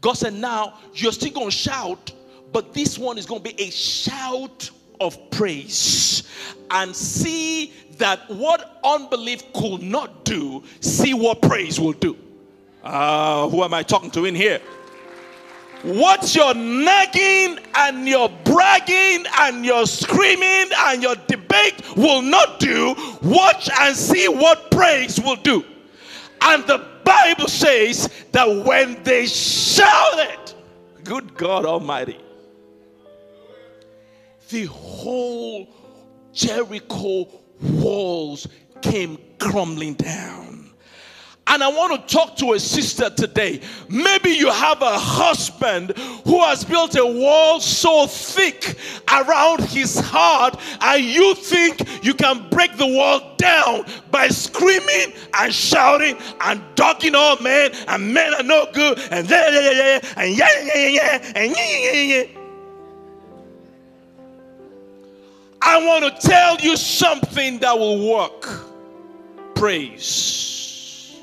God 0.00 0.14
said, 0.14 0.34
Now 0.34 0.78
you're 0.94 1.12
still 1.12 1.32
going 1.32 1.50
to 1.50 1.56
shout, 1.56 2.12
but 2.52 2.72
this 2.72 2.98
one 3.00 3.18
is 3.18 3.26
going 3.26 3.42
to 3.42 3.54
be 3.54 3.60
a 3.60 3.70
shout 3.70 4.70
of 5.02 5.30
praise 5.30 6.22
and 6.70 6.94
see 6.94 7.72
that 7.98 8.28
what 8.30 8.80
unbelief 8.84 9.52
could 9.52 9.82
not 9.82 10.24
do, 10.24 10.62
see 10.80 11.14
what 11.14 11.42
praise 11.42 11.78
will 11.78 11.92
do. 11.92 12.16
Uh, 12.82 13.48
who 13.48 13.62
am 13.62 13.74
I 13.74 13.82
talking 13.82 14.10
to 14.12 14.24
in 14.24 14.34
here? 14.34 14.60
What 15.82 16.34
your 16.34 16.54
nagging 16.54 17.58
and 17.74 18.08
your 18.08 18.28
bragging 18.44 19.24
and 19.40 19.64
your 19.64 19.84
screaming 19.86 20.70
and 20.76 21.02
your 21.02 21.16
debate 21.26 21.82
will 21.96 22.22
not 22.22 22.60
do, 22.60 22.94
watch 23.22 23.68
and 23.80 23.96
see 23.96 24.28
what 24.28 24.70
praise 24.70 25.20
will 25.20 25.36
do. 25.36 25.64
And 26.40 26.64
the 26.66 26.86
Bible 27.04 27.48
says 27.48 28.08
that 28.30 28.64
when 28.64 29.02
they 29.02 29.26
shouted, 29.26 30.54
good 31.02 31.34
God 31.34 31.64
Almighty, 31.64 32.18
the 34.52 34.66
whole 34.66 35.66
Jericho 36.32 37.26
walls 37.62 38.46
came 38.82 39.18
crumbling 39.38 39.94
down. 39.94 40.70
And 41.48 41.62
I 41.62 41.68
want 41.68 42.08
to 42.08 42.14
talk 42.14 42.36
to 42.36 42.52
a 42.52 42.60
sister 42.60 43.10
today. 43.10 43.60
Maybe 43.88 44.30
you 44.30 44.50
have 44.50 44.80
a 44.80 44.98
husband 44.98 45.96
who 46.24 46.40
has 46.40 46.64
built 46.64 46.94
a 46.96 47.04
wall 47.04 47.60
so 47.60 48.06
thick 48.06 48.78
around 49.10 49.62
his 49.64 49.98
heart, 49.98 50.60
and 50.80 51.02
you 51.02 51.34
think 51.34 52.04
you 52.04 52.14
can 52.14 52.48
break 52.50 52.76
the 52.76 52.86
wall 52.86 53.34
down 53.38 53.84
by 54.10 54.28
screaming 54.28 55.14
and 55.34 55.52
shouting 55.52 56.16
and 56.42 56.62
dogging 56.74 57.14
all 57.14 57.36
oh, 57.40 57.42
men, 57.42 57.72
and 57.88 58.14
men 58.14 58.34
are 58.34 58.44
no 58.44 58.66
good, 58.72 58.98
and 59.10 59.28
yeah, 59.28 59.50
yeah, 59.50 59.70
yeah, 59.70 60.12
and 60.16 60.36
yeah, 60.36 60.62
yeah, 60.62 60.86
yeah, 60.88 61.32
and 61.34 61.56
yeah, 61.56 61.92
yeah, 61.92 62.22
yeah. 62.24 62.41
I 65.64 65.84
want 65.86 66.04
to 66.20 66.28
tell 66.28 66.56
you 66.58 66.76
something 66.76 67.60
that 67.60 67.78
will 67.78 68.10
work. 68.12 68.48
Praise. 69.54 71.16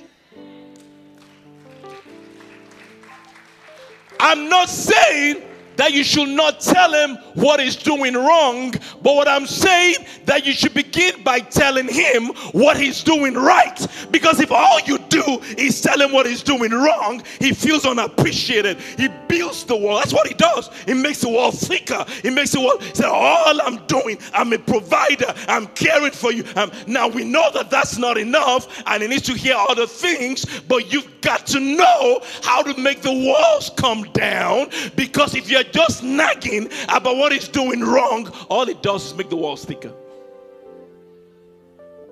I'm 4.19 4.49
not 4.49 4.69
saying 4.69 5.43
that 5.79 5.93
you 5.93 6.03
should 6.03 6.27
not 6.27 6.59
tell 6.59 6.93
him 6.93 7.15
what 7.35 7.59
he's 7.61 7.77
doing 7.77 8.13
wrong, 8.13 8.71
but 9.01 9.15
what 9.15 9.29
I'm 9.29 9.47
saying 9.47 9.95
that 10.25 10.45
you 10.45 10.51
should 10.51 10.73
begin 10.73 11.23
by 11.23 11.39
telling 11.39 11.87
him 11.87 12.27
what 12.51 12.77
he's 12.77 13.01
doing 13.01 13.33
right. 13.33 13.87
Because 14.11 14.41
if 14.41 14.51
all 14.51 14.79
you 14.81 14.97
do 15.09 15.23
is 15.57 15.79
tell 15.81 15.99
him 16.01 16.11
what 16.11 16.25
he's 16.25 16.43
doing 16.43 16.71
wrong, 16.71 17.23
he 17.39 17.53
feels 17.53 17.85
unappreciated. 17.85 18.77
He 18.97 19.07
builds 19.29 19.63
the 19.63 19.75
wall. 19.75 19.99
That's 19.99 20.13
what 20.13 20.27
he 20.27 20.33
does. 20.33 20.69
He 20.85 20.93
makes 20.93 21.21
the 21.21 21.29
wall 21.29 21.51
thicker. 21.51 22.03
He 22.23 22.29
makes 22.29 22.51
the 22.51 22.59
wall. 22.59 22.79
Say, 22.93 23.05
all 23.05 23.61
I'm 23.61 23.85
doing, 23.87 24.17
I'm 24.33 24.51
a 24.51 24.59
provider. 24.59 25.33
I'm 25.47 25.67
caring 25.67 26.11
for 26.11 26.33
you. 26.33 26.43
Um, 26.57 26.71
now 26.87 27.07
we 27.07 27.23
know 27.23 27.49
that 27.53 27.69
that's 27.69 27.97
not 27.97 28.17
enough, 28.17 28.83
and 28.85 29.01
he 29.01 29.07
needs 29.07 29.23
to 29.23 29.33
hear 29.33 29.55
other 29.55 29.87
things. 29.87 30.45
But 30.67 30.91
you've 30.91 31.21
got 31.21 31.47
to 31.47 31.59
know 31.59 32.21
how 32.43 32.63
to 32.63 32.79
make 32.79 33.01
the 33.01 33.13
walls 33.13 33.71
come 33.77 34.03
down. 34.11 34.69
Because 34.95 35.35
if 35.35 35.49
you're 35.49 35.63
just 35.71 36.03
nagging 36.03 36.69
about 36.83 37.17
what 37.17 37.31
he's 37.31 37.47
doing 37.47 37.81
wrong, 37.81 38.27
all 38.49 38.67
it 38.67 38.83
does 38.83 39.07
is 39.07 39.15
make 39.15 39.29
the 39.29 39.35
walls 39.35 39.65
thicker. 39.65 39.93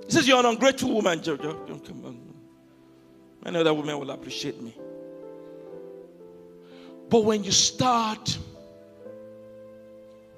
He 0.05 0.11
says, 0.11 0.27
You're 0.27 0.39
an 0.39 0.45
ungrateful 0.45 0.93
woman, 0.93 1.21
know 1.21 1.35
that 3.63 3.73
woman 3.73 3.99
will 3.99 4.11
appreciate 4.11 4.61
me. 4.61 4.75
But 7.09 7.21
when 7.21 7.43
you 7.43 7.51
start 7.51 8.37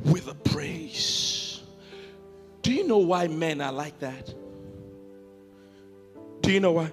with 0.05 0.27
a 0.27 0.35
praise, 0.35 1.61
do 2.61 2.71
you 2.71 2.87
know 2.87 2.99
why 2.99 3.27
men 3.27 3.61
are 3.61 3.71
like 3.71 3.99
that? 3.99 4.33
Do 6.41 6.51
you 6.51 6.59
know 6.59 6.73
why? 6.73 6.91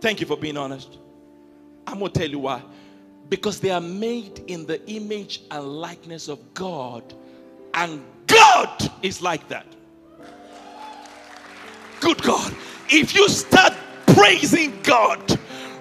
Thank 0.00 0.20
you 0.20 0.26
for 0.26 0.36
being 0.36 0.56
honest. 0.56 0.98
I'm 1.86 1.98
going 1.98 2.12
to 2.12 2.18
tell 2.18 2.28
you 2.28 2.38
why. 2.38 2.62
Because 3.34 3.58
they 3.58 3.70
are 3.70 3.80
made 3.80 4.44
in 4.46 4.64
the 4.64 4.80
image 4.88 5.42
and 5.50 5.64
likeness 5.66 6.28
of 6.28 6.38
God, 6.54 7.02
and 7.74 8.00
God 8.28 8.92
is 9.02 9.20
like 9.20 9.48
that. 9.48 9.66
Good 11.98 12.22
God. 12.22 12.54
If 12.88 13.12
you 13.12 13.28
start 13.28 13.72
praising 14.06 14.80
God 14.84 15.36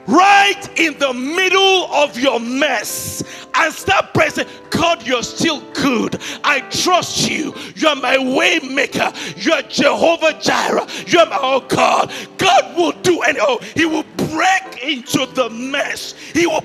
right 0.08 0.68
in 0.78 0.98
the 0.98 1.14
middle 1.14 1.94
of 1.94 2.18
your 2.18 2.40
mess 2.40 3.46
and 3.54 3.72
start 3.72 4.16
praising 4.16 4.48
God, 4.72 5.06
you're 5.06 5.22
still 5.22 5.62
good. 5.74 6.20
I 6.44 6.62
trust 6.72 7.30
you. 7.30 7.54
You're 7.76 7.96
my 7.98 8.18
way 8.18 8.62
maker. 8.68 9.14
You're 9.38 9.62
Jehovah 9.62 10.40
Jireh. 10.42 10.88
You're 11.06 11.28
my 11.28 11.38
oh 11.40 11.60
God. 11.60 12.12
God 12.40 12.76
will 12.76 12.94
do 13.04 13.22
and 13.22 13.38
oh, 13.40 13.60
He 13.76 13.86
will 13.86 14.06
break 14.18 14.84
into 14.84 15.28
the 15.36 15.52
mess. 15.52 16.14
He 16.34 16.48
will. 16.48 16.64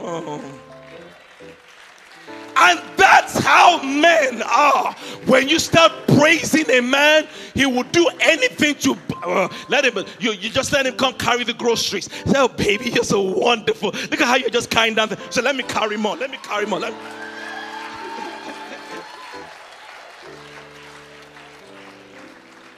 Oh. 0.00 0.42
And 2.58 2.80
that's 2.96 3.38
how 3.38 3.82
men 3.82 4.42
are. 4.42 4.94
When 5.26 5.48
you 5.48 5.58
start 5.58 5.92
praising 6.08 6.70
a 6.70 6.80
man, 6.80 7.28
he 7.54 7.66
will 7.66 7.82
do 7.84 8.08
anything 8.20 8.76
to 8.76 8.96
uh, 9.24 9.48
let 9.68 9.84
him. 9.84 10.04
You, 10.18 10.32
you 10.32 10.48
just 10.48 10.72
let 10.72 10.86
him 10.86 10.96
come 10.96 11.14
carry 11.14 11.44
the 11.44 11.52
groceries. 11.52 12.10
Say, 12.10 12.32
oh, 12.36 12.48
baby, 12.48 12.90
you're 12.90 13.04
so 13.04 13.20
wonderful. 13.20 13.90
Look 13.90 14.20
at 14.20 14.26
how 14.26 14.36
you're 14.36 14.48
just 14.48 14.70
kind 14.70 14.96
down. 14.96 15.16
So 15.30 15.42
let 15.42 15.54
me 15.54 15.64
carry 15.64 15.96
more. 15.96 16.16
Let 16.16 16.30
me 16.30 16.38
carry 16.42 16.64
more. 16.64 16.80
Let 16.80 16.92
me... 16.92 16.98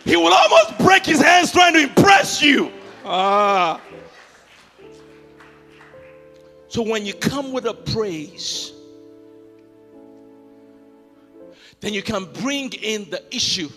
he 0.05 0.17
will 0.17 0.33
almost 0.33 0.79
break 0.79 1.05
his 1.05 1.21
hands 1.21 1.53
trying 1.53 1.75
to 1.75 1.81
impress 1.81 2.43
you. 2.43 2.73
Ah. 3.05 3.81
So 6.69 6.83
when 6.83 7.05
you 7.07 7.15
come 7.15 7.53
with 7.53 7.65
a 7.65 7.75
praise, 7.75 8.73
then 11.81 11.95
you 11.95 12.03
can 12.03 12.25
bring 12.27 12.73
in 12.75 13.09
the 13.11 13.23
issue. 13.35 13.71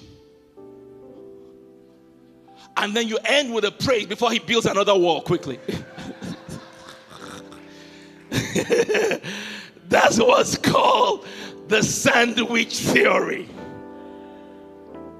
And 2.77 2.95
then 2.95 3.07
you 3.07 3.17
end 3.25 3.53
with 3.53 3.65
a 3.65 3.71
praise 3.71 4.07
before 4.07 4.31
he 4.31 4.39
builds 4.39 4.65
another 4.65 4.97
wall 4.97 5.21
quickly. 5.21 5.59
That's 9.87 10.17
what's 10.19 10.57
called 10.57 11.27
the 11.67 11.81
sandwich 11.83 12.77
theory. 12.77 13.47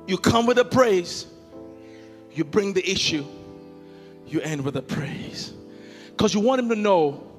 You 0.08 0.18
come 0.18 0.46
with 0.46 0.58
a 0.60 0.66
praise, 0.66 1.28
you 2.34 2.44
bring 2.44 2.74
the 2.74 2.90
issue, 2.90 3.26
you 4.28 4.42
end 4.42 4.66
with 4.66 4.76
a 4.76 4.82
praise. 4.82 5.54
Because 6.10 6.34
you 6.34 6.42
want 6.42 6.60
him 6.60 6.70
to 6.70 6.76
know 6.76 7.31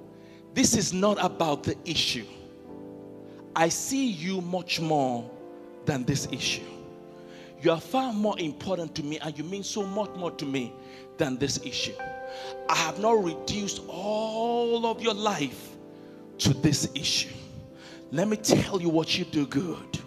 this 0.55 0.77
is 0.77 0.93
not 0.93 1.23
about 1.25 1.63
the 1.63 1.77
issue. 1.85 2.27
I 3.55 3.69
see 3.69 4.07
you 4.07 4.41
much 4.41 4.81
more 4.81 5.29
than 5.85 6.05
this 6.05 6.29
issue. 6.31 6.63
You 7.61 7.71
are 7.71 7.81
far 7.81 8.13
more 8.13 8.39
important 8.39 8.95
to 8.97 9.03
me, 9.03 9.19
and 9.21 9.37
you 9.37 9.45
mean 9.45 9.63
so 9.63 9.85
much 9.85 10.11
more 10.17 10.31
to 10.33 10.45
me 10.45 10.73
than 11.17 11.39
this 11.39 11.59
issue. 11.65 11.95
I 12.69 12.75
have 12.75 12.99
not 12.99 13.23
reduced 13.23 13.83
all 13.89 14.87
of 14.87 15.01
your 15.01 15.15
life 15.15 15.71
to 16.39 16.55
this 16.55 16.91
issue. 16.95 17.31
Let 18.11 18.29
me 18.29 18.37
tell 18.37 18.81
you 18.81 18.89
what 18.89 19.17
you 19.17 19.25
do 19.25 19.47
good. 19.47 19.99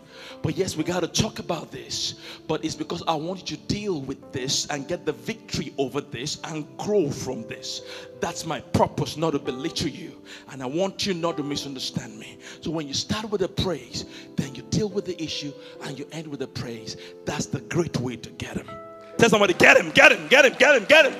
But 0.46 0.58
yes, 0.58 0.78
we 0.78 0.84
got 0.84 1.00
to 1.00 1.08
talk 1.08 1.40
about 1.40 1.72
this. 1.72 2.20
But 2.48 2.64
it's 2.64 2.76
because 2.76 3.02
I 3.08 3.16
want 3.16 3.50
you 3.50 3.58
to 3.58 3.64
deal 3.64 4.02
with 4.02 4.32
this 4.32 4.68
and 4.68 4.88
get 4.88 5.04
the 5.04 5.12
victory 5.12 5.74
over 5.80 6.02
this 6.02 6.38
and 6.44 6.68
grow 6.78 7.10
from 7.10 7.48
this. 7.48 7.82
That's 8.20 8.46
my 8.46 8.62
purpose, 8.62 9.18
not 9.18 9.32
to 9.32 9.40
belittle 9.40 9.88
you. 9.88 10.22
And 10.52 10.62
I 10.62 10.68
want 10.68 11.08
you 11.08 11.16
not 11.16 11.38
to 11.38 11.44
misunderstand 11.44 12.20
me. 12.20 12.38
So 12.62 12.70
when 12.70 12.88
you 12.88 12.94
start 12.94 13.32
with 13.32 13.42
a 13.42 13.48
praise, 13.48 14.06
then 14.36 14.54
you 14.54 14.62
deal 14.70 14.88
with 14.88 15.06
the 15.06 15.20
issue 15.20 15.52
and 15.84 15.98
you 15.98 16.08
end 16.12 16.28
with 16.28 16.44
a 16.44 16.48
praise. 16.48 16.96
That's 17.26 17.48
the 17.48 17.62
great 17.62 18.00
way 18.00 18.16
to 18.16 18.30
get 18.30 18.56
him. 18.56 18.70
Tell 19.18 19.30
somebody, 19.30 19.56
get 19.56 19.78
him, 19.78 19.90
get 19.96 20.12
him, 20.12 20.28
get 20.28 20.46
him, 20.46 20.54
get 20.60 20.76
him, 20.76 20.86
get 20.86 21.12
him. 21.12 21.20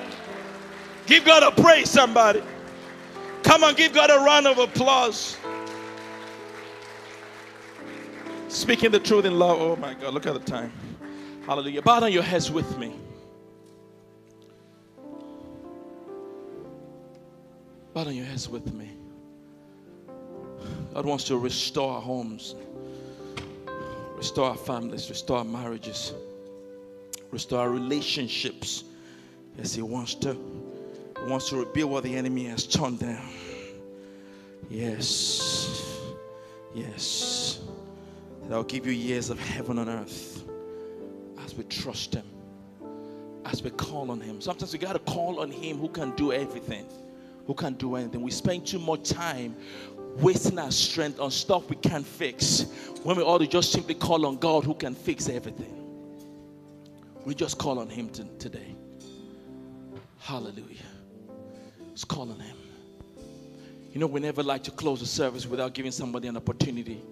Give 1.06 1.24
God 1.24 1.42
a 1.42 1.50
praise, 1.60 1.90
somebody. 1.90 2.44
Come 3.42 3.64
on, 3.64 3.74
give 3.74 3.92
God 3.92 4.08
a 4.08 4.24
round 4.24 4.46
of 4.46 4.58
applause. 4.58 5.36
Speaking 8.48 8.90
the 8.90 9.00
truth 9.00 9.24
in 9.24 9.38
love. 9.38 9.60
Oh 9.60 9.76
my 9.76 9.94
God, 9.94 10.14
look 10.14 10.26
at 10.26 10.34
the 10.34 10.40
time. 10.40 10.72
Hallelujah. 11.46 11.82
Bow 11.82 12.00
down 12.00 12.12
your 12.12 12.22
heads 12.22 12.50
with 12.50 12.78
me. 12.78 12.94
Bow 17.94 18.04
down 18.04 18.14
your 18.14 18.24
heads 18.24 18.48
with 18.48 18.72
me. 18.74 18.90
God 20.92 21.04
wants 21.04 21.24
to 21.24 21.36
restore 21.36 21.94
our 21.94 22.00
homes, 22.00 22.54
restore 24.16 24.50
our 24.50 24.56
families, 24.56 25.08
restore 25.10 25.38
our 25.38 25.44
marriages, 25.44 26.14
restore 27.30 27.60
our 27.60 27.70
relationships. 27.70 28.84
Yes, 29.58 29.74
He 29.74 29.82
wants 29.82 30.14
to. 30.16 30.32
He 30.32 31.30
wants 31.30 31.50
to 31.50 31.56
rebuild 31.56 31.90
what 31.90 32.02
the 32.02 32.14
enemy 32.16 32.44
has 32.44 32.66
torn 32.66 32.96
down. 32.96 33.28
Yes. 34.70 35.82
Yes. 36.74 37.35
That 38.48 38.56
will 38.56 38.64
give 38.64 38.86
you 38.86 38.92
years 38.92 39.28
of 39.30 39.40
heaven 39.40 39.78
on 39.78 39.88
earth 39.88 40.44
as 41.44 41.54
we 41.54 41.64
trust 41.64 42.14
Him, 42.14 42.24
as 43.44 43.60
we 43.60 43.70
call 43.70 44.12
on 44.12 44.20
Him. 44.20 44.40
Sometimes 44.40 44.72
we 44.72 44.78
got 44.78 44.92
to 44.92 45.00
call 45.00 45.40
on 45.40 45.50
Him 45.50 45.78
who 45.78 45.88
can 45.88 46.14
do 46.14 46.32
everything, 46.32 46.86
who 47.46 47.54
can 47.54 47.74
do 47.74 47.96
anything. 47.96 48.22
We 48.22 48.30
spend 48.30 48.64
too 48.64 48.78
much 48.78 49.10
time 49.10 49.56
wasting 50.18 50.60
our 50.60 50.70
strength 50.70 51.18
on 51.18 51.32
stuff 51.32 51.68
we 51.68 51.76
can't 51.76 52.06
fix 52.06 52.66
when 53.02 53.16
we 53.16 53.22
ought 53.22 53.38
to 53.38 53.48
just 53.48 53.72
simply 53.72 53.94
call 53.94 54.24
on 54.26 54.36
God 54.36 54.64
who 54.64 54.74
can 54.74 54.94
fix 54.94 55.28
everything. 55.28 55.82
We 57.24 57.34
just 57.34 57.58
call 57.58 57.80
on 57.80 57.88
Him 57.88 58.10
today. 58.38 58.76
Hallelujah. 60.20 60.86
Let's 61.88 62.04
call 62.04 62.30
on 62.30 62.38
Him. 62.38 62.56
You 63.92 63.98
know, 63.98 64.06
we 64.06 64.20
never 64.20 64.44
like 64.44 64.62
to 64.64 64.70
close 64.70 65.00
the 65.00 65.06
service 65.06 65.46
without 65.46 65.74
giving 65.74 65.90
somebody 65.90 66.28
an 66.28 66.36
opportunity 66.36 67.02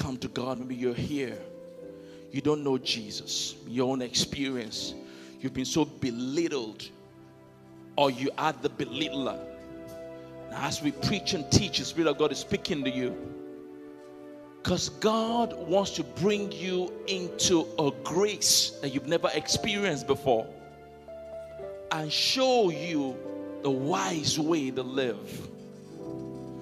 come 0.00 0.16
to 0.16 0.28
God. 0.28 0.58
Maybe 0.58 0.74
you're 0.74 0.94
here, 0.94 1.38
you 2.32 2.40
don't 2.40 2.64
know 2.64 2.78
Jesus, 2.78 3.54
your 3.68 3.92
own 3.92 4.02
experience. 4.02 4.94
You've 5.40 5.54
been 5.54 5.66
so 5.66 5.84
belittled, 5.84 6.88
or 7.96 8.10
you 8.10 8.30
are 8.38 8.52
the 8.52 8.70
belittler. 8.70 9.38
Now, 10.50 10.66
as 10.66 10.82
we 10.82 10.90
preach 10.90 11.34
and 11.34 11.50
teach, 11.52 11.78
the 11.78 11.84
Spirit 11.84 12.10
of 12.10 12.18
God 12.18 12.32
is 12.32 12.38
speaking 12.38 12.82
to 12.84 12.90
you. 12.90 13.14
Because 14.62 14.88
God 14.88 15.54
wants 15.54 15.92
to 15.92 16.02
bring 16.02 16.50
you 16.52 16.92
into 17.06 17.66
a 17.78 17.90
grace 18.02 18.78
that 18.82 18.92
you've 18.92 19.06
never 19.06 19.30
experienced 19.32 20.06
before 20.06 20.46
and 21.92 22.12
show 22.12 22.70
you 22.70 23.16
the 23.62 23.70
wise 23.70 24.38
way 24.38 24.70
to 24.70 24.82
live 24.82 25.48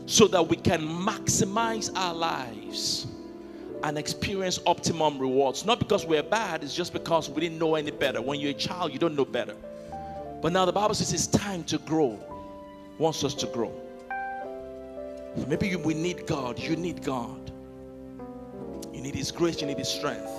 so 0.07 0.27
that 0.29 0.49
we 0.49 0.57
can 0.57 0.81
maximize 0.81 1.91
our 1.97 2.15
lives 2.15 3.07
and 3.83 3.99
experience 3.99 4.59
optimum 4.67 5.19
rewards. 5.19 5.65
Not 5.65 5.79
because 5.79 6.05
we're 6.05 6.23
bad, 6.23 6.65
it's 6.65 6.75
just 6.75 6.93
because 6.93 7.31
we 7.31 7.41
didn't 7.41 7.59
know 7.59 7.75
any 7.75 7.91
better. 7.91 8.21
When 8.21 8.41
you're 8.41 8.51
a 8.51 8.55
child, 8.55 8.93
you 8.93 8.99
don't 8.99 9.15
know 9.15 9.25
better. 9.25 9.55
But 10.41 10.53
now 10.53 10.65
the 10.65 10.73
Bible 10.73 10.95
says 10.95 11.13
it's 11.13 11.27
time 11.27 11.65
to 11.65 11.79
grow, 11.79 12.19
wants 12.99 13.25
us 13.25 13.35
to 13.35 13.47
grow. 13.47 13.73
Maybe 15.47 15.69
you, 15.69 15.79
we 15.79 15.95
need 15.95 16.27
God, 16.27 16.59
you 16.59 16.77
need 16.77 17.03
God. 17.05 17.53
You 18.93 19.01
need 19.01 19.15
His 19.15 19.31
grace, 19.31 19.61
you 19.61 19.67
need 19.67 19.79
His 19.79 19.89
strength. 19.89 20.31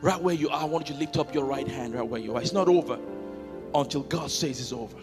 Right 0.00 0.20
where 0.20 0.34
you 0.34 0.48
are, 0.48 0.62
I 0.62 0.64
want 0.64 0.88
you 0.88 0.94
to 0.94 1.00
lift 1.00 1.18
up 1.18 1.34
your 1.34 1.44
right 1.44 1.68
hand 1.68 1.94
right 1.94 2.06
where 2.06 2.20
you 2.20 2.34
are. 2.34 2.40
It's 2.40 2.52
not 2.52 2.68
over 2.68 2.98
until 3.74 4.02
God 4.04 4.30
says 4.30 4.58
it's 4.60 4.72
over. 4.72 4.96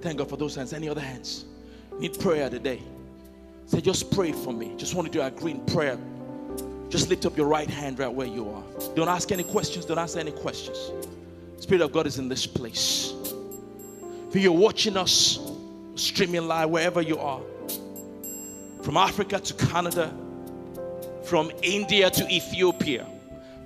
Thank 0.00 0.18
God 0.18 0.28
for 0.28 0.36
those 0.36 0.54
hands. 0.54 0.72
Any 0.72 0.88
other 0.88 1.00
hands? 1.00 1.44
Need 1.98 2.18
prayer 2.20 2.48
today. 2.48 2.82
Say, 3.66 3.80
just 3.80 4.10
pray 4.12 4.32
for 4.32 4.52
me. 4.52 4.74
Just 4.76 4.94
want 4.94 5.10
to 5.10 5.12
do 5.12 5.22
agree 5.22 5.52
in 5.52 5.64
prayer. 5.66 5.98
Just 6.92 7.08
lift 7.08 7.24
up 7.24 7.38
your 7.38 7.46
right 7.46 7.70
hand 7.70 7.98
right 7.98 8.12
where 8.12 8.26
you 8.26 8.50
are. 8.50 8.62
Don't 8.94 9.08
ask 9.08 9.32
any 9.32 9.44
questions. 9.44 9.86
Don't 9.86 9.98
answer 9.98 10.18
any 10.18 10.30
questions. 10.30 10.92
Spirit 11.58 11.80
of 11.80 11.90
God 11.90 12.06
is 12.06 12.18
in 12.18 12.28
this 12.28 12.46
place. 12.46 13.14
If 14.28 14.36
you're 14.36 14.52
watching 14.52 14.98
us 14.98 15.38
streaming 15.94 16.46
live 16.46 16.68
wherever 16.68 17.00
you 17.00 17.18
are, 17.18 17.40
from 18.82 18.98
Africa 18.98 19.40
to 19.40 19.54
Canada, 19.54 20.12
from 21.24 21.50
India 21.62 22.10
to 22.10 22.28
Ethiopia, 22.30 23.06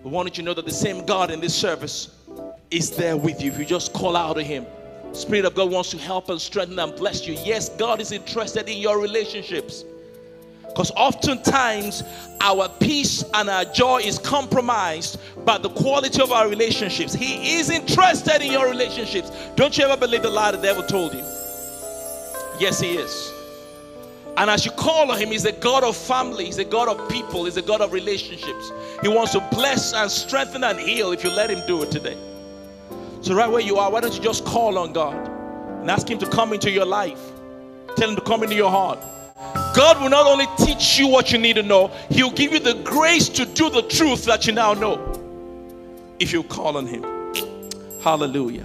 we 0.05 0.11
wanted 0.13 0.37
you 0.37 0.45
to 0.45 0.47
know 0.47 0.55
that 0.55 0.65
the 0.65 0.71
same 0.71 1.05
God 1.05 1.33
in 1.33 1.41
this 1.41 1.53
service 1.53 2.17
is 2.71 2.93
there 2.93 3.17
with 3.17 3.43
you. 3.43 3.51
If 3.51 3.59
you 3.59 3.65
just 3.65 3.93
call 3.93 4.15
out 4.15 4.35
to 4.35 4.45
Him, 4.45 4.67
Spirit 5.11 5.47
of 5.47 5.57
God 5.57 5.73
wants 5.73 5.91
to 5.91 5.99
help 5.99 6.29
and 6.29 6.41
strengthen 6.41 6.79
and 6.79 6.95
bless 6.95 7.27
you. 7.27 7.37
Yes, 7.43 7.71
God 7.71 8.01
is 8.01 8.13
interested 8.13 8.69
in 8.69 8.79
your 8.79 9.01
relationships. 9.01 9.83
Because 10.77 10.93
oftentimes 10.95 12.03
our 12.43 12.69
peace 12.69 13.25
and 13.33 13.49
our 13.49 13.65
joy 13.65 14.03
is 14.05 14.19
compromised 14.19 15.19
by 15.47 15.57
the 15.57 15.71
quality 15.71 16.21
of 16.21 16.33
our 16.33 16.51
relationships. 16.51 17.15
He 17.15 17.57
is 17.57 17.71
interested 17.71 18.43
in 18.43 18.53
your 18.53 18.69
relationships. 18.69 19.31
Don't 19.55 19.79
you 19.79 19.85
ever 19.85 19.97
believe 19.97 20.21
the 20.21 20.29
lie 20.29 20.51
the 20.51 20.59
devil 20.59 20.83
told 20.83 21.15
you? 21.15 21.25
Yes, 22.61 22.79
he 22.79 22.93
is. 22.93 23.33
And 24.37 24.51
as 24.51 24.67
you 24.67 24.71
call 24.73 25.11
on 25.11 25.19
him, 25.19 25.31
he's 25.31 25.47
a 25.47 25.53
God 25.53 25.83
of 25.83 25.97
family, 25.97 26.45
he's 26.45 26.59
a 26.59 26.65
God 26.67 26.89
of 26.91 27.09
people, 27.09 27.47
he's 27.47 27.57
a 27.57 27.63
God 27.63 27.81
of 27.81 27.95
relationships. 27.95 28.71
He 29.01 29.09
wants 29.09 29.33
to 29.33 29.41
bless 29.53 29.95
and 29.95 30.11
strengthen 30.11 30.63
and 30.63 30.79
heal 30.79 31.11
if 31.13 31.25
you 31.25 31.31
let 31.31 31.49
him 31.49 31.67
do 31.67 31.83
it 31.85 31.91
today. 31.91 32.19
So, 33.23 33.35
right 33.35 33.51
where 33.51 33.63
you 33.63 33.79
are, 33.79 33.91
why 33.91 34.03
don't 34.03 34.13
you 34.13 34.23
just 34.23 34.45
call 34.45 34.77
on 34.77 34.93
God 34.93 35.17
and 35.81 35.91
ask 35.91 36.07
Him 36.07 36.19
to 36.19 36.29
come 36.29 36.53
into 36.53 36.71
your 36.71 36.85
life? 36.85 37.33
Tell 37.97 38.11
Him 38.11 38.17
to 38.17 38.21
come 38.21 38.43
into 38.43 38.55
your 38.55 38.71
heart. 38.71 38.99
God 39.77 40.01
will 40.01 40.09
not 40.09 40.27
only 40.27 40.47
teach 40.57 40.99
you 40.99 41.07
what 41.07 41.31
you 41.31 41.37
need 41.37 41.57
to 41.57 41.63
know, 41.63 41.89
He'll 42.09 42.31
give 42.31 42.51
you 42.51 42.61
the 42.61 42.73
grace 42.83 43.29
to 43.29 43.45
do 43.45 43.69
the 43.69 43.83
truth 43.83 44.25
that 44.25 44.47
you 44.47 44.55
now 44.55 44.73
know 44.73 45.13
if 46.19 46.33
you 46.33 46.43
call 46.45 46.79
on 46.79 46.87
Him. 46.87 47.03
Hallelujah. 48.01 48.65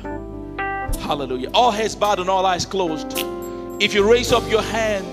Hallelujah. 1.01 1.51
All 1.53 1.69
heads 1.69 1.95
bowed 1.95 2.19
and 2.19 2.29
all 2.29 2.45
eyes 2.45 2.65
closed. 2.65 3.11
If 3.83 3.93
you 3.93 4.09
raise 4.09 4.31
up 4.31 4.49
your 4.49 4.61
hand, 4.61 5.05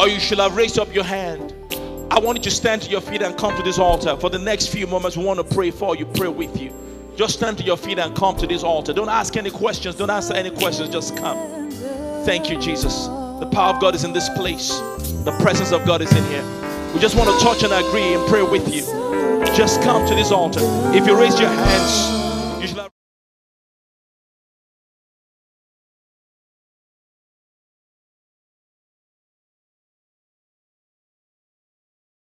or 0.00 0.08
you 0.08 0.18
should 0.18 0.40
have 0.40 0.56
raised 0.56 0.80
up 0.80 0.92
your 0.92 1.04
hand, 1.04 1.54
I 2.10 2.18
want 2.18 2.38
you 2.38 2.42
to 2.44 2.50
stand 2.50 2.82
to 2.82 2.90
your 2.90 3.00
feet 3.00 3.22
and 3.22 3.38
come 3.38 3.56
to 3.56 3.62
this 3.62 3.78
altar. 3.78 4.16
For 4.16 4.28
the 4.28 4.40
next 4.40 4.70
few 4.70 4.88
moments, 4.88 5.16
we 5.16 5.24
want 5.24 5.38
to 5.38 5.54
pray 5.54 5.70
for 5.70 5.94
you, 5.94 6.04
pray 6.04 6.28
with 6.28 6.60
you. 6.60 6.74
Just 7.14 7.34
stand 7.34 7.58
to 7.58 7.64
your 7.64 7.76
feet 7.76 8.00
and 8.00 8.16
come 8.16 8.36
to 8.38 8.46
this 8.48 8.64
altar. 8.64 8.92
Don't 8.92 9.08
ask 9.08 9.36
any 9.36 9.50
questions. 9.50 9.94
Don't 9.94 10.10
answer 10.10 10.34
any 10.34 10.50
questions. 10.50 10.88
Just 10.88 11.16
come. 11.16 11.70
Thank 12.24 12.50
you, 12.50 12.58
Jesus. 12.58 13.08
The 13.42 13.50
power 13.50 13.74
of 13.74 13.80
God 13.80 13.96
is 13.96 14.04
in 14.04 14.12
this 14.12 14.28
place. 14.28 14.78
The 15.24 15.36
presence 15.40 15.72
of 15.72 15.84
God 15.84 16.00
is 16.00 16.12
in 16.12 16.24
here. 16.26 16.44
We 16.94 17.00
just 17.00 17.16
want 17.16 17.28
to 17.28 17.44
touch 17.44 17.64
and 17.64 17.72
agree 17.72 18.14
and 18.14 18.24
pray 18.28 18.44
with 18.44 18.72
you. 18.72 18.82
Just 19.52 19.82
come 19.82 20.06
to 20.06 20.14
this 20.14 20.30
altar. 20.30 20.60
If 20.94 21.08
you 21.08 21.18
raise 21.18 21.40
your 21.40 21.48
hands, 21.48 22.62
you 22.62 22.68
should 22.68 22.91